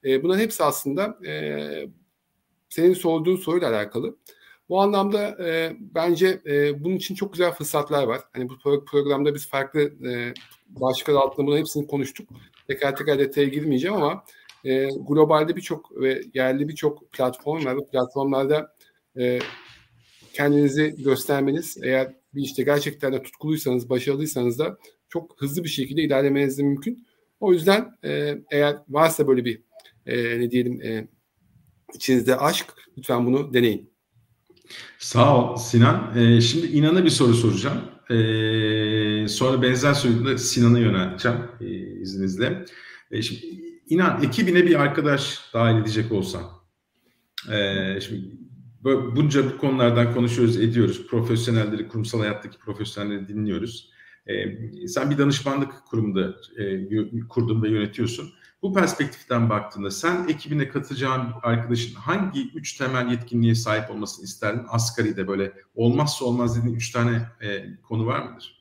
E, 0.05 0.23
bunların 0.23 0.41
hepsi 0.41 0.63
aslında 0.63 1.19
e, 1.27 1.89
senin 2.69 2.93
sorduğun 2.93 3.35
soruyla 3.35 3.69
alakalı. 3.69 4.17
Bu 4.69 4.81
anlamda 4.81 5.47
e, 5.47 5.75
bence 5.79 6.41
e, 6.45 6.83
bunun 6.83 6.95
için 6.95 7.15
çok 7.15 7.33
güzel 7.33 7.51
fırsatlar 7.51 8.03
var. 8.03 8.21
Hani 8.33 8.49
bu 8.49 8.85
programda 8.85 9.35
biz 9.35 9.49
farklı 9.49 9.81
e, 9.81 10.33
başlıklar 10.69 11.13
altında 11.13 11.47
bunların 11.47 11.59
hepsini 11.59 11.87
konuştuk. 11.87 12.29
Teker 12.67 12.95
teker 12.95 13.19
detaya 13.19 13.47
girmeyeceğim 13.47 13.95
ama 13.95 14.23
e, 14.65 14.89
globalde 15.07 15.55
birçok 15.55 16.01
ve 16.01 16.21
yerli 16.33 16.67
birçok 16.67 17.11
platform 17.11 17.65
var. 17.65 17.77
Bu 17.77 17.87
platformlarda 17.87 18.75
e, 19.17 19.39
kendinizi 20.33 20.95
göstermeniz 21.03 21.77
eğer 21.83 22.15
bir 22.35 22.41
işte 22.41 22.63
gerçekten 22.63 23.13
de 23.13 23.23
tutkuluysanız, 23.23 23.89
başarılıysanız 23.89 24.59
da 24.59 24.77
çok 25.09 25.41
hızlı 25.41 25.63
bir 25.63 25.69
şekilde 25.69 26.01
ilerlemeniz 26.01 26.57
de 26.57 26.63
mümkün. 26.63 27.07
O 27.39 27.53
yüzden 27.53 27.97
e, 28.03 28.35
eğer 28.51 28.77
varsa 28.89 29.27
böyle 29.27 29.45
bir 29.45 29.61
e, 30.05 30.39
ne 30.39 30.51
diyelim 30.51 30.81
e, 30.81 31.07
içinizde 31.93 32.37
aşk 32.37 32.65
lütfen 32.97 33.25
bunu 33.25 33.53
deneyin. 33.53 33.98
Sağ 34.97 35.37
ol 35.37 35.55
Sinan. 35.55 36.17
Ee, 36.17 36.41
şimdi 36.41 36.67
İnan'a 36.67 37.05
bir 37.05 37.09
soru 37.09 37.33
soracağım. 37.33 37.77
Ee, 38.09 39.27
sonra 39.27 39.61
benzer 39.61 39.93
soruyu 39.93 40.25
da 40.25 40.37
Sinan'a 40.37 40.79
yönelteceğim 40.79 41.37
e, 41.61 41.65
izninizle. 42.01 42.65
E, 43.11 43.21
şimdi 43.21 43.41
İnan 43.89 44.23
ekibine 44.23 44.65
bir 44.65 44.79
arkadaş 44.79 45.39
dahil 45.53 45.81
edecek 45.81 46.11
olsan. 46.11 46.43
E, 47.51 48.01
şimdi 48.01 48.21
bunca 49.15 49.45
bu 49.45 49.57
konulardan 49.57 50.13
konuşuyoruz, 50.13 50.57
ediyoruz. 50.57 51.07
Profesyonelleri, 51.07 51.87
kurumsal 51.87 52.19
hayattaki 52.19 52.57
profesyonelleri 52.57 53.27
dinliyoruz. 53.27 53.91
Ee, 54.27 54.87
sen 54.87 55.11
bir 55.11 55.17
danışmanlık 55.17 55.73
kurumunda 55.85 56.35
e, 56.57 56.87
kurdun 57.29 57.63
ve 57.63 57.69
yönetiyorsun. 57.69 58.29
Bu 58.61 58.73
perspektiften 58.73 59.49
baktığında 59.49 59.91
sen 59.91 60.27
ekibine 60.27 60.69
katacağın 60.69 61.33
arkadaşın 61.43 61.95
hangi 61.95 62.51
üç 62.53 62.77
temel 62.77 63.11
yetkinliğe 63.11 63.55
sahip 63.55 63.91
olmasını 63.91 64.25
isterdin? 64.25 64.65
Asgari'de 64.69 65.27
böyle 65.27 65.53
olmazsa 65.75 66.25
olmaz 66.25 66.57
dediğin 66.57 66.75
üç 66.75 66.91
tane 66.91 67.21
e, 67.41 67.75
konu 67.81 68.05
var 68.05 68.19
mıdır? 68.19 68.59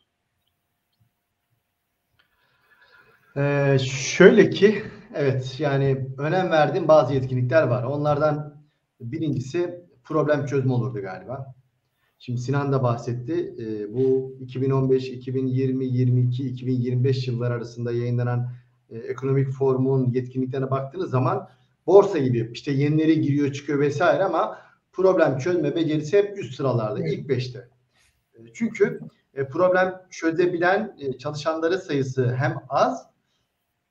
Ee, 3.37 3.79
şöyle 3.83 4.51
ki 4.51 4.83
evet 5.15 5.57
yani 5.59 6.09
önem 6.19 6.51
verdiğim 6.51 6.89
bazı 6.89 7.15
yetkinlikler 7.15 7.63
var. 7.63 7.83
Onlardan 7.85 8.63
birincisi 9.01 9.85
problem 10.05 10.47
çözme 10.47 10.73
olurdu 10.73 11.01
galiba. 11.03 11.55
Şimdi 12.19 12.41
Sinan 12.41 12.73
da 12.73 12.83
bahsetti. 12.83 13.55
E, 13.59 13.95
bu 13.95 14.37
2015, 14.41 15.09
2020, 15.09 15.87
22, 15.87 16.49
2025 16.49 17.29
yıllar 17.29 17.51
arasında 17.51 17.93
yayınlanan 17.93 18.53
e, 18.91 18.99
ekonomik 18.99 19.51
forumun 19.51 20.13
yetkinliklerine 20.13 20.71
baktığınız 20.71 21.11
zaman 21.11 21.49
borsa 21.87 22.19
gibi 22.19 22.51
işte 22.53 22.73
yenileri 22.73 23.21
giriyor 23.21 23.53
çıkıyor 23.53 23.79
vesaire 23.79 24.25
ama 24.25 24.59
problem 24.93 25.39
çözme 25.39 25.77
becerisi 25.77 26.19
hep 26.19 26.39
üst 26.39 26.55
sıralarda 26.55 27.09
ilk 27.09 27.29
beşte. 27.29 27.69
E, 28.35 28.39
çünkü 28.55 29.01
e, 29.35 29.49
problem 29.49 29.95
çözebilen 30.11 30.97
e, 30.99 31.19
çalışanları 31.19 31.79
sayısı 31.79 32.35
hem 32.35 32.57
az 32.69 33.07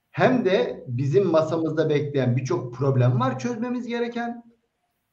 hem 0.09 0.45
de 0.45 0.83
bizim 0.87 1.27
masamızda 1.27 1.89
bekleyen 1.89 2.37
birçok 2.37 2.73
problem 2.73 3.19
var 3.19 3.39
çözmemiz 3.39 3.87
gereken. 3.87 4.43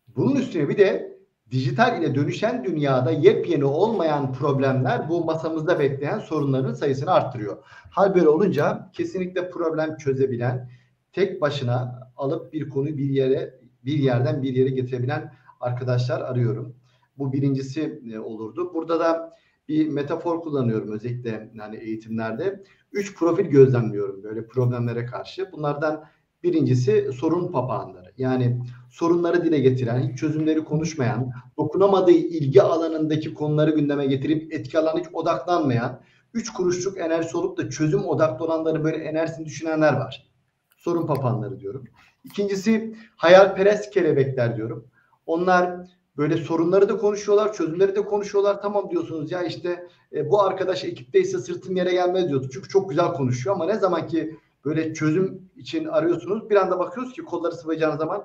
Bunun 0.09 0.37
üstüne 0.37 0.69
bir 0.69 0.79
de 0.79 1.14
dijital 1.51 2.03
ile 2.03 2.15
dönüşen 2.15 2.65
dünyada 2.65 3.11
yepyeni 3.11 3.65
olmayan 3.65 4.33
problemler 4.33 5.09
bu 5.09 5.25
masamızda 5.25 5.79
bekleyen 5.79 6.19
sorunların 6.19 6.75
sayısını 6.75 7.11
arttırıyor. 7.11 7.65
Hal 7.91 8.15
böyle 8.15 8.29
olunca 8.29 8.91
kesinlikle 8.93 9.51
problem 9.51 9.97
çözebilen, 9.97 10.71
tek 11.13 11.41
başına 11.41 12.11
alıp 12.17 12.53
bir 12.53 12.69
konuyu 12.69 12.97
bir 12.97 13.11
yere 13.11 13.61
bir 13.85 13.99
yerden 13.99 14.43
bir 14.43 14.55
yere 14.55 14.71
getirebilen 14.71 15.35
arkadaşlar 15.61 16.21
arıyorum. 16.21 16.77
Bu 17.19 17.33
birincisi 17.33 18.03
e, 18.13 18.19
olurdu. 18.19 18.75
Burada 18.75 19.01
da 19.01 19.35
bir 19.69 19.89
metafor 19.89 20.41
kullanıyorum 20.41 20.93
özellikle 20.93 21.51
yani 21.55 21.77
eğitimlerde. 21.77 22.63
Üç 22.93 23.15
profil 23.15 23.45
gözlemliyorum 23.45 24.23
böyle 24.23 24.47
problemlere 24.47 25.07
karşı. 25.07 25.53
Bunlardan 25.53 26.05
birincisi 26.43 27.13
sorun 27.13 27.53
papağanları. 27.53 28.04
Yani 28.19 28.61
sorunları 28.91 29.45
dile 29.45 29.59
getiren, 29.59 30.09
hiç 30.09 30.19
çözümleri 30.19 30.65
konuşmayan, 30.65 31.33
dokunamadığı 31.59 32.11
ilgi 32.11 32.63
alanındaki 32.63 33.35
konuları 33.35 33.71
gündeme 33.71 34.07
getirip 34.07 34.53
etki 34.53 34.79
alanına 34.79 35.01
hiç 35.01 35.09
odaklanmayan, 35.13 36.01
üç 36.35 36.53
kuruşluk 36.53 36.99
enerjisi 36.99 37.37
olup 37.37 37.59
da 37.59 37.71
çözüm 37.71 38.05
odaklı 38.05 38.45
olanları 38.45 38.85
böyle 38.85 38.97
enerjisini 38.97 39.47
düşünenler 39.47 39.93
var. 39.93 40.31
Sorun 40.77 41.07
papağanları 41.07 41.61
diyorum. 41.61 41.85
İkincisi 42.25 42.97
hayalperest 43.17 43.91
kelebekler 43.91 44.57
diyorum. 44.57 44.87
Onlar 45.27 45.87
böyle 46.17 46.37
sorunları 46.37 46.89
da 46.89 46.97
konuşuyorlar, 46.97 47.53
çözümleri 47.53 47.97
de 47.97 48.05
konuşuyorlar. 48.05 48.63
Tamam 48.63 48.91
diyorsunuz 48.91 49.33
ya 49.33 49.43
işte 49.43 49.87
e, 50.13 50.31
bu 50.31 50.43
arkadaş 50.43 50.85
ekipteyse 50.85 51.39
sırtım 51.39 51.77
yere 51.77 51.93
gelmez 51.93 52.29
diyordu. 52.29 52.49
Çünkü 52.53 52.69
çok 52.69 52.91
güzel 52.91 53.13
konuşuyor 53.13 53.57
ama 53.57 53.67
ne 53.67 53.75
zaman 53.75 54.07
ki 54.07 54.39
böyle 54.65 54.95
çözüm 54.95 55.51
için 55.57 55.85
arıyorsunuz 55.85 56.51
bir 56.51 56.57
anda 56.57 56.79
bakıyoruz 56.79 57.13
ki 57.13 57.23
kolları 57.23 57.55
sıvayacağınız 57.55 57.99
zaman 57.99 58.25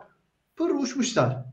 pır 0.55 0.69
uçmuşlar. 0.69 1.45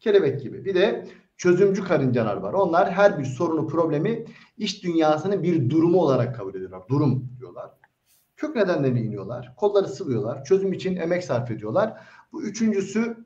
Kelebek 0.00 0.40
gibi. 0.42 0.64
Bir 0.64 0.74
de 0.74 1.06
çözümcü 1.36 1.84
karıncalar 1.84 2.36
var. 2.36 2.52
Onlar 2.52 2.92
her 2.92 3.18
bir 3.18 3.24
sorunu, 3.24 3.66
problemi 3.66 4.24
iş 4.58 4.84
dünyasının 4.84 5.42
bir 5.42 5.70
durumu 5.70 6.00
olarak 6.00 6.36
kabul 6.36 6.54
ediyorlar. 6.54 6.82
Durum 6.88 7.28
diyorlar. 7.38 7.70
Kök 8.36 8.56
nedenlerine 8.56 9.00
iniyorlar. 9.00 9.54
Kolları 9.56 9.88
sıvıyorlar. 9.88 10.44
Çözüm 10.44 10.72
için 10.72 10.96
emek 10.96 11.24
sarf 11.24 11.50
ediyorlar. 11.50 11.94
Bu 12.32 12.42
üçüncüsü 12.42 13.16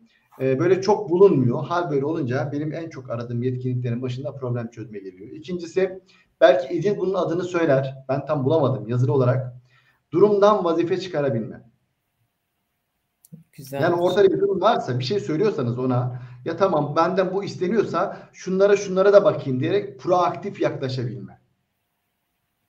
e, 0.40 0.58
böyle 0.58 0.82
çok 0.82 1.10
bulunmuyor. 1.10 1.64
Hal 1.64 1.90
böyle 1.90 2.04
olunca 2.04 2.52
benim 2.52 2.72
en 2.72 2.90
çok 2.90 3.10
aradığım 3.10 3.42
yetkinliklerin 3.42 4.02
başında 4.02 4.34
problem 4.34 4.70
çözme 4.70 4.98
geliyor. 4.98 5.30
İkincisi 5.30 6.02
belki 6.40 6.74
İdil 6.74 6.98
bunun 6.98 7.14
adını 7.14 7.44
söyler. 7.44 7.94
Ben 8.08 8.26
tam 8.26 8.44
bulamadım 8.44 8.88
yazılı 8.88 9.12
olarak. 9.12 9.57
Durumdan 10.12 10.64
vazife 10.64 11.00
çıkarabilme. 11.00 11.62
Güzel. 13.52 13.82
Yani 13.82 13.94
ortada 13.94 14.24
bir 14.24 14.40
durum 14.40 14.61
varsa 14.61 14.98
bir 14.98 15.04
şey 15.04 15.20
söylüyorsanız 15.20 15.78
ona 15.78 16.22
ya 16.44 16.56
tamam 16.56 16.96
benden 16.96 17.34
bu 17.34 17.44
isteniyorsa 17.44 18.18
şunlara 18.32 18.76
şunlara 18.76 19.12
da 19.12 19.24
bakayım 19.24 19.61
diyerek 19.61 20.00
proaktif 20.00 20.61
yaklaşabilme. 20.61 21.38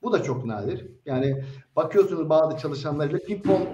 Bu 0.01 0.13
da 0.13 0.23
çok 0.23 0.45
nadir. 0.45 0.87
Yani 1.05 1.43
bakıyorsunuz 1.75 2.29
bazı 2.29 2.57
çalışanlarıyla 2.57 3.19
ping 3.19 3.45
pong 3.45 3.67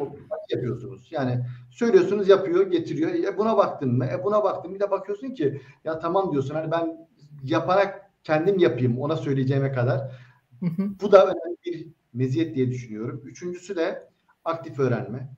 yapıyorsunuz. 0.49 1.07
Yani 1.11 1.45
söylüyorsunuz 1.71 2.27
yapıyor, 2.27 2.71
getiriyor. 2.71 3.09
E 3.13 3.37
buna 3.37 3.57
baktın 3.57 3.97
mı? 3.97 4.05
E 4.05 4.23
buna 4.23 4.43
baktım. 4.43 4.75
Bir 4.75 4.79
de 4.79 4.91
bakıyorsun 4.91 5.33
ki 5.33 5.61
ya 5.83 5.99
tamam 5.99 6.31
diyorsun. 6.31 6.55
Hani 6.55 6.71
ben 6.71 7.07
yaparak 7.43 8.11
kendim 8.23 8.59
yapayım 8.59 8.99
ona 8.99 9.15
söyleyeceğime 9.17 9.71
kadar. 9.71 10.11
Bu 11.01 11.11
da 11.11 11.25
önemli 11.25 11.57
bir 11.65 11.87
meziyet 12.15 12.55
diye 12.55 12.69
düşünüyorum. 12.69 13.21
Üçüncüsü 13.25 13.75
de 13.75 14.09
aktif 14.45 14.79
öğrenme. 14.79 15.29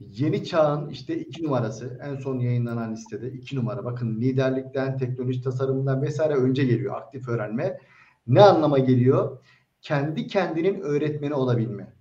Yeni 0.00 0.44
çağın 0.44 0.88
işte 0.88 1.18
iki 1.18 1.44
numarası 1.44 1.98
en 2.02 2.16
son 2.16 2.38
yayınlanan 2.38 2.92
listede 2.92 3.32
iki 3.32 3.56
numara. 3.56 3.84
Bakın 3.84 4.20
liderlikten, 4.20 4.98
teknoloji 4.98 5.42
tasarımından 5.42 6.02
vesaire 6.02 6.34
önce 6.34 6.64
geliyor 6.64 6.96
aktif 6.96 7.28
öğrenme. 7.28 7.78
Ne 8.26 8.42
anlama 8.42 8.78
geliyor? 8.78 9.38
Kendi 9.82 10.26
kendinin 10.26 10.80
öğretmeni 10.80 11.34
olabilme. 11.34 11.92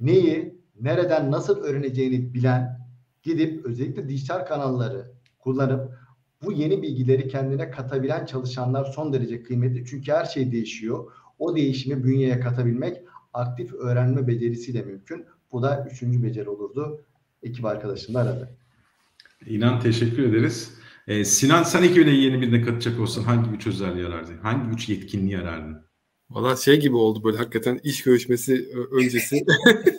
Neyi, 0.00 0.58
nereden 0.80 1.30
nasıl 1.30 1.60
öğreneceğini 1.60 2.34
bilen, 2.34 2.78
gidip 3.22 3.64
özellikle 3.64 4.08
dijital 4.08 4.46
kanalları 4.46 5.12
kullanıp 5.38 5.98
bu 6.42 6.52
yeni 6.52 6.82
bilgileri 6.82 7.28
kendine 7.28 7.70
katabilen 7.70 8.26
çalışanlar 8.26 8.84
son 8.84 9.12
derece 9.12 9.42
kıymetli. 9.42 9.86
Çünkü 9.86 10.12
her 10.12 10.24
şey 10.24 10.52
değişiyor. 10.52 11.12
O 11.38 11.56
değişimi 11.56 12.04
bünyeye 12.04 12.40
katabilmek 12.40 12.96
aktif 13.34 13.74
öğrenme 13.74 14.26
becerisiyle 14.26 14.82
mümkün. 14.82 15.24
Bu 15.52 15.62
da 15.62 15.88
üçüncü 15.92 16.22
beceri 16.22 16.48
olurdu. 16.48 17.04
Ekip 17.42 17.64
arkadaşım 17.64 18.14
da 18.14 18.20
aradı. 18.20 18.50
İnan 19.46 19.80
teşekkür 19.80 20.22
ederiz. 20.22 20.74
Ee, 21.08 21.24
Sinan 21.24 21.62
sen 21.62 21.82
ekibine 21.82 22.10
yeni 22.10 22.40
birine 22.40 22.62
katacak 22.62 23.00
olsan 23.00 23.22
hangi 23.22 23.50
üç 23.50 23.66
özelliği 23.66 24.06
arardın? 24.06 24.38
Hangi 24.38 24.74
üç 24.74 24.88
yetkinliği 24.88 25.38
arardın? 25.38 25.82
Valla 26.30 26.56
şey 26.56 26.80
gibi 26.80 26.96
oldu 26.96 27.24
böyle 27.24 27.36
hakikaten 27.36 27.80
iş 27.84 28.02
görüşmesi 28.02 28.68
öncesi 28.92 29.44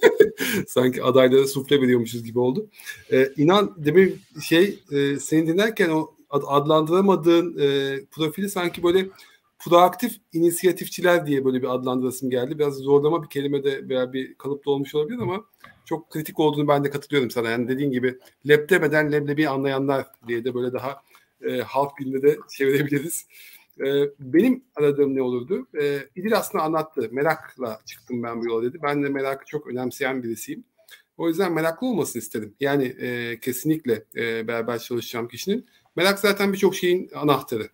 sanki 0.68 1.04
adaylara 1.04 1.48
sufle 1.48 1.82
veriyormuşuz 1.82 2.24
gibi 2.24 2.40
oldu. 2.40 2.70
Ee, 3.12 3.30
inan 3.38 3.76
demin 3.78 4.22
şey 4.44 4.80
e, 4.92 5.20
seni 5.20 5.48
dinlerken 5.48 5.90
o 5.90 6.12
adlandıramadığın 6.30 7.58
e, 7.60 8.00
profili 8.12 8.50
sanki 8.50 8.84
böyle 8.84 9.08
proaktif 9.60 10.16
inisiyatifçiler 10.34 11.26
diye 11.26 11.46
böyle 11.46 11.62
bir 11.62 11.74
adlandırasım 11.74 12.30
geldi. 12.30 12.60
Biraz 12.60 12.76
zorlama 12.76 13.24
bir 13.24 13.30
kelime 13.30 13.64
de 13.64 13.90
veya 13.90 14.14
bir 14.14 14.36
kalıpta 14.36 14.72
olmuş 14.72 14.96
olabilir 14.96 15.20
ama 15.20 15.46
çok 15.86 16.10
kritik 16.10 16.40
olduğunu 16.40 16.68
ben 16.68 16.84
de 16.84 16.90
katılıyorum 16.90 17.32
sana. 17.32 17.50
Yani 17.50 17.68
dediğin 17.68 17.92
gibi 17.92 18.20
leb 18.48 18.70
demeden 18.70 19.12
leblebi 19.12 19.50
anlayanlar 19.50 20.06
diye 20.28 20.46
de 20.46 20.54
böyle 20.54 20.74
daha 20.74 21.02
e, 21.42 21.58
halk 21.62 21.92
dilinde 22.00 22.22
de 22.22 22.38
çevirebiliriz. 22.50 23.28
E, 23.80 23.86
benim 24.20 24.64
aradığım 24.76 25.16
ne 25.16 25.22
olurdu? 25.22 25.68
E, 25.82 26.00
İdil 26.16 26.38
aslında 26.38 26.64
anlattı. 26.64 27.10
Merakla 27.12 27.80
çıktım 27.86 28.24
ben 28.24 28.42
bu 28.42 28.46
yola 28.46 28.64
dedi. 28.64 28.78
Ben 28.84 29.04
de 29.04 29.10
merakı 29.10 29.46
çok 29.46 29.68
önemseyen 29.68 30.24
birisiyim. 30.24 30.64
O 31.18 31.28
yüzden 31.28 31.54
meraklı 31.54 31.88
olmasını 31.88 32.22
istedim. 32.22 32.56
Yani 32.60 32.84
e, 32.86 33.40
kesinlikle 33.40 34.04
e, 34.16 34.48
beraber 34.48 34.80
çalışacağım 34.80 35.28
kişinin. 35.28 35.66
Merak 35.96 36.20
zaten 36.20 36.54
birçok 36.54 36.76
şeyin 36.76 37.10
anahtarı. 37.16 37.70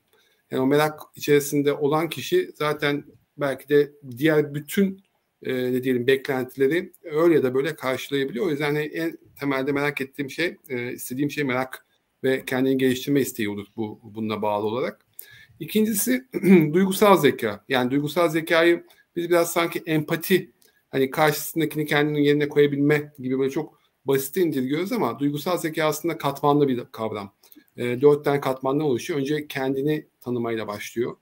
Yani 0.56 0.64
o 0.64 0.68
merak 0.68 1.00
içerisinde 1.16 1.74
olan 1.74 2.10
kişi 2.10 2.52
zaten 2.56 3.06
belki 3.38 3.70
de 3.70 3.92
diğer 4.18 4.54
bütün 4.54 5.04
e, 5.44 5.54
ne 5.54 5.84
diyelim 5.84 6.08
beklentileri 6.08 6.94
öyle 7.04 7.36
ya 7.36 7.44
da 7.44 7.54
böyle 7.54 7.76
karşılayabiliyor. 7.76 8.46
O 8.46 8.50
yüzden 8.50 8.76
en 8.76 9.18
temelde 9.40 9.72
merak 9.72 10.02
ettiğim 10.02 10.30
şey, 10.30 10.58
e, 10.70 10.94
istediğim 10.94 11.32
şey 11.32 11.44
merak 11.44 11.86
ve 12.24 12.46
kendini 12.46 12.78
geliştirme 12.78 13.22
isteği 13.22 13.50
olur 13.50 13.68
bu 13.78 14.00
bununla 14.04 14.42
bağlı 14.42 14.66
olarak. 14.66 15.06
İkincisi 15.60 16.26
duygusal 16.74 17.18
zeka. 17.18 17.66
Yani 17.70 17.92
duygusal 17.92 18.30
zekayı 18.30 18.84
biz 19.16 19.30
biraz 19.30 19.52
sanki 19.52 19.84
empati 19.86 20.52
hani 20.90 21.10
karşısındakini 21.10 21.86
kendinin 21.86 22.20
yerine 22.20 22.50
koyabilme 22.50 23.14
gibi 23.20 23.40
böyle 23.40 23.52
çok 23.52 23.80
basit 24.06 24.38
indirgiyoruz 24.38 24.92
ama 24.92 25.20
duygusal 25.20 25.58
zeka 25.58 25.86
aslında 25.86 26.18
katmanlı 26.18 26.68
bir 26.68 26.86
kavram. 26.92 27.34
E, 27.78 28.02
dört 28.02 28.26
tane 28.26 28.42
katmanlı 28.42 28.84
oluşuyor. 28.84 29.20
Önce 29.20 29.48
kendini 29.48 30.06
tanımayla 30.26 30.68
başlıyor. 30.68 31.16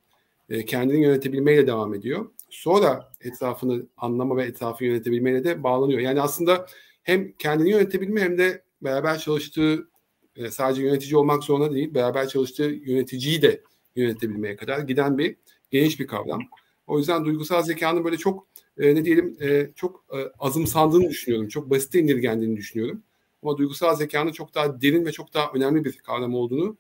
E, 0.50 0.66
kendini 0.66 1.04
yönetebilmeyle 1.04 1.68
devam 1.68 1.94
ediyor. 1.94 2.26
Sonra 2.50 3.12
etrafını 3.22 3.86
anlama 3.98 4.38
ve 4.38 4.44
etrafı 4.44 4.86
yönetebilmeyle 4.86 5.44
de 5.44 5.64
bağlanıyor. 5.64 6.00
Yani 6.00 6.22
aslında 6.22 6.66
hem 7.04 7.32
kendini 7.32 7.70
yönetebilme 7.70 8.22
hem 8.22 8.38
de 8.38 8.64
beraber 8.82 9.20
çalıştığı 9.20 9.88
e, 10.36 10.52
sadece 10.52 10.82
yönetici 10.82 11.18
olmak 11.18 11.44
zorunda 11.44 11.74
değil, 11.74 11.94
beraber 11.94 12.28
çalıştığı 12.28 12.64
yöneticiyi 12.64 13.42
de 13.42 13.62
yönetebilmeye 13.96 14.56
kadar 14.56 14.80
giden 14.80 15.18
bir 15.18 15.36
geniş 15.72 16.00
bir 16.00 16.08
kavram. 16.08 16.42
O 16.88 16.98
yüzden 16.98 17.26
duygusal 17.26 17.64
zekanın 17.64 18.04
böyle 18.04 18.18
çok 18.18 18.48
e, 18.78 18.96
ne 18.96 19.06
diyelim 19.06 19.38
e, 19.42 19.70
çok 19.76 20.06
e, 20.14 20.18
azımsandığını 20.40 21.10
düşünüyorum. 21.10 21.48
Çok 21.48 21.70
basit 21.70 21.96
indirgendiğini 21.96 22.58
düşünüyorum. 22.58 23.04
Ama 23.44 23.58
duygusal 23.58 23.96
zekanın 23.96 24.32
çok 24.32 24.56
daha 24.56 24.82
derin 24.82 25.06
ve 25.06 25.12
çok 25.12 25.34
daha 25.34 25.52
önemli 25.54 25.86
bir 25.86 25.98
kavram 25.98 26.36
olduğunu 26.36 26.78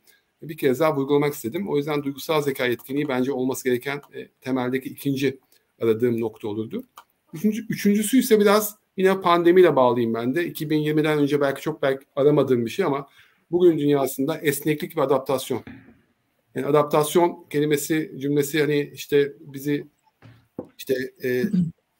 bir 0.49 0.57
kez 0.57 0.79
daha 0.79 0.95
vurgulamak 0.95 1.33
istedim. 1.33 1.69
O 1.69 1.77
yüzden 1.77 2.03
duygusal 2.03 2.41
zeka 2.41 2.65
yetkinliği 2.65 3.07
bence 3.07 3.31
olması 3.31 3.63
gereken 3.63 4.01
e, 4.13 4.27
temeldeki 4.41 4.89
ikinci 4.89 5.39
aradığım 5.81 6.21
nokta 6.21 6.47
olurdu. 6.47 6.83
Üçüncü, 7.33 7.65
üçüncüsü 7.69 8.17
ise 8.17 8.39
biraz 8.39 8.77
yine 8.97 9.21
pandemiyle 9.21 9.75
bağlayayım 9.75 10.13
ben 10.13 10.35
de. 10.35 10.47
2020'den 10.47 11.19
önce 11.19 11.41
belki 11.41 11.61
çok 11.61 11.81
belki 11.81 12.05
aramadığım 12.15 12.65
bir 12.65 12.71
şey 12.71 12.85
ama 12.85 13.07
bugün 13.51 13.77
dünyasında 13.77 14.37
esneklik 14.37 14.97
ve 14.97 15.01
adaptasyon. 15.01 15.63
Yani 16.55 16.65
adaptasyon 16.67 17.45
kelimesi 17.49 18.11
cümlesi 18.17 18.61
hani 18.61 18.91
işte 18.93 19.33
bizi 19.39 19.87
işte 20.77 20.95
e, 21.23 21.43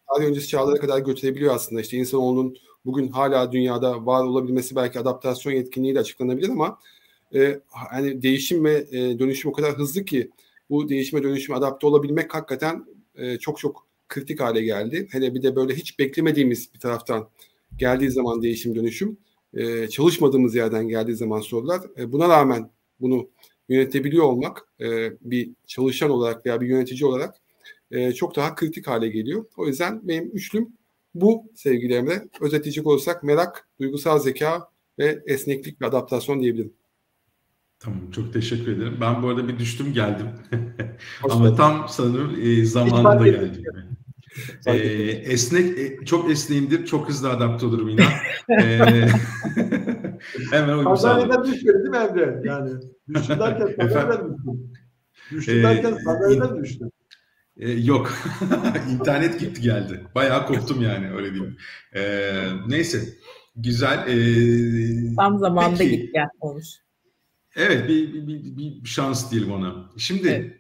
tarih 0.07 0.27
öncesi 0.27 0.47
çağlara 0.47 0.79
kadar 0.79 0.99
götürebiliyor 0.99 1.55
aslında. 1.55 1.81
İşte 1.81 1.97
insanoğlunun 1.97 2.57
bugün 2.85 3.07
hala 3.07 3.51
dünyada 3.51 4.05
var 4.05 4.23
olabilmesi 4.23 4.75
belki 4.75 4.99
adaptasyon 4.99 5.53
yetkinliğiyle 5.53 5.99
açıklanabilir 5.99 6.49
ama 6.49 6.79
e, 7.34 7.59
hani 7.67 8.21
değişim 8.21 8.65
ve 8.65 8.88
e, 8.91 9.19
dönüşüm 9.19 9.51
o 9.51 9.53
kadar 9.53 9.77
hızlı 9.77 10.05
ki 10.05 10.29
bu 10.69 10.89
değişime 10.89 11.23
dönüşüme 11.23 11.57
adapte 11.57 11.88
olabilmek 11.88 12.34
hakikaten 12.34 12.86
e, 13.15 13.38
çok 13.38 13.59
çok 13.59 13.88
kritik 14.09 14.39
hale 14.39 14.61
geldi. 14.61 15.07
Hele 15.11 15.36
bir 15.36 15.43
de 15.43 15.55
böyle 15.55 15.75
hiç 15.75 15.99
beklemediğimiz 15.99 16.73
bir 16.73 16.79
taraftan 16.79 17.29
geldiği 17.77 18.11
zaman 18.11 18.41
değişim 18.41 18.75
dönüşüm, 18.75 19.17
e, 19.53 19.88
çalışmadığımız 19.88 20.55
yerden 20.55 20.88
geldiği 20.88 21.15
zaman 21.15 21.39
sorular. 21.39 21.81
E, 21.97 22.11
buna 22.11 22.29
rağmen 22.29 22.69
bunu 22.99 23.29
yönetebiliyor 23.69 24.23
olmak 24.23 24.67
e, 24.81 25.11
bir 25.21 25.51
çalışan 25.67 26.09
olarak 26.09 26.45
veya 26.45 26.61
bir 26.61 26.67
yönetici 26.67 27.05
olarak 27.05 27.36
e, 27.91 28.13
çok 28.13 28.36
daha 28.36 28.55
kritik 28.55 28.88
hale 28.88 29.07
geliyor. 29.09 29.45
O 29.57 29.67
yüzden 29.67 30.07
benim 30.07 30.31
üçlüm 30.34 30.73
Bu 31.15 31.43
sevgili 31.55 31.93
Emre 31.93 32.23
özetleyecek 32.41 32.88
olursak 32.88 33.23
merak, 33.23 33.67
duygusal 33.79 34.19
zeka 34.19 34.69
ve 34.99 35.23
esneklik 35.25 35.81
ve 35.81 35.86
adaptasyon 35.86 36.41
diyebilirim. 36.41 36.73
Tamam 37.84 38.11
çok 38.11 38.34
teşekkür 38.34 38.71
ederim. 38.71 38.97
Ben 39.01 39.23
bu 39.23 39.27
arada 39.27 39.47
bir 39.47 39.59
düştüm 39.59 39.93
geldim. 39.93 40.27
Ama 41.29 41.55
tam 41.55 41.86
sanırım 41.89 42.36
e, 42.41 42.65
zamanında 42.65 43.27
geldim. 43.27 43.63
e, 44.65 44.73
esnek, 45.31 45.77
e, 45.77 46.05
çok 46.05 46.31
esneğimdir, 46.31 46.86
çok 46.86 47.09
hızlı 47.09 47.29
adapte 47.29 47.65
olurum 47.65 47.89
inan. 47.89 48.11
e, 48.49 48.79
hemen 50.51 50.77
uyum 50.77 50.97
Sandalyeden 50.97 51.43
düşmedi 51.43 51.77
değil 51.77 51.89
mi 51.89 51.97
Emre? 51.97 52.41
Yani 52.43 52.71
düştüm 53.13 53.39
derken 53.39 53.88
sandalyeden 53.89 54.34
düştüm. 54.36 54.73
Düştüm 55.31 55.63
derken 55.63 55.97
sandalyeden 56.05 56.63
düştüm. 56.63 56.91
E, 57.57 57.71
yok. 57.71 58.13
İnternet 58.91 59.39
gitti 59.39 59.61
geldi. 59.61 60.01
Bayağı 60.15 60.45
koptum 60.45 60.81
yani 60.81 61.11
öyle 61.11 61.34
diyeyim. 61.34 61.57
E, 61.95 62.01
neyse. 62.67 62.99
Güzel. 63.55 64.07
E, 64.07 65.15
Tam 65.15 65.39
zamanında 65.39 65.77
peki, 65.77 65.97
gitti 65.97 66.19
olmuş. 66.39 66.84
Evet 67.56 67.89
bir, 67.89 68.14
bir, 68.14 68.28
bir, 68.28 68.58
bir 68.58 68.86
şans 68.86 69.32
diyelim 69.32 69.51
ona. 69.51 69.89
Şimdi 69.97 70.28
evet. 70.28 70.60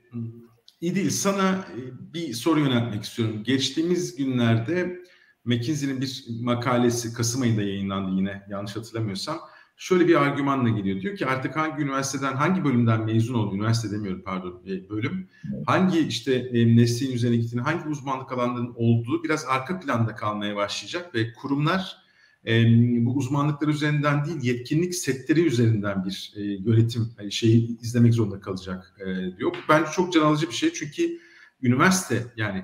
İdil 0.81 1.09
sana 1.09 1.49
e, 1.51 2.13
bir 2.13 2.33
soru 2.33 2.59
yöneltmek 2.59 3.03
istiyorum. 3.03 3.43
Geçtiğimiz 3.43 4.15
günlerde 4.15 4.99
McKinsey'nin 5.45 6.01
bir 6.01 6.25
makalesi 6.41 7.13
Kasım 7.13 7.41
ayında 7.41 7.61
yayınlandı 7.61 8.15
yine 8.15 8.43
yanlış 8.49 8.75
hatırlamıyorsam. 8.75 9.39
Şöyle 9.77 10.07
bir 10.07 10.21
argümanla 10.21 10.69
geliyor. 10.69 11.01
Diyor 11.01 11.17
ki 11.17 11.25
artık 11.25 11.55
hangi 11.55 11.83
üniversiteden, 11.83 12.33
hangi 12.33 12.63
bölümden 12.63 13.05
mezun 13.05 13.33
oldu, 13.33 13.55
üniversite 13.55 13.95
demiyorum 13.95 14.21
pardon, 14.25 14.61
e, 14.67 14.89
bölüm, 14.89 15.29
hangi 15.65 15.99
işte 15.99 16.33
e, 16.33 16.65
mesleğin 16.65 17.15
üzerine 17.15 17.37
gittiğini, 17.37 17.61
hangi 17.61 17.89
uzmanlık 17.89 18.31
alanlarının 18.31 18.73
olduğu 18.75 19.23
biraz 19.23 19.45
arka 19.45 19.79
planda 19.79 20.15
kalmaya 20.15 20.55
başlayacak 20.55 21.15
ve 21.15 21.33
kurumlar 21.33 22.02
e, 22.47 22.65
bu 23.05 23.13
uzmanlıklar 23.13 23.67
üzerinden 23.67 24.25
değil 24.25 24.37
yetkinlik 24.41 24.95
setleri 24.95 25.45
üzerinden 25.45 26.05
bir 26.05 26.33
e, 26.35 26.41
yönetim 26.41 27.09
e, 27.19 27.31
şeyi 27.31 27.79
izlemek 27.79 28.13
zorunda 28.13 28.39
kalacak 28.39 28.95
e, 28.99 29.37
diyor. 29.37 29.55
Bence 29.69 29.91
çok 29.95 30.13
can 30.13 30.21
alıcı 30.21 30.47
bir 30.47 30.53
şey 30.53 30.73
çünkü 30.73 31.19
üniversite 31.61 32.25
yani 32.37 32.63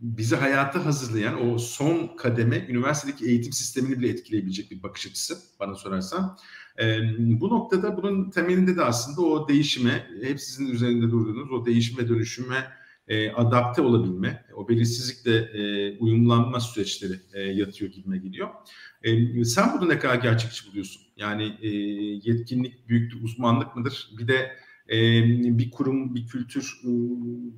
bizi 0.00 0.36
hayata 0.36 0.84
hazırlayan 0.86 1.50
o 1.50 1.58
son 1.58 2.16
kademe 2.16 2.66
üniversitedeki 2.68 3.26
eğitim 3.26 3.52
sistemini 3.52 3.98
bile 3.98 4.08
etkileyebilecek 4.08 4.70
bir 4.70 4.82
bakış 4.82 5.06
açısı 5.06 5.38
bana 5.60 5.74
sorarsan. 5.74 6.38
E, 6.82 7.00
bu 7.40 7.48
noktada 7.48 7.96
bunun 7.96 8.30
temelinde 8.30 8.76
de 8.76 8.82
aslında 8.82 9.20
o 9.20 9.48
değişime, 9.48 10.06
hep 10.22 10.40
sizin 10.40 10.66
üzerinde 10.66 11.10
durduğunuz 11.10 11.52
o 11.52 11.66
değişim 11.66 11.98
ve 11.98 12.08
dönüşüme 12.08 12.79
e, 13.10 13.30
adapte 13.30 13.82
olabilme, 13.82 14.44
o 14.56 14.68
belirsizlikle 14.68 15.36
e, 15.36 15.96
uyumlanma 15.98 16.60
süreçleri 16.60 17.20
e, 17.32 17.40
yatıyor 17.40 17.90
gibime 17.90 18.18
geliyor. 18.18 18.48
E, 19.02 19.44
sen 19.44 19.78
bunu 19.78 19.88
ne 19.88 19.98
kadar 19.98 20.14
gerçekçi 20.14 20.70
buluyorsun? 20.70 21.02
Yani 21.16 21.56
e, 21.62 21.68
yetkinlik, 22.30 22.88
büyüklük, 22.88 23.24
uzmanlık 23.24 23.76
mıdır? 23.76 24.10
Bir 24.18 24.28
de 24.28 24.52
e, 24.88 24.98
bir 25.58 25.70
kurum, 25.70 26.14
bir 26.14 26.26
kültür 26.26 26.80
e, 26.84 26.88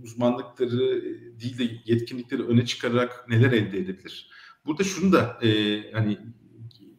uzmanlıkları 0.02 1.04
değil 1.40 1.58
de 1.58 1.80
yetkinlikleri 1.84 2.42
öne 2.42 2.66
çıkararak 2.66 3.28
neler 3.28 3.52
elde 3.52 3.78
edebilir? 3.78 4.30
Burada 4.66 4.84
şunu 4.84 5.12
da 5.12 5.38
e, 5.42 5.80
hani 5.92 6.18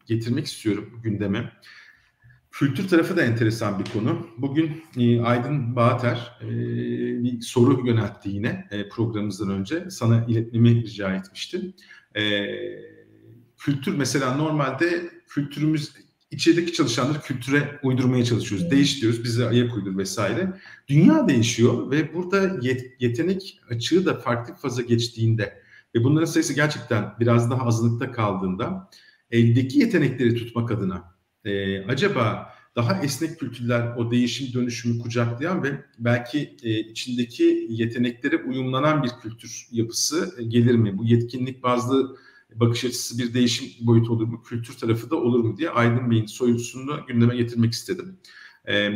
getirmek 0.05 0.45
istiyorum 0.45 0.99
gündeme. 1.03 1.51
Kültür 2.53 2.87
tarafı 2.87 3.17
da 3.17 3.23
enteresan 3.23 3.79
bir 3.79 3.85
konu. 3.85 4.27
Bugün 4.37 4.83
e, 4.97 5.21
Aydın 5.21 5.75
Bağater 5.75 6.37
e, 6.41 6.47
bir 7.23 7.41
soru 7.41 7.87
yöneltti 7.87 8.29
yine 8.29 8.67
e, 8.71 8.89
programımızdan 8.89 9.49
önce. 9.49 9.89
Sana 9.89 10.25
iletmemi 10.25 10.83
rica 10.83 11.15
etmişti. 11.15 11.73
E, 12.15 12.45
kültür 13.57 13.95
mesela 13.95 14.35
normalde 14.35 15.09
kültürümüz 15.27 15.93
içerideki 16.31 16.73
çalışanları 16.73 17.21
kültüre 17.21 17.79
uydurmaya 17.83 18.25
çalışıyoruz. 18.25 18.71
Değiş 18.71 19.01
diyoruz, 19.01 19.23
bize 19.23 19.47
ayak 19.47 19.75
uydur 19.77 19.97
vesaire. 19.97 20.53
Dünya 20.87 21.27
değişiyor 21.27 21.91
ve 21.91 22.13
burada 22.13 22.57
yet, 22.61 23.01
yetenek 23.01 23.59
açığı 23.69 24.05
da 24.05 24.19
farklı 24.19 24.53
faza 24.53 24.81
geçtiğinde 24.81 25.61
ve 25.95 26.03
bunların 26.03 26.25
sayısı 26.25 26.53
gerçekten 26.53 27.13
biraz 27.19 27.51
daha 27.51 27.65
azınlıkta 27.65 28.11
kaldığında 28.11 28.89
eldeki 29.31 29.79
yetenekleri 29.79 30.35
tutmak 30.35 30.71
adına 30.71 31.12
e, 31.45 31.83
acaba 31.85 32.53
daha 32.75 33.03
esnek 33.03 33.39
kültürler 33.39 33.95
o 33.97 34.11
değişim 34.11 34.53
dönüşümü 34.53 34.99
kucaklayan 34.99 35.63
ve 35.63 35.69
belki 35.99 36.57
e, 36.63 36.79
içindeki 36.79 37.67
yeteneklere 37.69 38.37
uyumlanan 38.37 39.03
bir 39.03 39.09
kültür 39.21 39.67
yapısı 39.71 40.35
e, 40.39 40.43
gelir 40.43 40.75
mi? 40.75 40.97
Bu 40.97 41.05
yetkinlik 41.05 41.63
bazlı 41.63 42.17
bakış 42.55 42.85
açısı 42.85 43.19
bir 43.19 43.33
değişim 43.33 43.87
boyutu 43.87 44.13
olur 44.13 44.27
mu? 44.27 44.43
Kültür 44.43 44.77
tarafı 44.77 45.09
da 45.09 45.15
olur 45.15 45.39
mu 45.39 45.57
diye 45.57 45.69
Aydın 45.69 46.11
Bey'in 46.11 46.25
soyusunu 46.25 47.05
gündeme 47.07 47.35
getirmek 47.35 47.73
istedim. 47.73 48.17
E, 48.65 48.91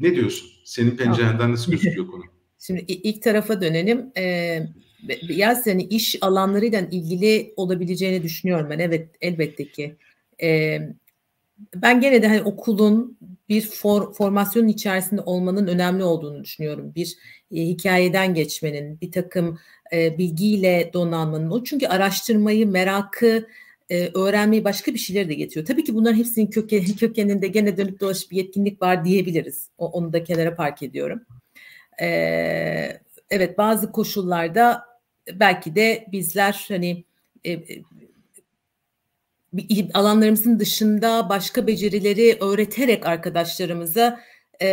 ne 0.00 0.14
diyorsun? 0.14 0.48
Senin 0.64 0.96
pencerenden 0.96 1.52
nasıl 1.52 1.72
gözüküyor 1.72 2.06
konu? 2.06 2.22
Şimdi 2.58 2.80
ilk 2.88 3.22
tarafa 3.22 3.60
dönelim. 3.60 4.12
Ee, 4.16 4.66
biraz 5.28 5.66
hani 5.66 5.82
iş 5.82 6.16
alanlarıyla 6.20 6.80
ilgili 6.80 7.54
olabileceğini 7.56 8.22
düşünüyorum 8.22 8.66
ben. 8.70 8.78
Evet 8.78 9.08
elbette 9.20 9.70
ki. 9.70 9.96
Ee, 10.42 10.78
ben 11.74 12.00
gene 12.00 12.22
de 12.22 12.28
hani 12.28 12.42
okulun 12.42 13.18
bir 13.48 13.60
for, 13.60 14.12
formasyonun 14.14 14.68
içerisinde 14.68 15.20
olmanın 15.20 15.66
önemli 15.66 16.04
olduğunu 16.04 16.44
düşünüyorum. 16.44 16.92
Bir 16.94 17.16
e, 17.52 17.56
hikayeden 17.56 18.34
geçmenin, 18.34 19.00
bir 19.00 19.12
takım 19.12 19.58
e, 19.92 20.18
bilgiyle 20.18 20.90
donanmanın. 20.92 21.50
O 21.50 21.64
çünkü 21.64 21.86
araştırmayı, 21.86 22.66
merakı, 22.66 23.46
e, 23.90 24.10
öğrenmeyi 24.14 24.64
başka 24.64 24.94
bir 24.94 24.98
şeyler 24.98 25.28
de 25.28 25.34
getiriyor. 25.34 25.66
Tabii 25.66 25.84
ki 25.84 25.94
bunların 25.94 26.16
hepsinin 26.16 26.46
köken, 26.46 26.84
kökeninde 27.00 27.48
gene 27.48 27.76
dönüp 27.76 28.00
dolaşıp 28.00 28.30
bir 28.30 28.36
yetkinlik 28.36 28.82
var 28.82 29.04
diyebiliriz. 29.04 29.70
O, 29.78 29.90
onu 29.90 30.12
da 30.12 30.24
kenara 30.24 30.54
park 30.54 30.82
ediyorum. 30.82 31.22
E, 32.02 32.06
evet 33.30 33.58
bazı 33.58 33.92
koşullarda 33.92 34.82
belki 35.34 35.74
de 35.74 36.06
bizler 36.12 36.64
hani 36.68 37.04
e 37.46 37.60
alanlarımızın 39.94 40.60
dışında 40.60 41.28
başka 41.28 41.66
becerileri 41.66 42.36
öğreterek 42.40 43.06
arkadaşlarımıza 43.06 44.20
e, 44.60 44.68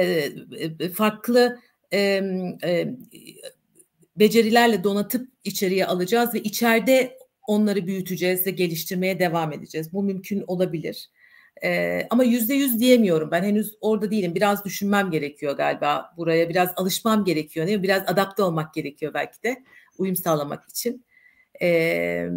e, 0.60 0.90
farklı 0.90 1.60
e, 1.94 2.00
e, 2.64 2.96
becerilerle 4.16 4.84
donatıp 4.84 5.30
içeriye 5.44 5.86
alacağız 5.86 6.34
ve 6.34 6.40
içeride 6.40 7.18
onları 7.48 7.88
büyüteceğiz 7.88 8.48
ve 8.48 8.52
geliştirmeye 8.52 9.20
devam 9.20 9.54
edeceğiz. 9.54 9.94
Bu 9.94 10.04
mümkün 10.04 10.44
olabilir. 10.48 11.10
Ee, 11.64 12.08
ama 12.10 12.24
yüzde 12.24 12.54
yüz 12.54 12.80
diyemiyorum. 12.80 13.32
Ben 13.32 13.44
henüz 13.44 13.78
orada 13.82 14.12
değilim. 14.12 14.36
Biraz 14.36 14.66
düşünmem 14.66 15.12
gerekiyor 15.12 15.58
galiba. 15.58 16.14
Buraya 16.18 16.50
biraz 16.50 16.70
alışmam 16.76 17.26
gerekiyor. 17.26 17.68
Değil 17.68 17.78
mi? 17.78 17.84
Biraz 17.84 18.04
adapte 18.08 18.44
olmak 18.44 18.74
gerekiyor 18.74 19.14
belki 19.14 19.44
de 19.44 19.64
uyum 19.98 20.16
sağlamak 20.16 20.70
için. 20.70 21.06
Ee, 21.62 22.30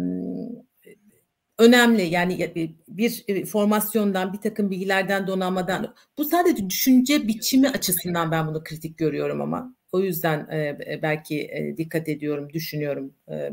önemli. 1.61 2.01
Yani 2.01 2.51
bir 2.87 3.45
formasyondan, 3.45 4.33
bir 4.33 4.37
takım 4.37 4.71
bilgilerden, 4.71 5.27
donanmadan. 5.27 5.95
Bu 6.17 6.25
sadece 6.25 6.69
düşünce 6.69 7.27
biçimi 7.27 7.69
açısından 7.69 8.31
ben 8.31 8.47
bunu 8.47 8.63
kritik 8.63 8.97
görüyorum 8.97 9.41
ama. 9.41 9.75
O 9.91 9.99
yüzden 9.99 10.39
e, 10.39 10.99
belki 11.01 11.41
e, 11.41 11.77
dikkat 11.77 12.09
ediyorum, 12.09 12.53
düşünüyorum, 12.53 13.13
e, 13.31 13.51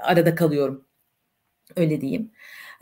arada 0.00 0.34
kalıyorum. 0.34 0.84
Öyle 1.76 2.00
diyeyim. 2.00 2.30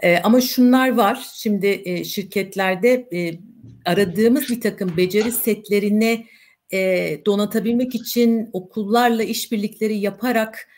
E, 0.02 0.18
ama 0.18 0.40
şunlar 0.40 0.96
var. 0.96 1.26
Şimdi 1.34 1.82
e, 1.84 2.04
şirketlerde 2.04 3.08
e, 3.12 3.38
aradığımız 3.84 4.48
bir 4.48 4.60
takım 4.60 4.96
beceri 4.96 5.32
setlerine 5.32 6.26
e, 6.72 7.20
donatabilmek 7.26 7.94
için 7.94 8.50
okullarla 8.52 9.22
işbirlikleri 9.22 9.96
yaparak 9.96 10.68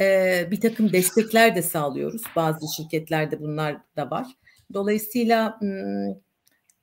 e, 0.00 0.48
bir 0.50 0.60
takım 0.60 0.92
destekler 0.92 1.56
de 1.56 1.62
sağlıyoruz. 1.62 2.22
Bazı 2.36 2.66
şirketlerde 2.76 3.40
bunlar 3.40 3.76
da 3.96 4.10
var. 4.10 4.26
Dolayısıyla 4.74 5.58
m, 5.62 6.14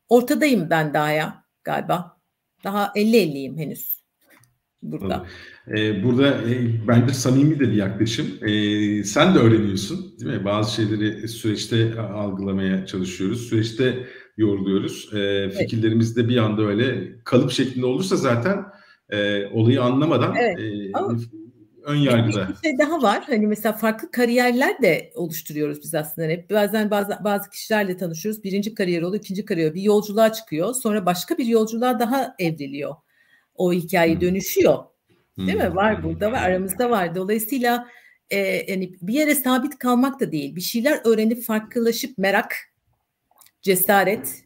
ortadayım 0.09 0.69
ben 0.69 0.93
daha 0.93 1.11
ya 1.11 1.43
galiba. 1.63 2.17
Daha 2.63 2.91
50-50'yim 2.95 3.57
henüz 3.57 3.95
burada. 4.81 5.25
Ee, 5.67 6.03
burada 6.03 6.27
e, 6.27 6.87
bence 6.87 7.13
samimi 7.13 7.59
de 7.59 7.71
bir 7.71 7.75
yaklaşım. 7.75 8.27
Ee, 8.41 9.03
sen 9.03 9.35
de 9.35 9.39
öğreniyorsun 9.39 10.15
değil 10.19 10.31
mi? 10.31 10.45
Bazı 10.45 10.73
şeyleri 10.73 11.27
süreçte 11.27 11.99
algılamaya 12.01 12.85
çalışıyoruz. 12.85 13.49
Süreçte 13.49 14.07
yoruluyoruz. 14.37 15.13
Ee, 15.13 15.49
fikirlerimiz 15.49 16.17
de 16.17 16.29
bir 16.29 16.37
anda 16.37 16.61
öyle 16.61 17.15
kalıp 17.23 17.51
şeklinde 17.51 17.85
olursa 17.85 18.15
zaten 18.15 18.65
e, 19.09 19.45
olayı 19.45 19.81
anlamadan 19.81 20.35
evet. 20.35 20.59
e, 20.59 20.91
Ama 20.93 21.17
ön 21.85 21.95
yargıda. 21.95 22.49
Bir 22.49 22.69
şey 22.69 22.77
daha 22.77 23.01
var. 23.01 23.23
Hani 23.27 23.47
mesela 23.47 23.73
farklı 23.73 24.11
kariyerler 24.11 24.81
de 24.81 25.11
oluşturuyoruz 25.15 25.81
biz 25.83 25.95
aslında. 25.95 26.27
Hep 26.27 26.49
bazen 26.49 26.91
bazı 26.91 27.17
bazı 27.23 27.49
kişilerle 27.49 27.97
tanışıyoruz. 27.97 28.43
Birinci 28.43 28.73
kariyer 28.73 29.01
oluyor, 29.01 29.23
ikinci 29.23 29.45
kariyer. 29.45 29.73
Bir 29.73 29.81
yolculuğa 29.81 30.33
çıkıyor. 30.33 30.73
Sonra 30.73 31.05
başka 31.05 31.37
bir 31.37 31.45
yolculuğa 31.45 31.99
daha 31.99 32.35
evriliyor. 32.39 32.95
O 33.55 33.73
hikaye 33.73 34.13
hmm. 34.13 34.21
dönüşüyor. 34.21 34.83
Değil 35.37 35.53
hmm. 35.53 35.59
mi? 35.59 35.75
Var 35.75 36.03
burada 36.03 36.31
var. 36.31 36.43
Aramızda 36.43 36.89
var. 36.89 37.15
Dolayısıyla 37.15 37.87
e, 38.29 38.37
yani 38.71 38.93
bir 39.01 39.13
yere 39.13 39.35
sabit 39.35 39.77
kalmak 39.79 40.19
da 40.19 40.31
değil. 40.31 40.55
Bir 40.55 40.61
şeyler 40.61 41.01
öğrenip 41.03 41.43
farklılaşıp 41.43 42.17
merak, 42.17 42.55
cesaret, 43.61 44.43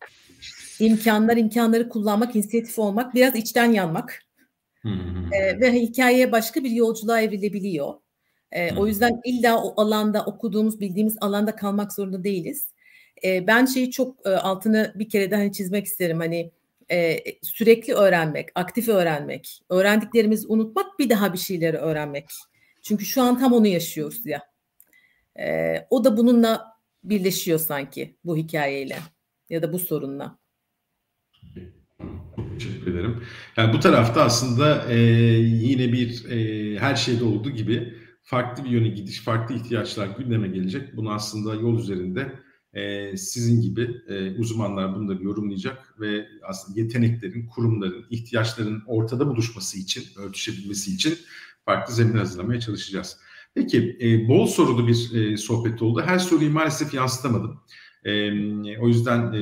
imkanlar, 0.80 1.38
imkanları 1.38 1.90
kullanmak, 1.90 2.36
inisiyatif 2.36 2.80
olmak, 2.80 3.16
biraz 3.16 3.36
içten 3.36 3.72
yanmak. 3.72 4.29
E, 5.32 5.60
ve 5.60 5.74
hikayeye 5.74 6.32
başka 6.32 6.64
bir 6.64 6.72
yolculuğa 6.72 7.22
evrilebiliyor. 7.22 7.94
E, 8.52 8.76
o 8.76 8.88
yüzden 8.88 9.22
illa 9.26 9.64
o 9.64 9.82
alanda 9.82 10.26
okuduğumuz, 10.26 10.80
bildiğimiz 10.80 11.18
alanda 11.22 11.56
kalmak 11.56 11.94
zorunda 11.94 12.24
değiliz. 12.24 12.68
E, 13.24 13.48
ben 13.48 13.66
şeyi 13.66 13.92
çok 13.92 14.28
e, 14.28 14.30
altını 14.30 14.94
bir 14.96 15.10
kere 15.10 15.32
daha 15.32 15.40
hani 15.40 15.52
çizmek 15.52 15.86
isterim. 15.86 16.20
Hani 16.20 16.52
e, 16.92 17.20
sürekli 17.42 17.94
öğrenmek, 17.94 18.50
aktif 18.56 18.90
öğrenmek, 18.90 19.62
öğrendiklerimizi 19.70 20.48
unutmak, 20.48 21.00
bir 21.00 21.10
daha 21.10 21.34
bir 21.34 21.38
şeyleri 21.38 21.78
öğrenmek. 21.78 22.30
Çünkü 22.82 23.06
şu 23.06 23.22
an 23.22 23.40
tam 23.40 23.54
onu 23.54 23.68
yaşıyoruz 23.68 24.26
ya. 24.26 24.50
E, 25.40 25.76
o 25.90 26.04
da 26.04 26.18
bununla 26.18 26.80
birleşiyor 27.04 27.60
sanki 27.60 28.16
bu 28.26 28.38
hikayeyle 28.38 28.98
ya 29.50 29.62
da 29.62 29.74
bu 29.74 29.80
sorunla. 29.80 30.38
Ederim. 32.92 33.24
Yani 33.58 33.74
bu 33.74 33.80
tarafta 33.80 34.22
aslında 34.22 34.92
e, 34.92 34.98
yine 35.40 35.94
bir 35.94 36.26
e, 36.30 36.80
her 36.80 36.96
şeyde 36.96 37.24
olduğu 37.24 37.50
gibi 37.50 37.94
farklı 38.24 38.64
bir 38.64 38.70
yöne 38.70 38.88
gidiş, 38.88 39.20
farklı 39.20 39.56
ihtiyaçlar 39.56 40.08
gündeme 40.08 40.48
gelecek. 40.48 40.98
Bunu 40.98 41.12
aslında 41.12 41.56
yol 41.56 41.80
üzerinde 41.80 42.40
e, 42.74 43.18
sizin 43.18 43.62
gibi 43.62 44.02
e, 44.08 44.36
uzmanlar 44.38 44.96
bunları 44.96 45.24
yorumlayacak 45.24 46.00
ve 46.00 46.28
aslında 46.48 46.80
yeteneklerin, 46.80 47.48
kurumların, 47.48 48.06
ihtiyaçların 48.10 48.84
ortada 48.88 49.28
buluşması 49.28 49.80
için, 49.80 50.04
örtüşebilmesi 50.18 50.96
için 50.96 51.18
farklı 51.66 51.94
zemin 51.94 52.18
hazırlamaya 52.18 52.60
çalışacağız. 52.60 53.18
Peki, 53.56 53.98
e, 54.02 54.28
bol 54.28 54.48
sorulu 54.48 54.88
bir 54.88 55.14
e, 55.14 55.38
sohbet 55.38 55.82
oldu. 55.82 56.02
Her 56.06 56.20
soruyu 56.20 56.52
maalesef 56.52 56.94
yansıtamadım. 56.94 57.60
E, 58.06 58.32
o 58.80 58.88
yüzden 58.88 59.34
e, 59.34 59.42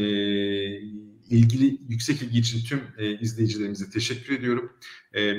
ilgili 1.30 1.82
yüksek 1.90 2.22
ilgi 2.22 2.40
için 2.40 2.66
tüm 2.66 2.82
e, 2.98 3.20
izleyicilerimize 3.20 3.90
teşekkür 3.90 4.40
ediyorum. 4.40 4.74
E, 5.14 5.36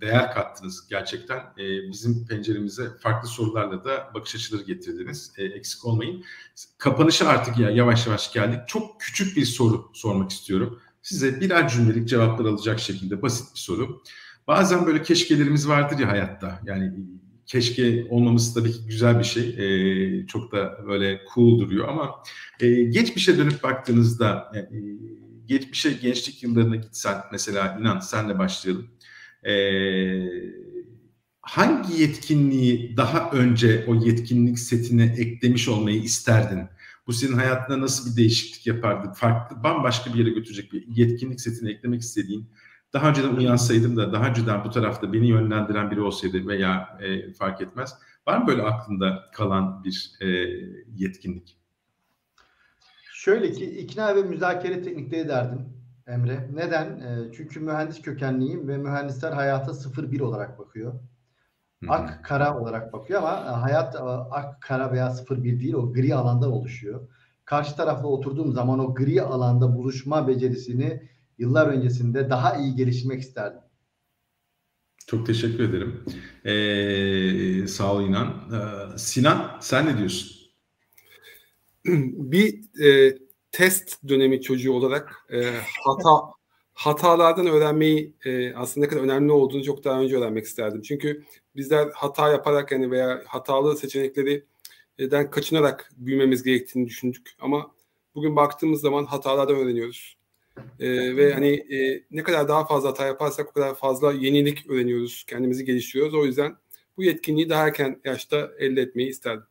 değer 0.00 0.32
kattınız 0.34 0.88
gerçekten. 0.88 1.38
E, 1.38 1.88
bizim 1.88 2.26
penceremize 2.26 2.90
farklı 3.00 3.28
sorularla 3.28 3.84
da 3.84 4.10
bakış 4.14 4.34
açıları 4.34 4.62
getirdiniz. 4.62 5.32
E, 5.36 5.44
eksik 5.44 5.84
olmayın. 5.84 6.24
Kapanışa 6.78 7.28
artık 7.28 7.58
ya 7.58 7.70
yavaş 7.70 8.06
yavaş 8.06 8.32
geldik. 8.32 8.60
Çok 8.66 9.00
küçük 9.00 9.36
bir 9.36 9.44
soru 9.44 9.90
sormak 9.94 10.30
istiyorum. 10.30 10.80
Size 11.02 11.40
birer 11.40 11.68
cümlelik 11.68 12.08
cevaplar 12.08 12.44
alacak 12.44 12.80
şekilde 12.80 13.22
basit 13.22 13.54
bir 13.54 13.60
soru. 13.60 14.02
Bazen 14.46 14.86
böyle 14.86 15.02
keşkelerimiz 15.02 15.68
vardır 15.68 15.98
ya 15.98 16.08
hayatta. 16.08 16.60
Yani 16.64 16.92
keşke 17.46 18.06
olmaması 18.10 18.54
tabii 18.54 18.72
ki 18.72 18.78
güzel 18.86 19.18
bir 19.18 19.24
şey. 19.24 19.48
E, 19.58 20.26
çok 20.26 20.52
da 20.52 20.78
böyle 20.88 21.20
cool 21.34 21.58
duruyor 21.58 21.88
ama 21.88 22.14
e, 22.60 22.82
geçmişe 22.82 23.38
dönüp 23.38 23.62
baktığınızda 23.62 24.52
e, 24.54 24.58
geçmişe 25.46 25.92
gençlik 25.92 26.42
yıllarına 26.42 26.76
gitsen 26.76 27.16
mesela 27.32 27.78
inan 27.80 28.00
senle 28.00 28.38
başlayalım. 28.38 28.90
E, 29.46 29.54
hangi 31.40 32.00
yetkinliği 32.00 32.96
daha 32.96 33.30
önce 33.30 33.84
o 33.88 33.94
yetkinlik 33.94 34.58
setine 34.58 35.14
eklemiş 35.18 35.68
olmayı 35.68 36.02
isterdin? 36.02 36.68
Bu 37.06 37.12
senin 37.12 37.32
hayatında 37.32 37.80
nasıl 37.80 38.10
bir 38.10 38.16
değişiklik 38.16 38.66
yapardı? 38.66 39.12
Farklı, 39.16 39.62
bambaşka 39.62 40.14
bir 40.14 40.18
yere 40.18 40.30
götürecek 40.30 40.72
bir 40.72 40.86
yetkinlik 40.96 41.40
setine 41.40 41.70
eklemek 41.70 42.00
istediğin 42.00 42.50
daha 42.94 43.08
önceden 43.08 43.36
uyansaydım 43.36 43.96
da 43.96 44.12
daha 44.12 44.28
önceden 44.28 44.64
bu 44.64 44.70
tarafta 44.70 45.12
beni 45.12 45.26
yönlendiren 45.26 45.90
biri 45.90 46.00
olsaydı 46.00 46.46
veya 46.46 46.98
e, 47.00 47.32
fark 47.32 47.60
etmez. 47.60 47.94
Var 48.26 48.38
mı 48.38 48.46
böyle 48.46 48.62
aklında 48.62 49.30
kalan 49.32 49.84
bir 49.84 50.12
e, 50.20 50.26
yetkinlik? 50.96 51.58
Şöyle 53.12 53.52
ki 53.52 53.64
ikna 53.64 54.16
ve 54.16 54.22
müzakere 54.22 54.82
teknikleri 54.82 55.28
derdim 55.28 55.74
Emre. 56.06 56.50
Neden? 56.54 57.00
E, 57.00 57.32
çünkü 57.36 57.60
mühendis 57.60 58.02
kökenliyim 58.02 58.68
ve 58.68 58.78
mühendisler 58.78 59.32
hayata 59.32 59.70
0-1 59.70 60.22
olarak 60.22 60.58
bakıyor. 60.58 60.94
Ak 61.88 62.24
kara 62.24 62.60
olarak 62.60 62.92
bakıyor 62.92 63.22
ama 63.22 63.32
e, 63.32 63.50
hayat 63.50 63.94
e, 63.94 63.98
ak 63.98 64.60
kara 64.62 64.92
veya 64.92 65.06
0-1 65.06 65.60
değil 65.60 65.74
o 65.74 65.92
gri 65.92 66.14
alanda 66.14 66.50
oluşuyor. 66.50 67.08
Karşı 67.44 67.76
tarafla 67.76 68.08
oturduğum 68.08 68.52
zaman 68.52 68.78
o 68.78 68.94
gri 68.94 69.22
alanda 69.22 69.76
buluşma 69.76 70.28
becerisini 70.28 71.08
yıllar 71.38 71.66
öncesinde 71.66 72.30
daha 72.30 72.56
iyi 72.56 72.76
gelişmek 72.76 73.20
isterdim. 73.20 73.60
Çok 75.06 75.26
teşekkür 75.26 75.68
ederim. 75.68 76.04
Ee, 76.44 77.66
sağ 77.66 77.94
ol 77.94 78.02
İnan. 78.02 78.28
Ee, 78.52 78.98
Sinan 78.98 79.58
sen 79.60 79.86
ne 79.86 79.98
diyorsun? 79.98 80.36
Bir 82.14 82.80
e, 82.84 83.18
test 83.52 84.08
dönemi 84.08 84.42
çocuğu 84.42 84.72
olarak 84.72 85.26
e, 85.32 85.38
hata 85.84 86.34
hatalardan 86.74 87.46
öğrenmeyi 87.46 88.14
e, 88.24 88.54
aslında 88.54 88.86
ne 88.86 88.90
kadar 88.90 89.02
önemli 89.02 89.32
olduğunu 89.32 89.64
çok 89.64 89.84
daha 89.84 90.00
önce 90.00 90.16
öğrenmek 90.16 90.44
isterdim. 90.44 90.82
Çünkü 90.82 91.24
bizler 91.56 91.88
hata 91.94 92.28
yaparak 92.28 92.72
yani 92.72 92.90
veya 92.90 93.22
hatalı 93.26 93.76
seçenekleri 93.76 94.44
den 94.98 95.30
kaçınarak 95.30 95.92
büyümemiz 95.96 96.42
gerektiğini 96.42 96.86
düşündük. 96.86 97.30
Ama 97.40 97.74
bugün 98.14 98.36
baktığımız 98.36 98.80
zaman 98.80 99.04
hatalardan 99.04 99.56
öğreniyoruz. 99.56 100.13
E, 100.80 101.16
ve 101.16 101.34
hani 101.34 101.48
e, 101.48 102.04
ne 102.10 102.22
kadar 102.22 102.48
daha 102.48 102.66
fazla 102.66 102.88
hata 102.88 103.06
yaparsak 103.06 103.48
o 103.48 103.52
kadar 103.52 103.74
fazla 103.74 104.12
yenilik 104.12 104.70
öğreniyoruz, 104.70 105.24
kendimizi 105.28 105.64
geliştiriyoruz. 105.64 106.14
O 106.14 106.24
yüzden 106.24 106.56
bu 106.96 107.02
yetkinliği 107.02 107.48
daha 107.48 107.66
erken 107.66 108.00
yaşta 108.04 108.50
elde 108.58 108.82
etmeyi 108.82 109.08
isterdim. 109.08 109.44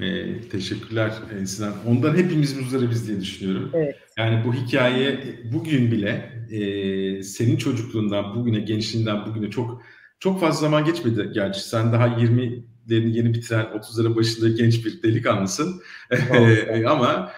E, 0.00 0.40
teşekkürler 0.48 1.12
e, 1.42 1.46
Sinan. 1.46 1.74
Ondan 1.86 2.16
hepimiz 2.16 2.60
muzdaribiz 2.60 3.08
diye 3.08 3.20
düşünüyorum. 3.20 3.70
Evet. 3.74 3.96
Yani 4.18 4.44
bu 4.46 4.54
hikaye 4.54 5.20
bugün 5.52 5.90
bile 5.90 6.32
e, 6.50 7.22
senin 7.22 7.56
çocukluğundan 7.56 8.34
bugüne, 8.34 8.60
gençliğinden 8.60 9.26
bugüne 9.26 9.50
çok 9.50 9.82
çok 10.20 10.40
fazla 10.40 10.60
zaman 10.60 10.84
geçmedi 10.84 11.30
gerçi. 11.34 11.60
Sen 11.60 11.92
daha 11.92 12.06
20'lerini 12.08 13.16
yeni 13.16 13.34
bitiren, 13.34 13.64
30'ların 13.64 14.16
başında 14.16 14.48
genç 14.48 14.84
bir 14.84 15.02
delikanlısın. 15.02 15.82
Evet. 16.10 16.86
Ama 16.88 17.32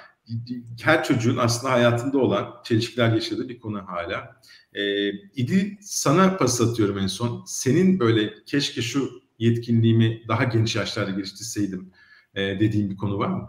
her 0.83 1.05
çocuğun 1.05 1.37
aslında 1.37 1.73
hayatında 1.73 2.19
olan 2.19 2.55
çelişkiler 2.65 3.13
yaşadığı 3.13 3.49
bir 3.49 3.61
konu 3.61 3.83
hala. 3.87 4.41
Ee, 4.75 5.09
İdil 5.11 5.77
sana 5.81 6.37
pas 6.37 6.61
atıyorum 6.61 6.99
en 6.99 7.07
son. 7.07 7.45
Senin 7.47 8.01
böyle 8.01 8.45
keşke 8.47 8.83
şu 8.83 9.23
yetkinliğimi 9.39 10.23
daha 10.29 10.45
genç 10.45 10.77
yaşlarda 10.77 11.11
geliştirseydim 11.11 11.93
e, 12.35 12.41
dediğin 12.41 12.91
bir 12.91 12.97
konu 12.97 13.19
var 13.19 13.29
mı? 13.29 13.49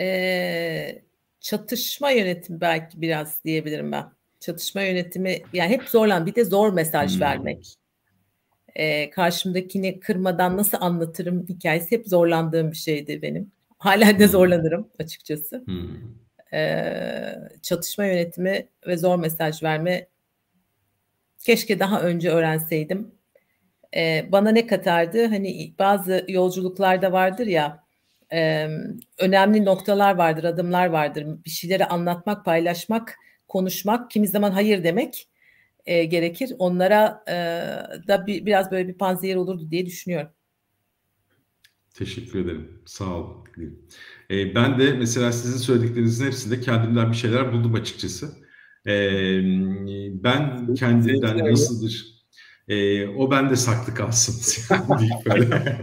Ee, 0.00 1.02
çatışma 1.40 2.10
yönetimi 2.10 2.60
belki 2.60 3.00
biraz 3.00 3.44
diyebilirim 3.44 3.92
ben. 3.92 4.12
Çatışma 4.40 4.82
yönetimi 4.82 5.42
yani 5.52 5.70
hep 5.70 5.82
zorlan 5.82 6.26
bir 6.26 6.34
de 6.34 6.44
zor 6.44 6.72
mesaj 6.72 7.14
hmm. 7.14 7.20
vermek. 7.20 7.74
Ee, 8.74 9.10
karşımdakini 9.10 10.00
kırmadan 10.00 10.56
nasıl 10.56 10.78
anlatırım 10.80 11.46
hikayesi 11.48 11.90
hep 11.90 12.08
zorlandığım 12.08 12.70
bir 12.70 12.76
şeydi 12.76 13.22
benim. 13.22 13.52
Hala 13.82 14.18
de 14.18 14.28
zorlanırım 14.28 14.88
açıkçası. 14.98 15.62
Hmm. 15.66 15.88
Ee, 16.52 17.34
çatışma 17.62 18.04
yönetimi 18.04 18.68
ve 18.86 18.96
zor 18.96 19.18
mesaj 19.18 19.62
verme 19.62 20.06
keşke 21.38 21.78
daha 21.78 22.02
önce 22.02 22.30
öğrenseydim. 22.30 23.14
Ee, 23.96 24.28
bana 24.32 24.50
ne 24.50 24.66
katardı? 24.66 25.26
Hani 25.26 25.74
bazı 25.78 26.24
yolculuklarda 26.28 27.12
vardır 27.12 27.46
ya 27.46 27.84
e, 28.32 28.68
önemli 29.18 29.64
noktalar 29.64 30.14
vardır, 30.14 30.44
adımlar 30.44 30.86
vardır. 30.86 31.26
Bir 31.44 31.50
şeyleri 31.50 31.86
anlatmak, 31.86 32.44
paylaşmak, 32.44 33.18
konuşmak, 33.48 34.10
kimi 34.10 34.28
zaman 34.28 34.50
hayır 34.50 34.84
demek 34.84 35.28
e, 35.86 36.04
gerekir. 36.04 36.52
Onlara 36.58 37.24
e, 37.28 37.32
da 38.08 38.26
bir, 38.26 38.46
biraz 38.46 38.70
böyle 38.70 38.88
bir 38.88 38.98
panzehir 38.98 39.36
olurdu 39.36 39.70
diye 39.70 39.86
düşünüyorum. 39.86 40.30
Teşekkür 41.94 42.38
ederim. 42.38 42.68
Sağ 42.84 43.16
olun. 43.16 43.44
E, 44.30 44.54
ben 44.54 44.78
de 44.78 44.92
mesela 44.92 45.32
sizin 45.32 45.58
söylediklerinizin 45.58 46.26
hepsinde 46.26 46.60
kendimden 46.60 47.12
bir 47.12 47.16
şeyler 47.16 47.52
buldum 47.52 47.74
açıkçası. 47.74 48.28
E, 48.86 48.94
ben 50.24 50.74
kendimden 50.74 51.38
nasıldır? 51.38 52.12
E, 52.68 53.08
o 53.08 53.30
bende 53.30 53.56
saklı 53.56 53.94
kalsın 53.94 54.64
böyle. 55.26 55.74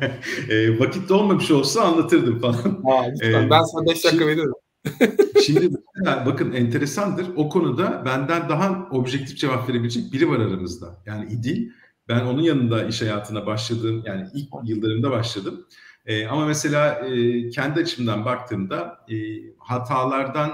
e, 0.50 0.80
vakit 0.80 1.12
olmamış 1.12 1.52
olsa 1.52 1.82
anlatırdım 1.82 2.40
falan. 2.40 2.84
Ha, 2.86 3.06
lütfen. 3.12 3.50
Ben 3.50 3.64
sana 3.64 3.86
5 3.86 4.06
dakika 4.06 4.28
veriyorum. 4.28 4.56
Şimdi 5.46 5.70
bakın 6.06 6.52
enteresandır. 6.52 7.26
O 7.36 7.50
konuda 7.50 8.04
benden 8.06 8.50
daha 8.50 8.88
objektif 8.92 9.38
cevap 9.38 9.70
verebilecek 9.70 10.14
biri 10.14 10.30
var 10.30 10.40
aramızda. 10.40 11.02
Yani 11.06 11.34
İdil. 11.34 11.70
Ben 12.08 12.26
onun 12.26 12.42
yanında 12.42 12.84
iş 12.84 13.02
hayatına 13.02 13.46
başladığım 13.46 14.04
yani 14.06 14.28
ilk 14.34 14.50
yıllarımda 14.64 15.12
başladım. 15.12 15.66
E, 16.06 16.28
ama 16.28 16.46
mesela 16.46 17.08
e, 17.08 17.50
kendi 17.50 17.80
açımdan 17.80 18.26
baktığımda 18.26 19.06
e, 19.10 19.16
hatalardan 19.58 20.54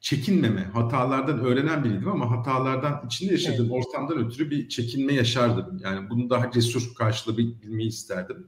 çekinmeme, 0.00 0.64
hatalardan 0.64 1.40
öğrenen 1.40 1.84
biriydim 1.84 2.08
ama 2.08 2.30
hatalardan 2.30 3.02
içinde 3.06 3.32
yaşadığım 3.32 3.72
evet. 3.72 3.86
ortamdan 3.86 4.26
ötürü 4.26 4.50
bir 4.50 4.68
çekinme 4.68 5.14
yaşardım. 5.14 5.80
Yani 5.84 6.10
bunu 6.10 6.30
daha 6.30 6.50
cesur 6.50 6.94
karşılayabilmeyi 6.94 7.88
isterdim. 7.88 8.46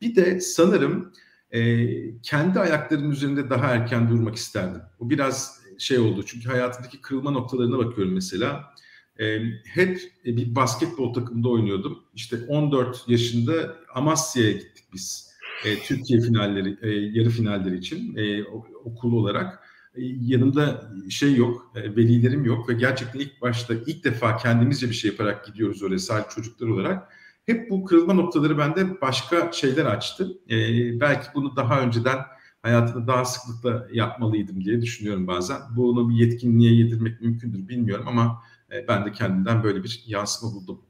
Bir 0.00 0.16
de 0.16 0.40
sanırım 0.40 1.12
e, 1.50 2.20
kendi 2.20 2.60
ayaklarımın 2.60 3.10
üzerinde 3.10 3.50
daha 3.50 3.66
erken 3.66 4.08
durmak 4.08 4.36
isterdim. 4.36 4.80
Bu 5.00 5.10
biraz 5.10 5.60
şey 5.78 5.98
oldu 5.98 6.22
çünkü 6.26 6.48
hayatımdaki 6.48 7.00
kırılma 7.00 7.30
noktalarına 7.30 7.78
bakıyorum 7.78 8.14
mesela. 8.14 8.74
E, 9.20 9.40
hep 9.64 10.00
bir 10.24 10.54
basketbol 10.54 11.14
takımında 11.14 11.48
oynuyordum. 11.48 12.04
İşte 12.14 12.36
14 12.48 13.04
yaşında 13.08 13.76
Amasya'ya 13.94 14.52
gittik 14.52 14.84
biz. 14.92 15.27
E, 15.64 15.78
Türkiye 15.78 16.20
finalleri, 16.20 16.78
e, 16.82 16.88
yarı 16.90 17.30
finalleri 17.30 17.76
için 17.76 18.16
e, 18.16 18.44
okul 18.84 19.12
olarak. 19.12 19.64
E, 19.94 20.00
yanımda 20.20 20.92
şey 21.10 21.36
yok, 21.36 21.72
e, 21.74 21.96
velilerim 21.96 22.44
yok 22.44 22.68
ve 22.68 22.74
gerçekten 22.74 23.20
ilk 23.20 23.42
başta 23.42 23.74
ilk 23.86 24.04
defa 24.04 24.36
kendimizce 24.36 24.88
bir 24.88 24.94
şey 24.94 25.10
yaparak 25.10 25.46
gidiyoruz 25.46 25.82
öyle 25.82 25.98
sadece 25.98 26.28
çocuklar 26.34 26.68
olarak. 26.68 27.12
Hep 27.46 27.70
bu 27.70 27.84
kırılma 27.84 28.12
noktaları 28.12 28.58
bende 28.58 29.00
başka 29.00 29.52
şeyler 29.52 29.84
açtı. 29.84 30.38
E, 30.50 30.56
belki 31.00 31.28
bunu 31.34 31.56
daha 31.56 31.80
önceden 31.80 32.18
hayatımda 32.62 33.06
daha 33.06 33.24
sıklıkla 33.24 33.88
yapmalıydım 33.92 34.64
diye 34.64 34.82
düşünüyorum 34.82 35.26
bazen. 35.26 35.58
Bunu 35.76 36.08
bir 36.08 36.14
yetkinliğe 36.14 36.74
yedirmek 36.74 37.20
mümkündür 37.20 37.68
bilmiyorum 37.68 38.04
ama 38.08 38.42
e, 38.72 38.88
ben 38.88 39.06
de 39.06 39.12
kendimden 39.12 39.62
böyle 39.62 39.84
bir 39.84 40.04
yansıma 40.06 40.52
buldum. 40.52 40.82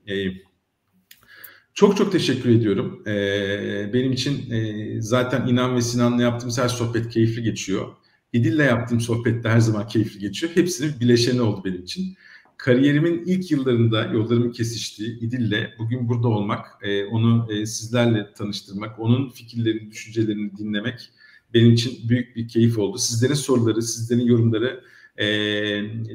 Çok 1.79 1.97
çok 1.97 2.13
teşekkür 2.13 2.51
ediyorum. 2.51 3.03
E, 3.07 3.91
benim 3.93 4.13
için 4.13 4.51
e, 4.51 5.01
zaten 5.01 5.47
İnan 5.47 5.77
ve 5.77 5.83
Sinan'la 5.83 6.23
yaptığımız 6.23 6.59
her 6.59 6.69
sohbet 6.69 7.09
keyifli 7.09 7.43
geçiyor. 7.43 7.89
İdil'le 8.33 8.59
yaptığım 8.59 9.01
sohbette 9.01 9.49
her 9.49 9.59
zaman 9.61 9.87
keyifli 9.87 10.21
geçiyor. 10.21 10.53
Hepsinin 10.55 11.01
bileşeni 11.01 11.41
oldu 11.41 11.63
benim 11.65 11.83
için. 11.83 12.17
Kariyerimin 12.57 13.23
ilk 13.27 13.51
yıllarında 13.51 14.05
yollarımın 14.05 14.51
kesiştiği 14.51 15.19
İdil'le 15.21 15.69
bugün 15.79 16.09
burada 16.09 16.29
olmak, 16.29 16.67
e, 16.83 17.05
onu 17.05 17.53
e, 17.53 17.67
sizlerle 17.67 18.33
tanıştırmak, 18.33 18.99
onun 18.99 19.31
fikirlerini, 19.31 19.91
düşüncelerini 19.91 20.57
dinlemek 20.57 21.11
benim 21.55 21.73
için 21.73 22.09
büyük 22.09 22.37
bir 22.37 22.49
keyif 22.49 22.79
oldu. 22.79 22.99
Sizlerin 22.99 23.35
soruları, 23.35 23.83
sizlerin 23.83 24.27
yorumları 24.27 24.85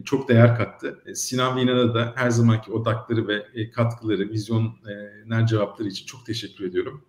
çok 0.06 0.30
değer 0.30 0.58
kattı. 0.58 1.02
E, 1.06 1.16
Sinan 1.16 1.58
ve 1.58 1.62
İnan'a 1.62 1.94
da 1.94 2.14
her 2.16 2.30
zamanki 2.30 2.72
odakları 2.72 3.28
ve 3.28 3.46
e, 3.54 3.72
katkıları, 3.72 4.30
vizyonel 4.30 5.46
cevapları 5.50 5.88
için 5.88 6.06
çok 6.06 6.26
teşekkür 6.26 6.66
ediyorum. 6.66 7.06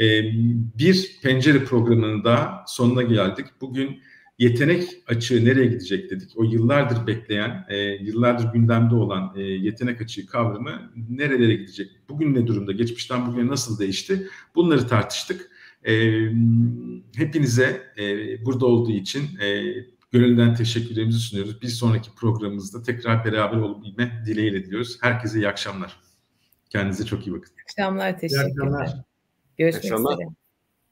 E, 0.00 0.22
bir 0.78 1.18
pencere 1.22 1.64
programının 1.64 2.24
daha 2.24 2.64
sonuna 2.66 3.02
geldik. 3.02 3.46
Bugün 3.60 4.00
yetenek 4.38 4.88
açığı 5.06 5.44
nereye 5.44 5.66
gidecek 5.66 6.10
dedik. 6.10 6.30
O 6.36 6.44
yıllardır 6.44 7.06
bekleyen, 7.06 7.66
e, 7.68 7.76
yıllardır 7.78 8.52
gündemde 8.52 8.94
olan 8.94 9.32
e, 9.36 9.42
yetenek 9.42 10.00
açığı 10.00 10.26
kavramı 10.26 10.92
nerelere 11.08 11.54
gidecek? 11.54 11.90
Bugün 12.08 12.34
ne 12.34 12.46
durumda? 12.46 12.72
Geçmişten 12.72 13.26
bugüne 13.26 13.46
nasıl 13.46 13.78
değişti? 13.78 14.28
Bunları 14.54 14.88
tartıştık. 14.88 15.50
E, 15.86 15.92
hepinize 17.16 17.82
e, 17.98 18.04
burada 18.44 18.66
olduğu 18.66 18.92
için 18.92 19.22
e, 19.40 19.74
gönülden 20.14 20.54
teşekkürlerimizi 20.54 21.18
sunuyoruz. 21.18 21.62
Bir 21.62 21.68
sonraki 21.68 22.14
programımızda 22.14 22.82
tekrar 22.82 23.24
beraber 23.24 23.56
olabilme 23.56 24.22
dileğiyle 24.26 24.66
diyoruz. 24.66 24.98
Herkese 25.00 25.38
iyi 25.38 25.48
akşamlar. 25.48 26.00
Kendinize 26.70 27.06
çok 27.06 27.26
iyi 27.26 27.32
bakın. 27.36 27.52
İyi 27.56 27.62
akşamlar, 27.62 28.18
teşekkürler. 28.18 28.46
İyi 28.46 28.50
akşamlar. 28.50 29.04
Görüşmek 29.58 29.84
üzere. 29.84 30.28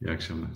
İyi 0.00 0.10
akşamlar. 0.10 0.50